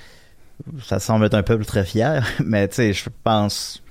Ça 0.85 1.01
semble 1.01 1.25
être 1.27 1.35
un 1.35 1.43
peuple 1.43 1.65
très 1.65 1.85
fier, 1.85 2.25
mais 2.45 2.69
tu 2.69 2.77
sais, 2.77 2.93
je 2.93 3.05
pense. 3.25 3.83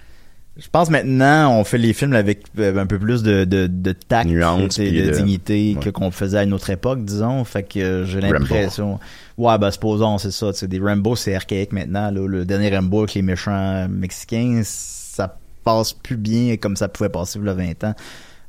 Je 0.59 0.67
pense 0.71 0.89
maintenant, 0.89 1.51
on 1.59 1.63
fait 1.63 1.77
les 1.77 1.93
films 1.93 2.13
avec 2.13 2.45
un 2.57 2.87
peu 2.87 2.97
plus 2.97 3.21
de, 3.21 3.43
de, 3.43 3.67
de 3.67 3.91
tact 3.91 4.27
Nuance, 4.27 4.79
et 4.79 4.91
de, 4.91 5.11
de- 5.11 5.15
dignité 5.17 5.75
ouais. 5.77 5.83
que 5.83 5.89
qu'on 5.91 6.09
faisait 6.09 6.39
à 6.39 6.43
une 6.43 6.53
autre 6.53 6.71
époque, 6.71 7.05
disons. 7.05 7.43
Fait 7.43 7.61
que 7.61 8.05
j'ai 8.07 8.21
l'impression. 8.21 8.99
Ouais, 9.37 9.57
bah, 9.59 9.71
supposons, 9.71 10.17
c'est 10.17 10.31
ça. 10.31 10.51
Des 10.65 10.79
Rambo, 10.79 11.15
c'est 11.15 11.35
archaïque 11.35 11.71
maintenant. 11.71 12.09
Là. 12.09 12.27
Le 12.27 12.43
dernier 12.43 12.75
Rambo 12.75 12.99
avec 12.99 13.13
les 13.13 13.21
méchants 13.21 13.87
mexicains, 13.87 14.61
ça 14.63 15.37
passe 15.63 15.93
plus 15.93 16.17
bien 16.17 16.57
comme 16.57 16.75
ça 16.75 16.87
pouvait 16.87 17.09
passer 17.09 17.39
il 17.39 17.45
y 17.45 17.49
a 17.49 17.53
20 17.53 17.83
ans. 17.83 17.95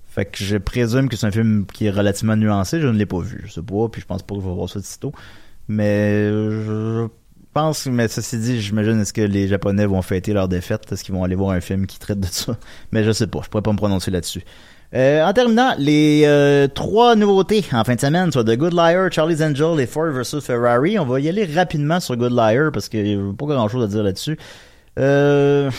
Fait 0.07 0.25
que 0.25 0.43
je 0.43 0.57
présume 0.57 1.09
que 1.09 1.17
c'est 1.17 1.27
un 1.27 1.31
film 1.31 1.67
qui 1.67 1.87
est 1.87 1.91
relativement 1.91 2.37
nuancé. 2.37 2.81
Je 2.81 2.87
ne 2.87 2.97
l'ai 2.97 3.07
pas 3.07 3.21
vu, 3.21 3.43
je 3.47 3.53
sais 3.53 3.63
pas, 3.63 3.89
puis 3.89 4.01
je 4.01 4.07
pense 4.07 4.23
pas 4.23 4.35
que 4.35 4.41
je 4.41 4.47
voir 4.47 4.69
ça 4.69 4.81
de. 4.81 5.13
Mais 5.69 6.31
je 6.31 7.07
pense, 7.53 7.87
mais 7.87 8.09
ceci 8.09 8.39
dit, 8.39 8.61
j'imagine 8.61 9.01
est-ce 9.01 9.13
que 9.13 9.21
les 9.21 9.47
Japonais 9.47 9.85
vont 9.85 10.01
fêter 10.01 10.33
leur 10.33 10.49
défaite, 10.49 10.91
est-ce 10.91 11.05
qu'ils 11.05 11.15
vont 11.15 11.25
aller 11.25 11.35
voir 11.35 11.51
un 11.51 11.61
film 11.61 11.87
qui 11.87 11.99
traite 11.99 12.21
de 12.21 12.27
ça? 12.27 12.57
Mais 12.93 13.05
je 13.05 13.13
sais 13.13 13.27
pas, 13.27 13.41
je 13.45 13.51
pourrais 13.51 13.63
pas 13.63 13.73
me 13.73 13.77
prononcer 13.77 14.11
là-dessus. 14.11 14.43
Euh, 14.95 15.23
en 15.23 15.33
terminant, 15.35 15.75
les 15.79 16.23
euh, 16.25 16.67
trois 16.67 17.15
nouveautés 17.15 17.63
en 17.73 17.85
fin 17.85 17.95
de 17.95 18.01
semaine, 18.01 18.33
soit 18.33 18.45
The 18.45 18.57
Good 18.57 18.73
Liar, 18.73 19.13
Charlie's 19.13 19.43
Angel 19.43 19.79
et 19.81 19.87
Ford 19.87 20.11
vs 20.11 20.41
Ferrari. 20.41 20.99
On 20.99 21.05
va 21.05 21.21
y 21.21 21.29
aller 21.29 21.45
rapidement 21.45 22.01
sur 22.01 22.17
Good 22.17 22.33
Liar 22.33 22.73
parce 22.73 22.89
qu'il 22.89 23.05
n'y 23.05 23.15
a 23.15 23.33
pas 23.35 23.47
grand-chose 23.47 23.85
à 23.85 23.87
dire 23.87 24.03
là-dessus. 24.03 24.39
Euh, 24.99 25.71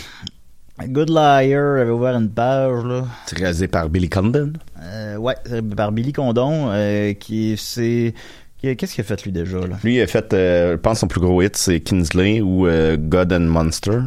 Good 0.79 1.09
Liar 1.09 1.79
avait 1.79 1.89
ouvert 1.89 2.15
une 2.15 2.29
page 2.29 2.85
là. 2.85 3.05
c'est 3.25 3.39
réalisé 3.39 3.67
par 3.67 3.89
Billy 3.89 4.09
Condon? 4.09 4.53
Euh, 4.83 5.17
ouais, 5.17 5.35
par 5.75 5.91
Billy 5.91 6.13
Condon, 6.13 6.71
qui 7.19 7.55
c'est 7.57 8.13
qu'est-ce 8.61 8.93
qu'il 8.93 9.01
a 9.01 9.05
fait 9.05 9.23
lui 9.23 9.31
déjà 9.31 9.57
là? 9.57 9.77
Lui, 9.83 9.95
il 9.95 10.01
a 10.01 10.07
fait, 10.07 10.31
euh, 10.33 10.73
je 10.73 10.77
pense, 10.77 10.99
son 10.99 11.07
plus 11.07 11.19
gros 11.19 11.41
hit, 11.41 11.57
c'est 11.57 11.79
Kinsley 11.79 12.41
ou 12.41 12.67
God 12.97 13.33
and 13.33 13.39
Monster. 13.39 14.01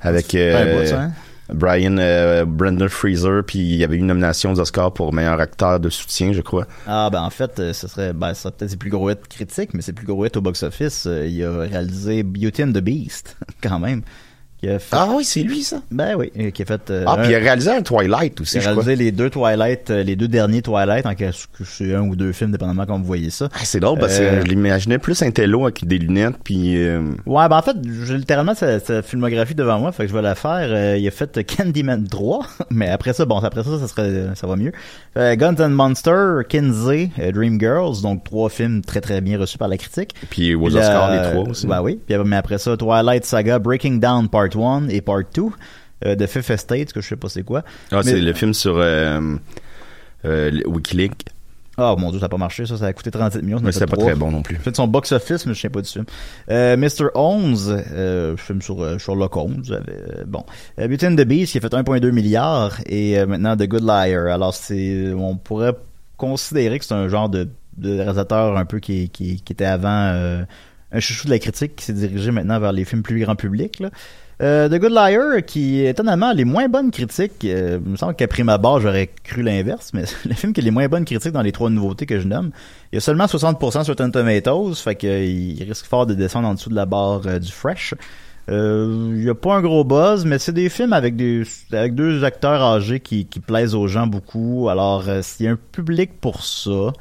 Avec... 0.00 0.30
Ça, 0.30 1.00
hein? 1.00 1.12
Brian 1.52 1.96
euh, 1.98 2.44
Brendan 2.44 2.88
Fraser, 2.88 3.40
puis 3.46 3.58
il 3.58 3.76
y 3.76 3.84
avait 3.84 3.96
eu 3.96 4.00
une 4.00 4.06
nomination 4.06 4.52
aux 4.52 4.60
Oscars 4.60 4.92
pour 4.92 5.12
meilleur 5.12 5.40
acteur 5.40 5.80
de 5.80 5.88
soutien, 5.88 6.32
je 6.32 6.40
crois. 6.40 6.66
Ah 6.86 7.08
ben 7.10 7.22
en 7.22 7.30
fait, 7.30 7.58
euh, 7.58 7.72
ce 7.72 7.88
serait, 7.88 8.12
ben, 8.12 8.34
serait 8.34 8.52
peut-être 8.52 8.78
plus 8.78 8.90
gros 8.90 9.10
hits 9.10 9.16
critiques, 9.28 9.74
mais 9.74 9.82
ses 9.82 9.92
plus 9.92 10.06
gros 10.06 10.24
hits 10.26 10.36
au 10.36 10.40
box-office. 10.40 11.06
euh, 11.06 11.26
il 11.26 11.44
a 11.44 11.58
réalisé 11.60 12.22
Beauty 12.22 12.64
and 12.64 12.72
the 12.72 12.78
Beast, 12.80 13.36
quand 13.62 13.78
même. 13.78 14.02
Qui 14.66 14.72
a 14.72 14.78
fait, 14.78 14.96
Ah 14.96 15.08
oui, 15.14 15.24
c'est 15.24 15.42
lui 15.42 15.62
ça. 15.62 15.80
ben 15.90 16.16
oui, 16.16 16.32
qui 16.52 16.62
a 16.62 16.64
fait. 16.64 16.90
euh, 16.90 17.04
Ah, 17.06 17.12
un- 17.12 17.22
puis 17.22 17.30
il 17.30 17.34
a 17.34 17.38
réalisé 17.38 17.70
un 17.70 17.82
Twilight 17.82 18.40
aussi, 18.40 18.56
il 18.56 18.58
a 18.58 18.60
je 18.62 18.70
crois. 18.70 18.82
réalisé 18.82 19.04
les 19.04 19.12
deux 19.12 19.30
Twilight, 19.30 19.90
euh, 19.90 20.02
les 20.02 20.16
deux 20.16 20.28
derniers 20.28 20.62
Twilight, 20.62 21.06
en 21.06 21.14
cas 21.14 21.30
c'est 21.64 21.94
un 21.94 22.02
ou 22.02 22.16
deux 22.16 22.32
films, 22.32 22.50
dépendamment 22.52 22.84
comment 22.86 22.98
vous 22.98 23.04
voyez 23.04 23.30
ça. 23.30 23.48
Ah, 23.54 23.58
c'est 23.64 23.80
drôle 23.80 23.98
parce 23.98 24.18
que 24.18 24.22
Euh, 24.24 24.40
je 24.42 24.46
l'imaginais 24.46 24.98
plus 24.98 25.20
un 25.22 25.30
télo 25.30 25.62
avec 25.64 25.86
des 25.86 25.98
lunettes, 25.98 26.36
puis... 26.42 26.76
Ouais, 27.26 27.48
ben 27.48 27.56
en 27.58 27.62
fait, 27.62 27.76
j'ai 28.06 28.16
littéralement 28.16 28.54
sa, 28.54 28.80
sa 28.80 29.02
filmographie 29.02 29.54
devant 29.54 29.78
moi, 29.78 29.92
fait 29.92 30.04
que 30.04 30.08
je 30.10 30.14
vais 30.14 30.22
la 30.22 30.34
faire. 30.34 30.96
Il 30.96 31.06
a 31.06 31.10
fait 31.10 31.44
Candyman 31.44 32.06
3, 32.08 32.46
mais 32.70 32.88
après 32.88 33.12
ça, 33.12 33.24
bon, 33.24 33.38
après 33.38 33.62
ça, 33.62 33.78
ça 33.78 33.88
serait, 33.88 34.28
ça 34.34 34.46
va 34.46 34.56
mieux. 34.56 34.72
Guns 35.16 35.56
and 35.60 35.70
Monsters, 35.70 36.42
Kinsey, 36.48 37.10
euh, 37.18 37.32
Dreamgirls, 37.32 38.02
donc 38.02 38.24
trois 38.24 38.48
films 38.50 38.82
très 38.82 39.00
très 39.00 39.20
bien 39.20 39.38
reçus 39.38 39.56
par 39.58 39.68
la 39.68 39.76
critique. 39.78 40.14
Puis 40.30 40.54
aux 40.54 40.66
Puis, 40.66 40.76
Oscars, 40.76 41.10
euh, 41.10 41.22
les 41.22 41.30
trois 41.32 41.48
aussi. 41.50 41.66
Ben 41.66 41.80
oui. 41.82 41.98
Puis, 42.06 42.16
mais 42.24 42.36
après 42.36 42.58
ça, 42.58 42.76
Twilight 42.76 43.24
Saga, 43.24 43.58
Breaking 43.58 43.96
Down 43.96 44.28
Part 44.28 44.48
1 44.64 44.88
et 44.88 45.00
Part 45.00 45.22
2. 45.34 45.42
Euh, 46.04 46.14
The 46.14 46.26
Fifth 46.26 46.50
Estate, 46.50 46.92
que 46.92 47.00
je 47.00 47.08
sais 47.08 47.16
pas 47.16 47.28
c'est 47.28 47.42
quoi. 47.42 47.62
Ah, 47.90 48.02
c'est 48.02 48.20
le 48.20 48.32
film 48.34 48.52
sur 48.52 48.76
euh, 48.76 49.36
euh, 50.24 50.50
le 50.50 50.68
Wikileaks. 50.68 51.24
Oh 51.78 51.94
mon 51.98 52.10
dieu, 52.10 52.18
ça 52.20 52.26
a 52.26 52.28
pas 52.30 52.38
marché, 52.38 52.64
ça, 52.64 52.78
ça 52.78 52.86
a 52.86 52.92
coûté 52.94 53.10
37 53.10 53.42
millions. 53.42 53.60
Mais 53.62 53.70
c'était 53.70 53.86
pas 53.86 53.98
très 53.98 54.14
bon 54.14 54.30
non 54.30 54.40
plus. 54.42 54.56
fait 54.56 54.74
son 54.74 54.86
box-office, 54.86 55.44
mais 55.44 55.52
je 55.52 55.60
sais 55.60 55.68
pas 55.68 55.82
du 55.82 55.88
film. 55.90 56.06
Euh, 56.50 56.74
Mr. 56.76 57.08
Holmes, 57.14 57.56
euh, 57.68 58.34
film 58.38 58.62
sur 58.62 58.82
euh, 58.82 58.96
Sherlock 58.96 59.36
Holmes. 59.36 59.62
euh, 59.70 60.24
bon. 60.26 60.44
Beauty 60.78 61.06
and 61.06 61.16
the 61.16 61.24
Beast, 61.26 61.52
qui 61.52 61.58
a 61.58 61.60
fait 61.60 61.72
1,2 61.74 62.10
milliard. 62.12 62.78
Et 62.86 63.22
maintenant, 63.26 63.56
The 63.56 63.68
Good 63.68 63.84
Liar. 63.84 64.26
Alors, 64.28 64.54
c'est, 64.54 65.12
on 65.12 65.36
pourrait 65.36 65.74
considérer 66.16 66.78
que 66.78 66.84
c'est 66.86 66.94
un 66.94 67.08
genre 67.08 67.28
de, 67.28 67.46
de 67.76 67.98
réalisateur 67.98 68.56
un 68.56 68.64
peu 68.64 68.78
qui, 68.80 69.10
qui, 69.10 69.42
qui 69.42 69.52
était 69.52 69.66
avant 69.66 70.46
un 70.92 71.00
chouchou 71.00 71.26
de 71.26 71.32
la 71.32 71.38
critique, 71.38 71.76
qui 71.76 71.84
s'est 71.84 71.92
dirigé 71.92 72.30
maintenant 72.30 72.58
vers 72.58 72.72
les 72.72 72.86
films 72.86 73.02
plus 73.02 73.20
grand 73.20 73.36
public. 73.36 73.80
Là. 73.80 73.90
Euh, 74.42 74.68
The 74.68 74.78
Good 74.78 74.92
Liar, 74.92 75.44
qui 75.46 75.80
étonnamment 75.80 76.28
a 76.28 76.34
les 76.34 76.44
moins 76.44 76.68
bonnes 76.68 76.90
critiques. 76.90 77.44
Euh, 77.44 77.78
il 77.84 77.92
me 77.92 77.96
semble 77.96 78.14
qu'à 78.14 78.28
prime 78.28 78.50
abord, 78.50 78.80
j'aurais 78.80 79.08
cru 79.24 79.42
l'inverse, 79.42 79.92
mais 79.94 80.04
le 80.26 80.34
film 80.34 80.52
qui 80.52 80.60
a 80.60 80.64
les 80.64 80.70
moins 80.70 80.88
bonnes 80.88 81.06
critiques 81.06 81.32
dans 81.32 81.42
les 81.42 81.52
trois 81.52 81.70
nouveautés 81.70 82.04
que 82.04 82.20
je 82.20 82.28
nomme. 82.28 82.50
Il 82.92 82.96
y 82.96 82.98
a 82.98 83.00
seulement 83.00 83.24
60% 83.24 83.84
sur 83.84 83.86
Rotten 83.86 84.12
Tomatoes, 84.12 84.74
fait 84.74 84.94
qu'il 84.94 85.62
risque 85.62 85.86
fort 85.86 86.06
de 86.06 86.14
descendre 86.14 86.48
en 86.48 86.54
dessous 86.54 86.68
de 86.68 86.74
la 86.74 86.84
barre 86.84 87.22
euh, 87.26 87.38
du 87.38 87.50
fresh. 87.50 87.94
Euh, 88.48 89.12
Il 89.16 89.24
y 89.24 89.30
a 89.30 89.34
pas 89.34 89.56
un 89.56 89.62
gros 89.62 89.84
buzz, 89.84 90.24
mais 90.24 90.38
c'est 90.38 90.52
des 90.52 90.68
films 90.68 90.92
avec 90.92 91.16
des 91.16 91.42
avec 91.72 91.94
deux 91.94 92.24
acteurs 92.24 92.62
âgés 92.62 93.00
qui, 93.00 93.26
qui 93.26 93.40
plaisent 93.40 93.74
aux 93.74 93.88
gens 93.88 94.06
beaucoup. 94.06 94.68
Alors, 94.68 95.08
euh, 95.08 95.22
s'il 95.22 95.46
y 95.46 95.48
a 95.48 95.52
un 95.52 95.58
public 95.72 96.20
pour 96.20 96.44
ça, 96.44 96.92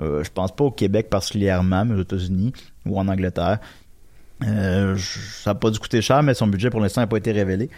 euh, 0.00 0.24
je 0.24 0.30
pense 0.32 0.52
pas 0.54 0.64
au 0.64 0.70
Québec 0.70 1.08
particulièrement, 1.10 1.84
mais 1.84 1.94
aux 1.94 2.02
États-Unis 2.02 2.52
ou 2.86 2.98
en 2.98 3.08
Angleterre. 3.08 3.58
Euh, 4.46 4.96
ça 4.96 5.50
n'a 5.50 5.54
pas 5.54 5.70
dû 5.70 5.78
coûter 5.78 6.00
cher, 6.00 6.22
mais 6.22 6.34
son 6.34 6.46
budget 6.46 6.70
pour 6.70 6.80
l'instant 6.80 7.00
n'a 7.00 7.06
pas 7.06 7.16
été 7.16 7.32
révélé. 7.32 7.70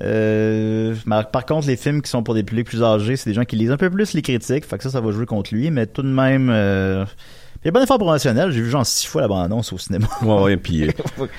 Euh, 0.00 0.94
par 1.32 1.46
contre, 1.46 1.66
les 1.68 1.76
films 1.76 2.02
qui 2.02 2.10
sont 2.10 2.22
pour 2.22 2.34
des 2.34 2.42
publics 2.42 2.66
plus 2.66 2.82
âgés, 2.82 3.16
c'est 3.16 3.30
des 3.30 3.34
gens 3.34 3.44
qui 3.44 3.56
lisent 3.56 3.70
un 3.70 3.76
peu 3.76 3.90
plus 3.90 4.12
les 4.14 4.22
critiques, 4.22 4.64
fait 4.64 4.76
que 4.76 4.82
ça, 4.82 4.90
ça 4.90 5.00
va 5.00 5.12
jouer 5.12 5.26
contre 5.26 5.54
lui, 5.54 5.70
mais 5.70 5.86
tout 5.86 6.02
de 6.02 6.08
même, 6.08 6.50
euh, 6.50 7.04
il 7.62 7.66
y 7.66 7.68
a 7.68 7.70
bon 7.70 7.80
effort 7.82 7.98
promotionnel. 7.98 8.50
J'ai 8.50 8.60
vu 8.60 8.70
genre 8.70 8.84
six 8.84 9.06
fois 9.06 9.22
la 9.22 9.28
bande-annonce 9.28 9.72
au 9.72 9.78
cinéma. 9.78 10.08
Ouais, 10.22 10.42
ouais, 10.42 10.56
puis 10.58 10.88
euh, 10.88 10.90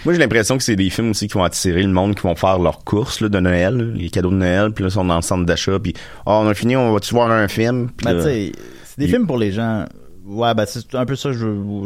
moi 0.05 0.13
j'ai 0.13 0.17
l'impression 0.19 0.57
que 0.57 0.63
c'est 0.63 0.77
des 0.77 0.89
films 0.89 1.11
aussi 1.11 1.27
qui 1.27 1.33
vont 1.33 1.43
attirer 1.43 1.83
le 1.83 1.89
monde, 1.89 2.15
qui 2.15 2.21
vont 2.21 2.35
faire 2.35 2.57
leurs 2.59 2.83
courses 2.85 3.19
là, 3.19 3.27
de 3.29 3.39
Noël, 3.39 3.75
là, 3.77 3.83
les 3.93 4.09
cadeaux 4.09 4.31
de 4.31 4.37
Noël, 4.37 4.71
puis 4.71 4.83
là 4.83 4.89
ils 4.89 4.93
sont 4.93 5.05
dans 5.05 5.17
le 5.17 5.21
centre 5.21 5.45
d'achat, 5.45 5.77
puis 5.79 5.93
oh, 6.25 6.31
on 6.31 6.47
a 6.47 6.53
fini, 6.53 6.77
on 6.77 6.93
va-tu 6.93 7.13
voir 7.13 7.29
un 7.29 7.47
film? 7.49 7.89
Ben, 8.03 8.13
là, 8.13 8.23
tu 8.23 8.29
sais, 8.29 8.51
c'est 8.85 8.99
des 8.99 9.05
il- 9.05 9.11
films 9.11 9.27
pour 9.27 9.37
les 9.37 9.51
gens. 9.51 9.85
Ouais, 10.25 10.53
ben, 10.55 10.65
c'est 10.65 10.95
un 10.95 11.05
peu 11.05 11.15
ça, 11.15 11.31
je, 11.31 11.37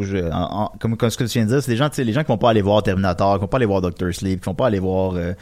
je- 0.02 0.78
comme, 0.78 0.96
comme 0.96 1.10
ce 1.10 1.18
que 1.18 1.24
tu 1.24 1.38
viens 1.38 1.44
de 1.46 1.50
dire, 1.60 1.90
c'est 1.92 2.04
les 2.04 2.12
gens 2.12 2.22
qui 2.22 2.28
vont 2.28 2.38
pas 2.38 2.50
aller 2.50 2.62
voir 2.62 2.82
Terminator, 2.82 3.34
qui 3.34 3.40
vont 3.42 3.48
pas 3.48 3.58
aller 3.58 3.66
voir 3.66 3.82
Doctor 3.82 4.12
Sleep, 4.14 4.40
qui 4.40 4.46
vont 4.46 4.54
pas 4.54 4.68
aller 4.68 4.78
voir, 4.78 5.14
euh, 5.14 5.34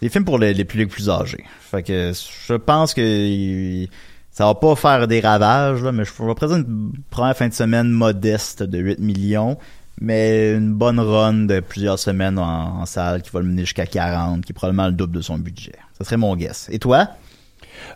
des 0.00 0.08
films 0.08 0.24
pour 0.24 0.38
les, 0.38 0.54
les 0.54 0.64
publics 0.64 0.88
plus 0.88 1.10
âgés. 1.10 1.44
Fait 1.60 1.82
que, 1.82 2.12
je 2.48 2.54
pense 2.54 2.94
que 2.94 3.84
ça 4.30 4.46
va 4.46 4.54
pas 4.54 4.74
faire 4.76 5.06
des 5.08 5.20
ravages, 5.20 5.82
là, 5.82 5.92
mais 5.92 6.04
je 6.04 6.12
vais 6.22 6.34
présenter 6.34 6.62
une 6.62 6.92
première 7.10 7.36
fin 7.36 7.48
de 7.48 7.52
semaine 7.54 7.90
modeste 7.90 8.62
de 8.62 8.78
8 8.78 8.98
millions, 9.00 9.58
mais 10.00 10.54
une 10.54 10.72
bonne 10.72 11.00
run 11.00 11.34
de 11.46 11.60
plusieurs 11.60 11.98
semaines 11.98 12.38
en, 12.38 12.80
en 12.80 12.86
salle 12.86 13.20
qui 13.22 13.30
va 13.30 13.40
le 13.40 13.46
mener 13.46 13.62
jusqu'à 13.62 13.84
40, 13.86 14.44
qui 14.44 14.52
est 14.52 14.54
probablement 14.54 14.86
le 14.86 14.92
double 14.92 15.16
de 15.16 15.20
son 15.20 15.36
budget. 15.38 15.72
Ça 15.98 16.04
serait 16.04 16.16
mon 16.16 16.34
guess. 16.36 16.68
Et 16.70 16.78
toi? 16.78 17.08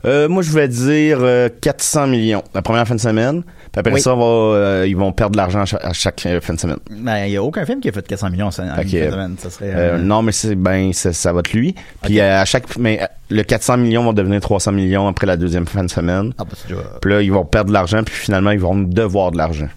Euh, 0.05 0.29
moi, 0.29 0.43
je 0.43 0.51
vais 0.53 0.69
dire 0.69 1.19
euh, 1.21 1.49
400 1.61 2.07
millions 2.09 2.43
la 2.55 2.63
première 2.63 2.87
fin 2.87 2.95
de 2.95 3.01
semaine. 3.01 3.43
Puis 3.43 3.79
après 3.81 3.93
Oui. 3.95 4.01
ça, 4.01 4.15
on 4.15 4.19
va, 4.19 4.57
euh, 4.57 4.87
ils 4.87 4.97
vont 4.97 5.13
perdre 5.13 5.33
de 5.33 5.37
l'argent 5.39 5.61
à 5.61 5.65
chaque, 5.65 5.85
à 5.85 5.93
chaque, 5.93 6.27
euh, 6.27 6.41
fin 6.41 6.53
de 6.55 6.61
semaine. 6.61 6.77
Ben, 6.91 7.25
il 7.27 7.33
y 7.33 7.37
a 7.37 7.43
aucun 7.43 7.65
film 7.65 7.81
qui 7.81 7.89
a 7.89 7.93
fait 7.93 8.07
400 8.07 8.31
millions 8.31 8.47
en, 8.47 8.51
une 8.51 8.71
fin 8.75 8.83
de 8.83 8.89
semaine. 8.89 9.35
Ça 9.39 9.51
serait, 9.51 9.99
non, 9.99 10.23
mais 10.23 10.33
c'est 10.33 10.55
ben 10.55 10.93
ça, 10.93 11.33
va 11.33 11.41
être 11.41 11.53
lui. 11.53 11.75
Puis 12.03 12.21
à 12.21 12.45
chaque, 12.45 12.77
mais 12.79 13.01
le 13.31 13.43
400 13.43 13.79
millions 13.79 14.05
vont 14.05 14.13
devenir 14.13 14.41
300 14.41 14.73
millions 14.73 15.09
après 15.09 15.27
la 15.27 15.37
deuxième 15.39 15.67
fin 15.67 15.83
de 15.85 15.91
semaine. 15.91 16.33
Ah, 16.39 16.45
bah, 16.45 16.51
c'est 16.55 16.69
déjà- 16.69 16.83
Puis 17.01 17.11
là, 17.11 17.23
ils 17.23 17.33
vont 17.33 17.45
perdre 17.47 17.69
de 17.69 17.73
l'argent, 17.75 18.03
puis 18.05 18.15
finalement, 18.15 18.51
ils 18.51 18.61
vont 18.61 18.75
nous 18.75 18.87
devoir 18.93 19.31
de 19.33 19.39
l'argent. 19.39 19.69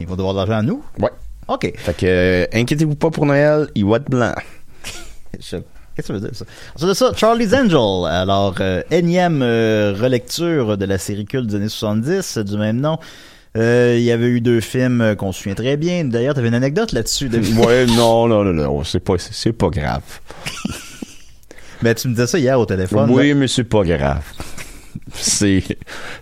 Ils 0.00 0.06
vont 0.06 0.14
devoir 0.16 0.34
de 0.34 0.38
l'argent 0.38 0.58
à 0.58 0.62
nous? 0.62 0.82
Ouais. 1.00 1.10
OK. 1.48 1.72
Fait 1.76 1.96
que 1.96 2.46
inquiétez-vous 2.56 2.94
pas 2.94 3.10
pour 3.10 3.26
Noël, 3.26 3.68
il 3.74 3.84
va 3.84 3.96
être 3.96 4.08
blanc. 4.10 4.34
Je- 5.40 5.56
Qu'est-ce 5.98 6.12
que 6.12 6.14
ça 6.14 6.20
veut 6.20 6.20
dire, 6.20 6.30
ça? 6.38 6.44
Ensuite 6.76 6.88
de 6.90 6.94
ça, 6.94 7.12
Charlie's 7.16 7.52
Angel. 7.52 8.08
Alors, 8.08 8.54
euh, 8.60 8.82
énième 8.92 9.42
euh, 9.42 9.92
relecture 10.00 10.78
de 10.78 10.84
la 10.84 10.96
série 10.96 11.24
culte 11.24 11.48
des 11.48 11.56
années 11.56 11.68
70 11.68 12.36
euh, 12.38 12.44
du 12.44 12.56
même 12.56 12.78
nom. 12.80 12.98
Euh, 13.56 13.96
Il 13.98 14.04
y 14.04 14.12
avait 14.12 14.28
eu 14.28 14.40
deux 14.40 14.60
films 14.60 15.16
qu'on 15.16 15.32
se 15.32 15.42
souvient 15.42 15.56
très 15.56 15.76
bien. 15.76 16.04
D'ailleurs, 16.04 16.36
t'avais 16.36 16.46
une 16.46 16.54
anecdote 16.54 16.92
là-dessus. 16.92 17.28
David. 17.28 17.58
ouais, 17.58 17.86
non, 17.86 18.28
non, 18.28 18.44
non, 18.44 18.52
non, 18.52 18.84
c'est 18.84 19.00
pas, 19.00 19.14
c'est 19.18 19.52
pas 19.52 19.70
grave. 19.70 20.02
Mais 21.82 21.94
tu 21.96 22.06
me 22.06 22.12
disais 22.14 22.28
ça 22.28 22.38
hier 22.38 22.60
au 22.60 22.64
téléphone. 22.66 23.10
oui, 23.10 23.30
là. 23.30 23.34
mais 23.34 23.48
c'est 23.48 23.64
pas 23.64 23.82
grave. 23.82 24.22
C'est, 25.14 25.64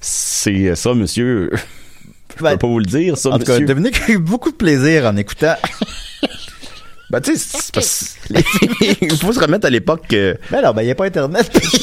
c'est 0.00 0.74
ça, 0.74 0.94
monsieur. 0.94 1.50
Je 2.38 2.42
Ben, 2.42 2.52
peux 2.52 2.58
pas 2.58 2.66
vous 2.68 2.78
le 2.78 2.86
dire, 2.86 3.18
ça, 3.18 3.28
en 3.28 3.38
tout 3.38 3.44
cas, 3.44 3.52
monsieur. 3.52 3.66
Dominique 3.66 4.00
a 4.08 4.12
eu 4.12 4.18
beaucoup 4.18 4.50
de 4.50 4.56
plaisir 4.56 5.04
en 5.04 5.16
écoutant. 5.18 5.56
Ben, 7.10 7.20
tu 7.20 7.36
sais, 7.36 7.58
c'est 7.62 7.72
parce- 7.74 8.16
il 9.00 9.16
faut 9.20 9.32
se 9.32 9.38
remettre 9.38 9.66
à 9.66 9.70
l'époque 9.70 10.08
que 10.08 10.36
Ben 10.50 10.60
non, 10.62 10.72
ben 10.72 10.82
il 10.82 10.86
n'y 10.86 10.90
a 10.90 10.94
pas 10.96 11.06
Internet. 11.06 11.48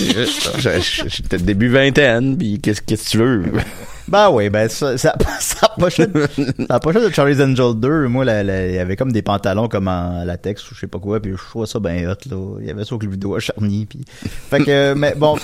je- 0.57 1.07
j'étais 1.07 1.37
début 1.37 1.69
vingtaine, 1.69 2.37
puis 2.37 2.59
qu'est-ce 2.59 2.81
qu'est-ce 2.81 3.05
que 3.05 3.09
tu 3.11 3.17
veux? 3.19 3.43
Ben 4.09 4.29
oui, 4.29 4.49
ben 4.49 4.67
ça, 4.67 4.97
ça, 4.97 5.15
ça 5.39 5.71
de- 5.77 6.27
ça 6.67 6.75
approchait 6.75 6.99
de 6.99 7.09
Charlie's 7.13 7.39
Angel 7.39 7.73
2. 7.79 8.07
Moi, 8.09 8.25
la- 8.25 8.43
la- 8.43 8.67
il 8.67 8.75
y 8.75 8.77
avait 8.77 8.97
comme 8.97 9.13
des 9.13 9.21
pantalons 9.21 9.69
comme 9.69 9.87
en 9.87 10.25
latex 10.25 10.69
ou 10.69 10.75
je 10.75 10.81
sais 10.81 10.87
pas 10.87 10.99
quoi, 10.99 11.21
puis 11.21 11.31
je 11.31 11.37
trouvais 11.37 11.67
ça 11.67 11.79
ben 11.79 12.05
hot, 12.09 12.15
là. 12.29 12.57
Il 12.59 12.67
y 12.67 12.69
avait 12.69 12.83
ça 12.83 12.95
au 12.95 12.97
club 12.97 13.11
vidéo 13.13 13.33
à 13.35 13.39
Charny, 13.39 13.85
puis... 13.85 14.01
Fait 14.49 14.59
que, 14.61 14.93
mais 14.93 15.15
bon... 15.15 15.37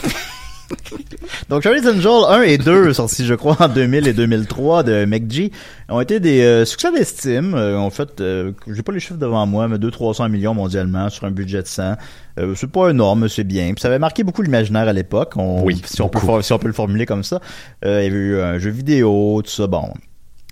Donc, 1.50 1.64
Charlie's 1.64 1.86
Angel 1.86 2.12
1 2.30 2.42
et 2.44 2.58
2, 2.58 2.94
sortis, 2.94 3.26
je 3.26 3.34
crois, 3.34 3.58
en 3.60 3.68
2000 3.70 4.08
et 4.08 4.14
2003 4.14 4.84
de 4.84 5.06
McG, 5.06 5.52
ont 5.90 6.00
été 6.02 6.20
des 6.20 6.42
euh, 6.42 6.66
succès 6.66 6.92
d'estime. 6.92 7.54
Euh, 7.56 7.78
en 7.78 7.90
fait, 7.90 8.22
euh, 8.22 8.52
j'ai 8.68 8.84
pas 8.84 8.92
les 8.92 9.00
chiffres 9.00 9.20
devant 9.20 9.46
moi, 9.46 9.68
mais 9.68 9.78
200-300 9.78 10.30
millions 10.30 10.54
mondialement 10.54 11.10
sur 11.10 11.26
un 11.26 11.32
budget 11.32 11.62
de 11.62 11.68
100. 11.68 11.96
Euh, 12.40 12.54
c'est 12.56 12.70
pas 12.72 12.90
énorme, 12.90 13.22
mais 13.24 13.30
c'est 13.30 13.44
bien. 13.44 13.68
Puis 13.74 13.82
ça 13.82 13.88
avait 13.88 14.00
marqué 14.00 14.24
beaucoup 14.24 14.42
l'imaginaire 14.42 14.88
à 14.88 14.94
l'époque. 14.94 15.34
On- 15.36 15.64
Oui, 15.64 15.82
si 15.86 16.02
on, 16.02 16.10
peut, 16.10 16.20
beaucoup. 16.20 16.26
for- 16.34 16.44
si 16.44 16.54
on 16.54 16.60
peut 16.60 16.68
le 16.68 16.74
formuler 16.74 17.06
comme 17.06 17.24
ça. 17.24 17.40
Euh, 17.86 18.02
il 18.02 18.06
y 18.06 18.08
avait 18.08 18.18
eu 18.18 18.40
un 18.42 18.58
jeu 18.60 18.70
vidéo, 18.70 19.42
tout 19.44 19.50
ça. 19.52 19.68
Bon, 19.68 19.90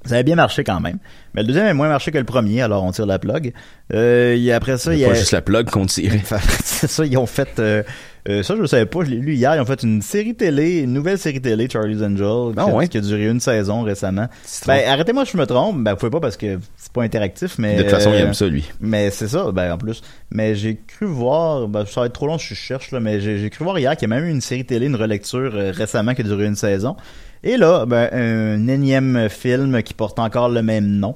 ça 0.05 0.15
avait 0.15 0.23
bien 0.23 0.35
marché 0.35 0.63
quand 0.63 0.79
même. 0.79 0.97
Mais 1.33 1.41
le 1.41 1.47
deuxième 1.47 1.67
a 1.67 1.73
moins 1.73 1.89
marché 1.89 2.11
que 2.11 2.17
le 2.17 2.23
premier, 2.23 2.61
alors 2.61 2.83
on 2.83 2.91
tire 2.91 3.05
la 3.05 3.19
plug. 3.19 3.53
Euh, 3.93 4.51
a- 4.51 4.55
après 4.55 4.77
ça, 4.77 4.93
il 4.93 4.99
y 4.99 5.05
a... 5.05 5.09
pas 5.09 5.13
juste 5.13 5.31
la 5.31 5.41
plug 5.41 5.69
qu'on. 5.69 5.83
Enfin, 5.85 6.37
c'est 6.63 6.87
ça, 6.89 7.05
ils 7.05 7.17
ont 7.17 7.25
fait... 7.25 7.59
euh, 7.59 7.83
euh, 8.29 8.43
ça, 8.43 8.55
je 8.55 8.61
le 8.61 8.67
savais 8.67 8.85
pas, 8.85 9.03
je 9.05 9.09
l'ai 9.11 9.17
lu 9.17 9.33
hier. 9.35 9.55
Ils 9.55 9.61
ont 9.61 9.65
fait 9.65 9.83
une 9.83 10.01
série 10.01 10.35
télé, 10.35 10.79
une 10.79 10.93
nouvelle 10.93 11.17
série 11.17 11.41
télé, 11.41 11.69
Charlie's 11.71 12.01
Angel, 12.01 12.53
qui, 12.53 12.59
Ah 12.59 12.63
a- 12.63 12.73
ouais? 12.73 12.87
qui 12.87 12.97
a 12.97 13.01
duré 13.01 13.27
une 13.27 13.39
saison 13.39 13.83
récemment. 13.83 14.27
Ben, 14.65 14.81
arrêtez-moi 14.87 15.25
si 15.25 15.33
je 15.33 15.37
me 15.37 15.45
trompe. 15.45 15.83
Ben, 15.83 15.91
vous 15.91 15.97
pouvez 15.97 16.09
pas 16.11 16.19
parce 16.19 16.35
que 16.37 16.59
c'est 16.75 16.91
pas 16.91 17.03
interactif, 17.03 17.57
mais... 17.57 17.75
De 17.77 17.81
toute 17.83 17.91
façon, 17.91 18.11
il 18.11 18.15
euh, 18.21 18.25
aime 18.27 18.33
ça, 18.33 18.45
lui. 18.47 18.69
mais 18.81 19.09
c'est 19.11 19.27
ça, 19.27 19.51
ben 19.51 19.71
en 19.73 19.77
plus. 19.77 20.01
Mais 20.31 20.55
j'ai 20.55 20.77
cru 20.87 21.05
voir, 21.05 21.67
ben 21.67 21.85
ça 21.85 22.01
va 22.01 22.05
être 22.07 22.13
trop 22.13 22.27
long 22.27 22.37
si 22.37 22.49
je 22.49 22.53
cherche 22.55 22.91
là, 22.91 22.99
mais 22.99 23.21
j'ai 23.21 23.37
j'ai 23.37 23.49
cru 23.49 23.63
voir 23.63 23.79
hier 23.79 23.95
qu'il 23.95 24.09
y 24.09 24.11
a 24.11 24.15
même 24.15 24.25
eu 24.25 24.31
une 24.31 24.41
série 24.41 24.65
télé, 24.65 24.87
une 24.87 24.95
relecture 24.95 25.51
euh, 25.55 25.71
récemment 25.73 26.13
qui 26.13 26.21
a 26.21 26.23
duré 26.25 26.45
une 26.45 26.55
saison. 26.55 26.95
Et 27.43 27.55
là, 27.55 27.85
ben 27.85 28.09
un 28.11 28.67
énième 28.67 29.29
film 29.29 29.81
qui 29.83 29.93
porte 29.93 30.19
encore 30.19 30.49
le 30.49 30.61
même 30.63 30.87
nom. 30.87 31.15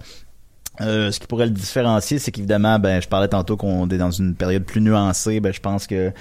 Euh, 0.79 1.11
ce 1.11 1.19
qui 1.19 1.27
pourrait 1.27 1.45
le 1.45 1.51
différencier, 1.51 2.17
c'est 2.17 2.31
qu'évidemment, 2.31 2.79
ben 2.79 3.01
je 3.01 3.07
parlais 3.07 3.27
tantôt 3.27 3.57
qu'on 3.57 3.87
est 3.89 3.97
dans 3.97 4.09
une 4.11 4.35
période 4.35 4.63
plus 4.63 4.81
nuancée. 4.81 5.39
Ben 5.39 5.51
je 5.53 5.59
pense 5.59 5.85
que 5.87 6.11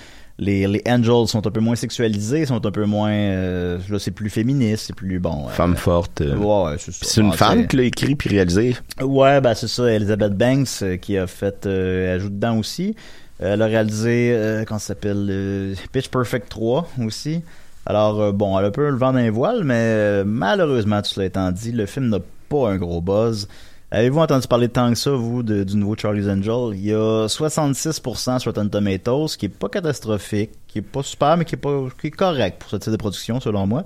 les, 0.40 0.66
les 0.66 0.82
Angels 0.88 1.28
sont 1.28 1.46
un 1.46 1.50
peu 1.50 1.60
moins 1.60 1.76
sexualisés, 1.76 2.46
sont 2.46 2.64
un 2.66 2.70
peu 2.72 2.84
moins, 2.86 3.12
euh, 3.12 3.78
là 3.88 3.98
c'est 4.00 4.10
plus 4.10 4.30
féministe, 4.30 4.86
c'est 4.88 4.96
plus 4.96 5.20
bon. 5.20 5.46
euh, 5.46 5.50
Femme 5.50 5.76
forte. 5.76 6.22
euh. 6.22 6.34
Ouais, 6.36 6.76
c'est 6.78 6.90
ça. 6.92 6.98
C'est 7.06 7.20
une 7.20 7.30
Ah, 7.32 7.36
femme 7.36 7.66
qui 7.68 7.76
l'a 7.76 7.82
écrit 7.84 8.16
puis 8.16 8.30
réalisé. 8.30 8.74
Ouais, 9.00 9.40
bah 9.40 9.54
c'est 9.54 9.68
ça, 9.68 9.92
Elizabeth 9.92 10.32
Banks 10.36 10.98
qui 11.00 11.16
a 11.18 11.26
fait 11.28 11.66
euh, 11.66 12.16
ajoute 12.16 12.34
dedans 12.34 12.58
aussi. 12.58 12.96
Elle 13.38 13.62
a 13.62 13.66
réalisé, 13.66 14.36
comment 14.66 14.78
ça 14.78 14.88
s'appelle, 14.88 15.74
Pitch 15.92 16.08
Perfect 16.08 16.48
3 16.50 16.88
aussi. 17.06 17.40
Alors, 17.86 18.32
bon, 18.34 18.58
elle 18.58 18.66
a 18.66 18.68
un 18.68 18.70
peu 18.70 18.90
le 18.90 18.96
vent 18.96 19.14
d'un 19.14 19.30
voile, 19.30 19.64
mais 19.64 20.22
malheureusement, 20.24 21.00
tout 21.00 21.08
cela 21.08 21.24
étant 21.26 21.50
dit, 21.50 21.72
le 21.72 21.86
film 21.86 22.08
n'a 22.10 22.18
pas 22.50 22.68
un 22.70 22.76
gros 22.76 23.00
buzz. 23.00 23.48
Avez-vous 23.92 24.20
entendu 24.20 24.46
parler 24.46 24.68
tant 24.68 24.88
que 24.90 24.96
ça, 24.96 25.10
vous, 25.10 25.42
du 25.42 25.76
nouveau 25.76 25.96
Charlie's 25.96 26.28
Angel? 26.28 26.76
Il 26.78 26.84
y 26.86 26.92
a 26.94 27.26
66% 27.26 28.38
sur 28.38 28.52
Rotten 28.52 28.70
Tomatoes, 28.70 29.26
qui 29.36 29.46
est 29.46 29.48
pas 29.48 29.68
catastrophique, 29.68 30.50
qui 30.68 30.78
est 30.78 30.82
pas 30.82 31.02
super, 31.02 31.36
mais 31.36 31.44
qui 31.44 31.56
est, 31.56 31.58
pas, 31.58 31.86
qui 32.00 32.06
est 32.06 32.10
correct 32.12 32.60
pour 32.60 32.70
ce 32.70 32.76
type 32.76 32.92
de 32.92 32.96
production, 32.96 33.40
selon 33.40 33.66
moi. 33.66 33.82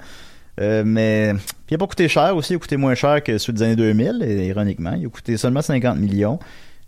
Euh, 0.61 0.83
mais 0.85 1.33
puis 1.67 1.73
il 1.73 1.75
a 1.75 1.79
pas 1.79 1.87
coûté 1.87 2.07
cher 2.07 2.37
aussi, 2.37 2.53
il 2.53 2.57
a 2.57 2.59
coûté 2.59 2.77
moins 2.77 2.95
cher 2.95 3.23
que 3.25 3.39
ceux 3.39 3.53
des 3.53 3.63
années 3.63 3.77
2000, 3.77 4.23
et- 4.23 4.47
ironiquement. 4.47 4.93
Il 4.99 5.07
a 5.07 5.09
coûté 5.09 5.37
seulement 5.39 5.63
50 5.63 5.99
millions. 5.99 6.39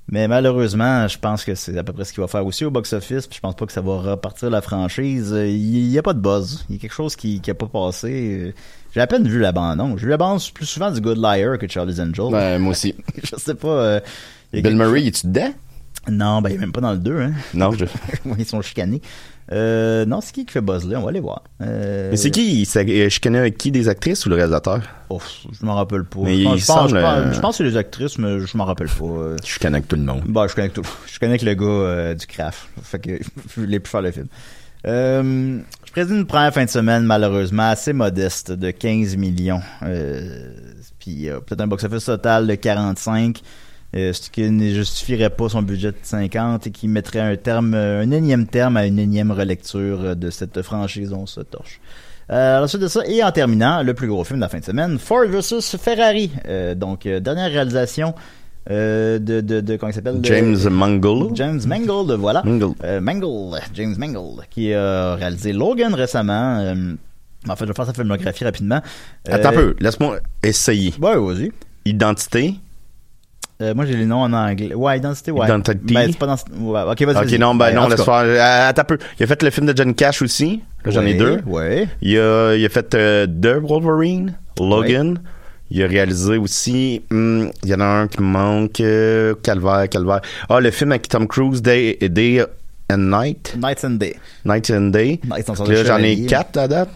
Mais 0.08 0.28
malheureusement, 0.28 1.08
je 1.08 1.18
pense 1.18 1.42
que 1.44 1.56
c'est 1.56 1.76
à 1.76 1.82
peu 1.82 1.92
près 1.92 2.04
ce 2.04 2.12
qu'il 2.12 2.20
va 2.20 2.28
faire 2.28 2.46
aussi 2.46 2.64
au 2.64 2.70
box-office. 2.70 3.26
Puis 3.26 3.36
je 3.36 3.40
pense 3.40 3.56
pas 3.56 3.66
que 3.66 3.72
ça 3.72 3.80
va 3.80 3.96
repartir 4.12 4.50
la 4.50 4.60
franchise. 4.62 5.34
Il 5.36 5.88
y 5.90 5.98
a 5.98 6.02
pas 6.02 6.12
de 6.12 6.20
buzz. 6.20 6.64
Il 6.68 6.76
y 6.76 6.78
a 6.78 6.80
quelque 6.80 6.92
chose 6.94 7.16
qui, 7.16 7.40
qui 7.40 7.50
a 7.50 7.54
pas 7.54 7.66
passé. 7.66 8.54
J'ai 8.96 9.02
à 9.02 9.06
peine 9.06 9.28
vu 9.28 9.38
la 9.38 9.52
bande. 9.52 9.78
J'ai 9.98 10.04
vu 10.06 10.10
la 10.10 10.16
bande 10.16 10.40
plus 10.54 10.64
souvent 10.64 10.90
du 10.90 11.02
Good 11.02 11.18
Liar 11.18 11.58
que 11.58 11.68
Charlie's 11.68 12.00
Angel. 12.00 12.30
Ben, 12.32 12.58
moi 12.58 12.70
aussi. 12.70 12.94
je 13.22 13.36
sais 13.36 13.54
pas. 13.54 13.68
euh, 13.68 14.00
il 14.54 14.62
Bill 14.62 14.74
Murray, 14.74 15.06
es-tu 15.06 15.26
dedans? 15.26 15.52
Non, 16.08 16.40
ben 16.40 16.48
il 16.48 16.54
est 16.54 16.58
même 16.60 16.72
pas 16.72 16.80
dans 16.80 16.92
le 16.92 16.98
2. 16.98 17.20
Hein. 17.20 17.32
Non, 17.52 17.72
je... 17.72 17.84
Ils 18.38 18.46
sont 18.46 18.62
chicanés. 18.62 19.02
Euh, 19.52 20.06
non, 20.06 20.22
c'est 20.22 20.32
qui 20.32 20.46
qui 20.46 20.52
fait 20.52 20.62
buzz 20.62 20.88
là? 20.88 20.98
On 20.98 21.02
va 21.02 21.10
aller 21.10 21.20
voir. 21.20 21.42
Euh, 21.60 22.08
Mais 22.10 22.16
c'est 22.16 22.30
qui? 22.30 22.60
Il 22.62 22.64
s'est- 22.64 22.86
euh, 22.88 23.10
Je 23.10 23.20
connais 23.20 23.38
avec 23.38 23.58
qui? 23.58 23.70
Des 23.70 23.86
actrices 23.90 24.24
ou 24.24 24.30
le 24.30 24.36
réalisateur? 24.36 24.80
Ouf, 25.10 25.42
je 25.52 25.66
m'en 25.66 25.74
rappelle 25.74 26.04
pas. 26.04 26.20
Mais 26.22 26.38
je, 26.38 26.44
pense, 26.44 26.54
il 26.56 26.60
je, 26.62 26.66
pense, 26.66 26.76
semble, 26.76 26.98
je 26.98 27.04
pense- 27.04 27.34
je 27.34 27.40
pense 27.40 27.58
que 27.58 27.64
c'est 27.64 27.70
les 27.70 27.76
actrices, 27.76 28.18
mais 28.18 28.40
je 28.40 28.56
m'en 28.56 28.64
rappelle 28.64 28.88
pas. 28.88 29.36
Je 29.44 29.58
connais 29.58 29.76
avec 29.76 29.88
tout 29.88 29.96
le 29.96 30.02
monde. 30.02 30.22
Bah, 30.26 30.46
je 30.48 30.54
connais 30.54 30.70
tout. 30.70 30.88
Je 31.06 31.18
connais 31.18 31.38
que 31.38 31.44
le 31.44 31.54
gars 31.54 31.64
euh, 31.66 32.14
du 32.14 32.26
craft. 32.26 32.66
Fait 32.82 32.98
que 32.98 33.18
je 33.54 33.60
voulais 33.60 33.78
plus 33.78 33.90
faire 33.90 34.00
le 34.02 34.10
film. 34.10 34.28
Présente 35.96 36.18
une 36.18 36.26
première 36.26 36.52
fin 36.52 36.66
de 36.66 36.68
semaine, 36.68 37.04
malheureusement, 37.04 37.70
assez 37.70 37.94
modeste, 37.94 38.52
de 38.52 38.70
15 38.70 39.16
millions. 39.16 39.62
Euh, 39.82 40.50
puis 40.98 41.30
peut-être 41.46 41.62
un 41.62 41.66
box-office 41.66 42.04
total 42.04 42.46
de 42.46 42.54
45, 42.54 43.40
euh, 43.96 44.12
ce 44.12 44.28
qui 44.28 44.42
ne 44.42 44.74
justifierait 44.74 45.30
pas 45.30 45.48
son 45.48 45.62
budget 45.62 45.92
de 45.92 45.96
50 46.02 46.66
et 46.66 46.70
qui 46.70 46.86
mettrait 46.86 47.20
un 47.20 47.34
terme, 47.36 47.72
euh, 47.72 48.02
un 48.02 48.10
énième 48.10 48.46
terme 48.46 48.76
à 48.76 48.84
une 48.84 48.98
énième 48.98 49.30
relecture 49.30 50.14
de 50.14 50.28
cette 50.28 50.60
franchise 50.60 51.14
On 51.14 51.24
se 51.24 51.40
torche. 51.40 51.80
Ensuite 52.28 52.82
de 52.82 52.88
ça, 52.88 53.00
et 53.06 53.24
en 53.24 53.32
terminant, 53.32 53.82
le 53.82 53.94
plus 53.94 54.08
gros 54.08 54.22
film 54.22 54.38
de 54.38 54.44
la 54.44 54.50
fin 54.50 54.58
de 54.58 54.64
semaine, 54.66 54.98
Ford 54.98 55.24
vs 55.24 55.78
Ferrari. 55.78 56.30
Donc, 56.76 57.08
dernière 57.08 57.50
réalisation 57.50 58.14
euh, 58.70 59.18
de, 59.18 59.40
de, 59.40 59.60
de, 59.60 59.76
comment 59.76 59.90
il 59.90 59.94
s'appelle? 59.94 60.20
de- 60.20 60.26
James 60.26 60.56
Mangold. 60.70 61.36
James 61.36 61.60
Mangold, 61.66 62.12
voilà. 62.18 62.42
Mangold. 62.44 62.74
Euh, 62.84 63.00
Mangold, 63.00 63.60
James 63.74 63.94
Mangold, 63.98 64.40
qui 64.50 64.72
a 64.74 65.14
réalisé 65.14 65.52
Logan 65.52 65.94
récemment. 65.94 66.58
Euh, 66.60 66.94
en 67.48 67.54
fait, 67.56 67.64
je 67.64 67.68
vais 67.70 67.74
faire 67.74 67.86
sa 67.86 67.92
filmographie 67.92 68.44
rapidement. 68.44 68.80
Attends 69.28 69.48
un 69.48 69.52
Euh, 69.52 69.54
peu, 69.54 69.76
laisse-moi 69.80 70.18
essayer. 70.42 70.92
Ouais, 71.00 71.16
vas-y. 71.16 71.52
Identité. 71.84 72.54
Euh, 73.62 73.72
moi, 73.74 73.86
j'ai 73.86 73.94
les 73.96 74.04
noms 74.04 74.20
en 74.22 74.32
anglais. 74.34 74.74
Ouais, 74.74 74.98
identité, 74.98 75.30
ouais. 75.30 75.46
Identity. 75.46 75.94
Ben, 75.94 76.08
c'est 76.12 76.18
pas 76.18 76.26
dans... 76.26 76.34
Ouais, 76.60 76.82
ok, 76.82 77.02
vas-y. 77.04 77.16
Ok, 77.16 77.24
vas-y. 77.24 77.38
non, 77.38 77.54
ben 77.54 77.66
Ouais, 77.72 77.78
en 77.78 77.82
non, 77.84 77.88
laisse 77.88 78.02
faire. 78.02 78.14
Euh, 78.14 78.68
Attends 78.68 78.82
un 78.82 78.84
peu. 78.84 78.98
Il 79.18 79.22
a 79.22 79.26
fait 79.26 79.42
le 79.42 79.50
film 79.50 79.66
de 79.66 79.74
John 79.74 79.94
Cash 79.94 80.20
aussi. 80.20 80.60
J'en 80.84 81.00
ai 81.02 81.12
Ouais, 81.12 81.14
deux. 81.14 81.40
Ouais. 81.46 81.88
Il 82.02 82.18
a, 82.18 82.54
il 82.54 82.64
a 82.66 82.68
fait 82.68 82.94
euh, 82.94 83.26
The 83.26 83.58
Wolverine, 83.66 84.34
Logan. 84.60 85.18
Il 85.70 85.82
a 85.82 85.86
réalisé 85.88 86.36
aussi, 86.36 87.02
hum, 87.10 87.50
il 87.64 87.68
y 87.70 87.74
en 87.74 87.80
a 87.80 87.84
un 87.84 88.06
qui 88.08 88.20
me 88.20 88.26
manque, 88.26 88.80
euh, 88.80 89.34
Calvaire, 89.42 89.88
Calvaire. 89.88 90.20
Ah, 90.48 90.60
le 90.60 90.70
film 90.70 90.92
avec 90.92 91.08
Tom 91.08 91.26
Cruise, 91.26 91.60
Day, 91.60 91.98
Day 92.00 92.44
and 92.90 92.98
Night, 92.98 93.56
Nights 93.60 93.84
and 93.84 93.90
Day. 93.90 94.16
Night 94.44 94.70
and 94.70 94.90
Day. 94.90 95.20
Nights 95.24 95.50
and 95.50 95.64
Là, 95.64 95.84
j'en 95.84 95.98
ai 95.98 96.24
quatre 96.26 96.56
à 96.56 96.68
date. 96.68 96.90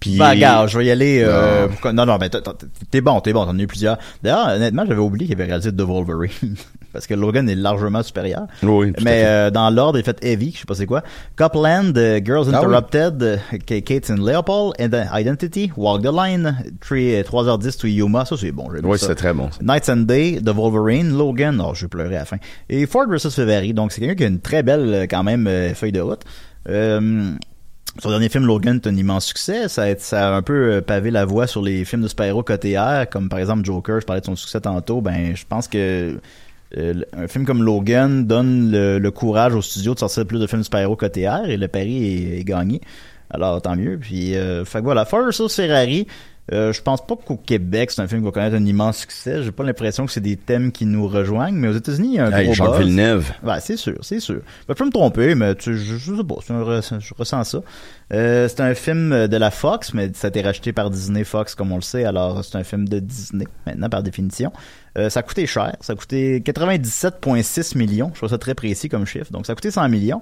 Puis, 0.00 0.18
Ben, 0.18 0.30
regarde, 0.30 0.68
je 0.68 0.78
vais 0.78 0.86
y 0.86 0.90
aller. 0.90 1.22
Euh, 1.24 1.68
Non. 1.84 1.92
non, 1.92 2.06
non, 2.06 2.18
mais 2.20 2.28
t'es 2.28 3.00
bon, 3.00 3.20
t'es 3.20 3.32
bon, 3.32 3.46
t'en 3.46 3.56
as 3.56 3.62
eu 3.62 3.68
plusieurs. 3.68 3.98
D'ailleurs, 4.20 4.48
honnêtement, 4.48 4.84
j'avais 4.84 5.00
oublié 5.00 5.26
qu'il 5.28 5.36
avait 5.40 5.44
réalisé 5.48 5.70
The 5.70 5.82
Wolverine. 5.82 6.56
Parce 6.92 7.06
que 7.06 7.14
Logan 7.14 7.48
est 7.48 7.54
largement 7.54 8.02
supérieur. 8.02 8.42
Oui, 8.62 8.92
Mais 9.02 9.22
euh, 9.24 9.50
dans 9.50 9.70
l'ordre, 9.70 9.98
il 9.98 10.04
fait 10.04 10.22
Heavy, 10.22 10.52
je 10.54 10.58
sais 10.60 10.64
pas 10.66 10.74
c'est 10.74 10.86
quoi. 10.86 11.02
Copland, 11.36 11.96
euh, 11.96 12.20
Girls 12.24 12.46
Ah 12.48 12.50
oui. 12.50 12.56
Interrupted, 12.66 13.22
euh, 13.22 13.36
K- 13.66 13.82
Kate 13.82 14.10
and 14.10 14.22
Leopold, 14.24 14.74
Identity, 15.12 15.72
Walk 15.76 16.02
the 16.02 16.12
Line, 16.12 16.56
3, 16.80 17.22
3h10 17.22 17.78
to 17.80 17.86
Yuma, 17.86 18.24
ça 18.24 18.36
c'est 18.36 18.52
bon. 18.52 18.68
oui, 18.82 18.98
c'est 18.98 19.14
très 19.14 19.32
bon. 19.32 19.50
ça. 19.50 19.58
Nights 19.62 19.88
and 19.88 19.96
Day, 20.06 20.38
The 20.44 20.50
Wolverine, 20.50 21.16
Logan, 21.16 21.62
oh, 21.66 21.72
je 21.74 21.82
vais 21.86 21.88
pleurer 21.88 22.16
à 22.16 22.20
la 22.20 22.24
fin. 22.24 22.36
Et 22.68 22.86
Ford 22.86 23.06
vs 23.08 23.30
Ferrari, 23.30 23.72
donc 23.72 23.92
c'est 23.92 24.00
quelqu'un 24.00 24.14
qui 24.16 24.24
a 24.24 24.28
une 24.28 24.40
très 24.40 24.62
belle, 24.62 24.92
euh, 24.92 25.06
quand 25.08 25.22
même, 25.24 25.46
euh, 25.46 25.74
feuille 25.74 25.92
de 25.92 26.00
route. 26.00 26.20
Euh, 26.68 27.32
son 28.02 28.08
dernier 28.08 28.28
film, 28.30 28.46
Logan, 28.46 28.80
est 28.82 28.88
un 28.88 28.96
immense 28.96 29.26
succès. 29.26 29.68
Ça 29.68 29.82
a, 29.82 29.96
ça 29.96 30.28
a 30.28 30.36
un 30.36 30.42
peu 30.42 30.74
euh, 30.74 30.80
pavé 30.80 31.10
la 31.10 31.24
voie 31.26 31.46
sur 31.46 31.60
les 31.62 31.84
films 31.84 32.02
de 32.02 32.08
super-héros 32.08 32.42
côté 32.42 32.78
R, 32.78 33.06
comme 33.10 33.28
par 33.28 33.38
exemple 33.38 33.64
Joker, 33.64 34.00
je 34.00 34.06
parlais 34.06 34.20
de 34.20 34.26
son 34.26 34.36
succès 34.36 34.60
tantôt. 34.60 35.00
Ben, 35.02 35.34
je 35.36 35.44
pense 35.48 35.68
que 35.68 35.78
euh, 35.78 36.14
un 36.76 37.28
film 37.28 37.44
comme 37.44 37.62
Logan 37.62 38.26
donne 38.26 38.70
le, 38.70 39.10
courage 39.10 39.54
au 39.54 39.62
studio 39.62 39.94
de 39.94 39.98
sortir 39.98 40.26
plus 40.26 40.38
de 40.38 40.46
films 40.46 40.64
super-héros 40.64 40.96
côté 40.96 41.28
et 41.46 41.56
le 41.56 41.68
pari 41.68 42.38
est, 42.38 42.44
gagné. 42.44 42.80
Alors, 43.30 43.62
tant 43.62 43.76
mieux. 43.76 43.98
Puis, 43.98 44.36
euh, 44.36 44.64
fait 44.64 44.80
que 44.80 44.84
voilà, 44.84 45.04
Ford 45.04 45.32
Ferrari, 45.50 46.06
euh, 46.50 46.72
je 46.72 46.82
pense 46.82 47.06
pas 47.06 47.14
qu'au 47.14 47.36
Québec, 47.36 47.92
c'est 47.92 48.02
un 48.02 48.08
film 48.08 48.20
qui 48.20 48.24
va 48.24 48.32
connaître 48.32 48.56
un 48.56 48.66
immense 48.66 48.98
succès. 48.98 49.44
J'ai 49.44 49.52
pas 49.52 49.62
l'impression 49.62 50.06
que 50.06 50.12
c'est 50.12 50.20
des 50.20 50.36
thèmes 50.36 50.72
qui 50.72 50.86
nous 50.86 51.06
rejoignent, 51.06 51.54
mais 51.54 51.68
aux 51.68 51.72
États-Unis, 51.72 52.08
il 52.08 52.14
y 52.14 52.18
a 52.18 52.26
un 52.26 52.32
Hey, 52.32 52.50
gros 52.50 52.66
buzz. 52.66 52.80
Villeneuve. 52.80 53.30
Ouais, 53.44 53.60
c'est 53.60 53.76
sûr, 53.76 53.96
c'est 54.02 54.18
sûr. 54.18 54.40
Je 54.68 54.74
peux 54.74 54.84
me 54.84 54.90
tromper, 54.90 55.36
mais 55.36 55.54
tu, 55.54 55.76
je, 55.78 55.96
je 55.96 56.14
sais 56.16 56.24
pas, 56.24 56.34
un 56.52 56.80
je 56.98 57.14
ressens 57.14 57.44
ça. 57.44 57.60
Euh, 58.12 58.48
c'est 58.48 58.60
un 58.60 58.74
film 58.74 59.28
de 59.28 59.36
la 59.36 59.50
Fox, 59.52 59.94
mais 59.94 60.10
ça 60.14 60.26
a 60.26 60.30
été 60.30 60.42
racheté 60.42 60.72
par 60.72 60.90
Disney 60.90 61.22
Fox, 61.22 61.54
comme 61.54 61.70
on 61.70 61.76
le 61.76 61.82
sait, 61.82 62.04
alors 62.04 62.44
c'est 62.44 62.56
un 62.58 62.64
film 62.64 62.88
de 62.88 62.98
Disney, 62.98 63.46
maintenant, 63.64 63.88
par 63.88 64.02
définition. 64.02 64.52
Euh, 64.98 65.08
ça 65.10 65.20
a 65.20 65.22
coûté 65.22 65.46
cher, 65.46 65.76
ça 65.80 65.92
a 65.92 65.96
coûté 65.96 66.40
97,6 66.40 67.78
millions, 67.78 68.10
je 68.12 68.18
trouve 68.18 68.28
ça 68.30 68.38
très 68.38 68.54
précis 68.54 68.88
comme 68.88 69.06
chiffre, 69.06 69.32
donc 69.32 69.46
ça 69.46 69.52
a 69.52 69.54
coûté 69.54 69.70
100 69.70 69.88
millions. 69.88 70.20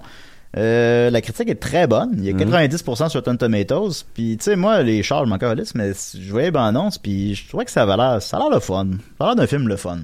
Euh, 0.56 1.10
la 1.10 1.20
critique 1.20 1.48
est 1.48 1.60
très 1.60 1.86
bonne. 1.86 2.14
Il 2.18 2.24
y 2.24 2.28
a 2.28 2.32
90% 2.32 3.08
sur 3.08 3.20
Rotten 3.20 3.38
Tomatoes. 3.38 4.04
Puis, 4.14 4.36
tu 4.36 4.44
sais, 4.44 4.56
moi, 4.56 4.82
les 4.82 5.02
chars, 5.02 5.24
je 5.24 5.30
m'en 5.30 5.38
calisse, 5.38 5.74
mais 5.76 5.92
je 5.92 6.30
voyais 6.30 6.50
ben 6.50 6.64
annonce, 6.64 6.98
puis 6.98 7.34
je 7.36 7.48
trouvais 7.48 7.64
que 7.64 7.70
ça 7.70 7.82
avait 7.82 7.96
l'air, 7.96 8.20
ça 8.20 8.36
a 8.36 8.40
l'air 8.40 8.50
le 8.50 8.58
fun. 8.60 8.86
Ça 9.18 9.24
a 9.24 9.26
l'air 9.28 9.36
d'un 9.36 9.46
film 9.46 9.68
le 9.68 9.76
fun. 9.76 9.98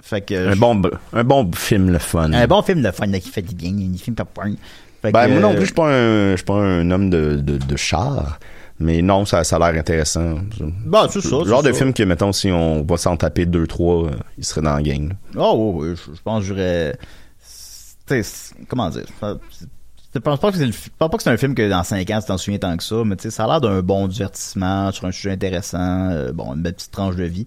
Fait 0.00 0.22
que, 0.22 0.48
Un 0.48 0.54
je- 0.54 0.58
bon, 0.58 0.80
un 1.12 1.24
bon 1.24 1.50
film, 1.54 1.90
le 1.90 1.98
fun. 1.98 2.32
un 2.32 2.46
bon 2.46 2.62
film 2.62 2.80
de 2.82 2.90
fun 2.90 3.06
là, 3.06 3.20
qui 3.20 3.28
fait 3.28 3.42
du 3.42 3.54
bien, 3.54 3.70
un 3.72 3.96
film 3.98 4.16
popcorn. 4.16 4.56
Fait 5.02 5.12
Ben, 5.12 5.26
que, 5.26 5.32
moi 5.32 5.40
non 5.40 5.50
plus, 5.50 5.60
je 5.60 5.64
suis 5.66 5.74
pas 5.74 5.88
un, 5.92 6.30
je 6.30 6.36
suis 6.36 6.44
pas 6.46 6.54
un 6.54 6.90
homme 6.90 7.10
de, 7.10 7.36
de, 7.36 7.58
de 7.58 7.76
char. 7.76 8.38
Mais 8.78 9.02
non, 9.02 9.26
ça, 9.26 9.44
ça 9.44 9.56
a 9.56 9.70
l'air 9.70 9.78
intéressant. 9.78 10.36
Bah, 10.86 11.06
c'est 11.10 11.20
ça. 11.20 11.36
Le 11.40 11.44
genre 11.44 11.62
de 11.62 11.72
film 11.72 11.92
que, 11.92 12.02
mettons, 12.04 12.32
si 12.32 12.50
on 12.50 12.82
va 12.82 12.96
s'en 12.96 13.16
taper 13.18 13.44
deux, 13.44 13.66
trois, 13.66 14.06
euh, 14.06 14.10
il 14.38 14.44
serait 14.44 14.62
dans 14.62 14.74
la 14.74 14.82
gang. 14.82 15.10
là. 15.10 15.42
Oh, 15.42 15.74
oui, 15.76 15.90
oui, 15.90 15.96
je, 15.96 16.16
je 16.16 16.22
pense 16.22 16.40
que 16.40 16.46
j'aurais. 16.48 16.96
Tu 16.98 17.02
sais, 18.06 18.22
c'est- 18.22 18.54
comment 18.66 18.88
dire? 18.88 19.04
Je 20.14 20.18
pense 20.20 20.38
pas 20.40 20.50
que 20.52 20.58
c'est 20.58 20.66
le- 20.66 20.72
je 20.72 20.90
pense 20.98 21.10
pas 21.10 21.16
que 21.16 21.22
c'est 21.22 21.30
un 21.30 21.36
film 21.36 21.54
que 21.54 21.68
dans 21.70 21.82
5 21.82 22.10
ans 22.10 22.20
tu 22.20 22.26
t'en 22.26 22.36
souviens 22.38 22.58
tant 22.58 22.76
que 22.76 22.82
ça, 22.84 22.96
mais 23.04 23.16
tu 23.16 23.22
sais, 23.24 23.30
ça 23.30 23.44
a 23.44 23.46
l'air 23.46 23.60
d'un 23.62 23.80
bon 23.80 24.08
divertissement 24.08 24.92
sur 24.92 25.06
un 25.06 25.12
sujet 25.12 25.30
intéressant, 25.32 26.10
euh, 26.10 26.32
bon, 26.32 26.54
une 26.54 26.62
belle 26.62 26.74
petite 26.74 26.90
tranche 26.92 27.16
de 27.16 27.24
vie. 27.24 27.46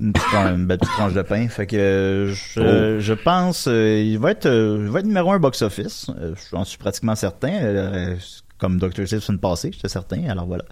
Une, 0.00 0.14
petite, 0.14 0.32
une 0.32 0.66
belle 0.66 0.78
petite 0.78 0.94
tranche 0.94 1.12
de 1.12 1.20
pain. 1.20 1.46
Fait 1.48 1.66
que 1.66 2.32
je, 2.32 2.60
Oh. 2.60 3.00
je 3.00 3.12
pense 3.12 3.66
euh, 3.68 4.02
il 4.02 4.18
va 4.18 4.30
être 4.30 4.46
euh, 4.46 4.78
il 4.86 4.90
va 4.90 5.00
être 5.00 5.06
numéro 5.06 5.30
un 5.32 5.38
box-office. 5.38 6.06
Euh, 6.18 6.34
J'en 6.50 6.64
suis 6.64 6.78
pratiquement 6.78 7.14
certain. 7.14 8.16
Comme 8.56 8.78
Dr. 8.78 9.06
Seuss 9.06 9.28
une 9.28 9.38
passée, 9.38 9.70
j'étais 9.72 9.88
certain. 9.88 10.22
Alors 10.28 10.46
voilà. 10.46 10.64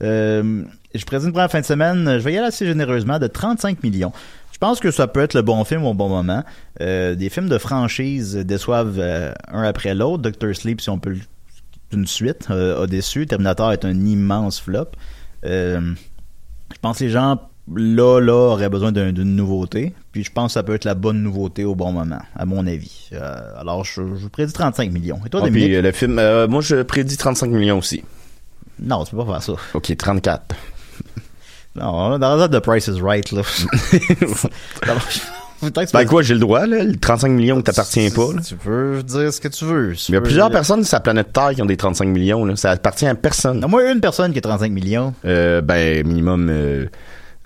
Je 0.00 1.04
présente 1.06 1.26
une 1.28 1.32
première 1.32 1.50
fin 1.50 1.60
de 1.60 1.66
semaine. 1.66 2.04
Je 2.18 2.24
vais 2.24 2.32
y 2.32 2.38
aller 2.38 2.46
assez 2.48 2.66
généreusement 2.66 3.18
de 3.18 3.26
35 3.26 3.82
millions. 3.82 4.12
Je 4.62 4.66
pense 4.66 4.78
que 4.80 4.90
ça 4.90 5.06
peut 5.06 5.20
être 5.20 5.32
le 5.32 5.40
bon 5.40 5.64
film 5.64 5.86
au 5.86 5.94
bon 5.94 6.10
moment. 6.10 6.44
Euh, 6.82 7.14
des 7.14 7.30
films 7.30 7.48
de 7.48 7.56
franchise 7.56 8.36
déçoivent 8.36 8.98
euh, 8.98 9.32
un 9.50 9.62
après 9.62 9.94
l'autre. 9.94 10.22
Doctor 10.22 10.54
Sleep, 10.54 10.82
si 10.82 10.90
on 10.90 10.98
peut 10.98 11.16
une 11.92 12.06
suite, 12.06 12.48
euh, 12.50 12.82
a 12.82 12.86
déçu. 12.86 13.26
Terminator 13.26 13.72
est 13.72 13.86
un 13.86 14.04
immense 14.04 14.60
flop. 14.60 14.88
Je 15.42 16.78
pense 16.82 16.98
que 16.98 17.04
les 17.04 17.10
gens 17.10 17.40
là 17.74 18.20
là 18.20 18.32
auraient 18.52 18.68
besoin 18.68 18.92
d'un- 18.92 19.12
d'une 19.12 19.34
nouveauté. 19.34 19.94
Puis 20.12 20.24
je 20.24 20.30
pense 20.30 20.48
que 20.48 20.52
ça 20.52 20.62
peut 20.62 20.74
être 20.74 20.84
la 20.84 20.94
bonne 20.94 21.22
nouveauté 21.22 21.64
au 21.64 21.74
bon 21.74 21.92
moment, 21.92 22.20
à 22.36 22.44
mon 22.44 22.66
avis. 22.66 23.08
Euh, 23.14 23.36
alors 23.58 23.84
je, 23.86 24.02
je 24.16 24.28
prédis 24.28 24.52
35 24.52 24.92
millions. 24.92 25.20
Et 25.24 25.30
toi, 25.30 25.40
Ah, 25.42 25.46
Dominique? 25.46 25.70
puis 25.72 25.80
le 25.80 25.92
film, 25.92 26.18
euh, 26.18 26.46
moi 26.48 26.60
je 26.60 26.82
prédis 26.82 27.16
35 27.16 27.46
millions 27.50 27.78
aussi. 27.78 28.02
Non, 28.78 29.04
tu 29.04 29.12
peux 29.12 29.24
pas 29.24 29.32
faire 29.32 29.42
ça. 29.42 29.52
Ok, 29.74 29.96
34. 29.96 30.54
Non, 31.80 32.18
dans 32.18 32.36
la 32.36 32.48
The 32.48 32.60
Price 32.60 32.86
is 32.88 33.00
Right, 33.00 33.32
là. 33.32 33.42
Que 35.60 35.92
Ben 35.92 36.06
quoi, 36.06 36.22
j'ai 36.22 36.32
le 36.32 36.40
droit, 36.40 36.64
là, 36.66 36.82
le 36.82 36.96
35 36.96 37.28
millions 37.28 37.56
qui 37.56 37.64
t'appartient 37.64 38.10
pas, 38.10 38.32
là. 38.34 38.40
Tu 38.40 38.54
peux 38.54 39.02
dire 39.02 39.30
ce 39.32 39.40
que 39.40 39.48
tu 39.48 39.66
veux. 39.66 39.94
Il 40.08 40.14
y 40.14 40.16
a 40.16 40.20
plusieurs 40.22 40.50
personnes 40.50 40.84
sur 40.84 40.96
la 40.96 41.00
planète 41.00 41.32
Terre 41.34 41.50
qui 41.54 41.60
ont 41.60 41.66
des 41.66 41.76
35 41.76 42.06
millions, 42.06 42.44
là. 42.46 42.56
Ça 42.56 42.70
appartient 42.70 43.06
à 43.06 43.14
personne. 43.14 43.60
Non, 43.60 43.68
moi, 43.68 43.90
une 43.90 44.00
personne 44.00 44.32
qui 44.32 44.38
a 44.38 44.42
35 44.42 44.72
millions. 44.72 45.12
Euh, 45.26 45.60
ben, 45.60 46.06
minimum, 46.06 46.48
euh, 46.48 46.86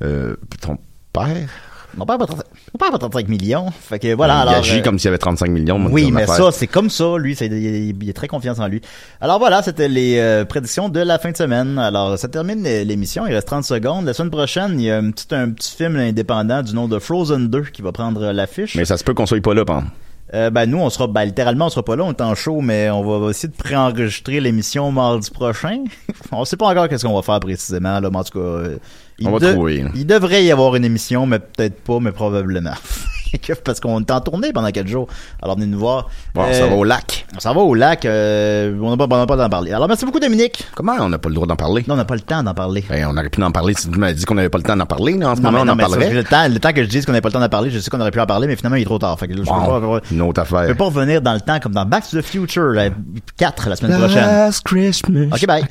euh, 0.03 0.37
ton 0.61 0.79
père? 1.13 1.49
Mon 1.97 2.07
père 2.07 2.19
n'a 2.19 2.27
pas, 2.27 2.33
35 2.35 2.45
mon 2.73 2.79
père 2.79 2.89
a 2.89 2.93
pas 2.93 2.99
35 2.99 3.29
millions. 3.29 3.71
Fait 3.71 3.99
que 3.99 4.15
voilà. 4.15 4.45
il 4.49 4.55
agit 4.55 4.79
euh, 4.79 4.83
comme 4.83 4.99
s'il 4.99 5.07
y 5.07 5.09
avait 5.09 5.19
35 5.19 5.49
millions. 5.51 5.79
moi, 5.79 5.91
Oui, 5.93 6.11
mais 6.11 6.27
ça, 6.27 6.51
c'est 6.53 6.67
comme 6.67 6.91
ça. 6.91 7.17
Lui, 7.19 7.35
il, 7.41 7.53
est- 7.53 7.89
il 8.01 8.09
est 8.09 8.13
très 8.13 8.29
confiance 8.29 8.59
en 8.59 8.67
lui. 8.67 8.81
Alors 9.21 9.39
voilà, 9.39 9.63
c'était 9.63 9.89
les 9.89 10.19
euh, 10.19 10.45
prédictions 10.45 10.89
de 10.89 11.01
la 11.01 11.19
fin 11.19 11.31
de 11.31 11.37
semaine. 11.37 11.79
Alors, 11.79 12.19
ça 12.19 12.29
termine 12.29 12.63
l'émission. 12.63 13.27
Il 13.27 13.35
reste 13.35 13.47
30 13.49 13.65
secondes. 13.65 14.05
La 14.07 14.15
semaine 14.15 14.31
prochaine, 14.31 14.81
il 14.81 14.87
y 14.87 14.91
a 14.91 14.99
un 14.99 15.11
petit, 15.11 15.35
un 15.35 15.51
petit 15.51 15.77
film 15.77 15.97
indépendant 15.97 16.63
du 16.63 16.75
nom 16.75 16.89
de 16.89 16.99
Frozen 16.99 17.49
2 17.49 17.63
qui 17.73 17.83
va 17.83 17.93
prendre 17.93 18.33
l'affiche. 18.33 18.75
Mais 18.77 18.85
ça 18.85 18.97
se 18.97 19.05
peut 19.05 19.15
qu'on 19.15 19.27
soit 19.27 19.41
pas 19.41 19.55
là, 19.55 19.65
pendant. 19.65 19.85
Euh, 20.33 20.51
ben 20.51 20.67
nous, 20.67 20.79
on 20.79 20.89
sera, 20.91 21.07
ben, 21.07 21.25
littéralement, 21.27 21.67
on 21.67 21.69
sera 21.69 21.85
pas 21.85 21.95
là, 21.97 22.03
on 22.03 22.11
est 22.11 22.21
en 22.23 22.35
show, 22.35 22.61
mais 22.61 22.91
on 22.91 23.21
va 23.21 23.31
essayer 23.31 23.49
de 23.51 23.57
préenregistrer 23.57 24.41
l'émission 24.41 24.91
mardi 24.91 25.31
prochain. 25.31 25.85
on 26.33 26.45
sait 26.45 26.57
pas 26.57 26.67
encore 26.67 26.89
qu'est-ce 26.89 27.05
qu'on 27.07 27.15
va 27.15 27.23
faire 27.23 27.39
précisément, 27.41 28.01
là, 28.01 28.09
mais 28.11 28.17
en 28.17 28.25
tout 28.25 28.39
cas, 28.39 28.45
euh, 28.45 28.77
il, 29.19 29.29
On 29.29 29.33
va 29.37 29.53
trouver. 29.53 29.85
il 29.95 30.07
devrait 30.07 30.45
y 30.45 30.51
avoir 30.51 30.75
une 30.77 30.85
émission, 30.85 31.27
mais 31.27 31.39
peut-être 31.39 31.81
pas, 31.83 31.99
mais 32.01 32.13
probablement. 32.13 32.75
Parce 33.65 33.81
qu'on 33.81 33.99
est 34.01 34.11
en 34.13 34.21
tournée 34.21 34.53
pendant 34.53 34.71
quatre 34.71 34.87
jours. 34.87 35.09
Alors 35.43 35.57
venez 35.57 35.67
nous 35.67 35.79
voir. 35.81 36.09
Bon, 36.37 36.43
Euh, 36.45 36.53
ça 36.53 36.67
va 36.69 36.75
au 36.77 36.85
lac. 36.85 37.27
On 37.37 37.41
s'en 37.41 37.53
va 37.53 37.63
au 37.63 37.75
lac. 37.75 38.05
euh, 38.05 38.79
on 38.81 38.91
n'a 38.91 38.97
pas, 38.97 39.13
on 39.13 39.19
n'a 39.19 39.27
pas 39.27 39.35
d'en 39.37 39.49
parler. 39.49 39.73
Alors 39.73 39.89
merci 39.89 40.05
beaucoup 40.05 40.21
Dominique. 40.21 40.65
Comment 40.77 40.93
on 41.01 41.09
n'a 41.09 41.19
pas 41.19 41.29
le 41.31 41.35
droit 41.35 41.47
d'en 41.49 41.57
parler? 41.57 41.85
Non, 41.89 41.95
on 41.95 41.97
n'a 41.97 42.05
pas 42.05 42.15
le 42.15 42.21
temps 42.21 42.45
d'en 42.45 42.55
parler. 42.55 42.85
Ben, 42.89 43.07
on 43.11 43.17
aurait 43.17 43.29
pu 43.31 43.43
en 43.43 43.51
parler 43.51 43.75
si 43.77 43.91
tu 43.91 43.99
m'avais 43.99 44.15
dit 44.15 44.25
qu'on 44.25 44.35
n'avait 44.35 44.51
pas 44.51 44.59
le 44.59 44.63
temps 44.65 44.77
d'en 44.77 44.87
parler. 44.87 45.15
Là, 45.15 45.31
en 45.31 45.35
ce 45.37 45.41
Non, 45.41 45.51
moment, 45.51 45.65
on 45.65 45.69
en 45.69 45.75
que 45.77 45.81
parlerait. 45.81 46.11
le 46.13 46.23
temps, 46.23 46.47
le 46.49 46.61
temps 46.61 46.73
que 46.73 46.85
je 46.85 46.89
dise 46.89 47.07
qu'on 47.07 47.11
n'avait 47.13 47.23
pas 47.23 47.29
le 47.31 47.33
temps 47.33 47.41
d'en 47.41 47.49
parler, 47.49 47.71
je 47.71 47.81
sais 47.81 47.91
qu'on 47.91 48.01
aurait 48.01 48.13
pu 48.13 48.21
en 48.21 48.27
parler, 48.27 48.47
mais 48.47 48.55
finalement 48.55 48.77
il 48.77 48.83
est 48.83 48.87
trop 48.87 49.01
tard. 49.01 49.19
Fait 49.19 49.27
que 49.27 49.33
là, 49.33 49.41
je 49.43 49.49
Bon, 49.51 49.81
peux 50.01 50.15
une 50.15 50.23
autre 50.23 50.45
je 50.49 50.55
affaire. 50.55 50.69
peux 50.69 50.75
pas 50.77 50.85
revenir 50.85 51.21
dans 51.21 51.35
le 51.35 51.41
temps 51.41 51.59
comme 51.59 51.73
dans 51.75 51.85
Back 51.87 52.09
to 52.09 52.17
the 52.21 52.25
Future, 52.25 52.67
la 52.73 52.91
4 53.37 53.69
la 53.69 53.75
semaine 53.75 53.99
prochaine. 53.99 54.23
Last 54.27 54.63
Christmas. 54.65 55.27
Ok, 55.33 55.45
bye. 55.49 55.65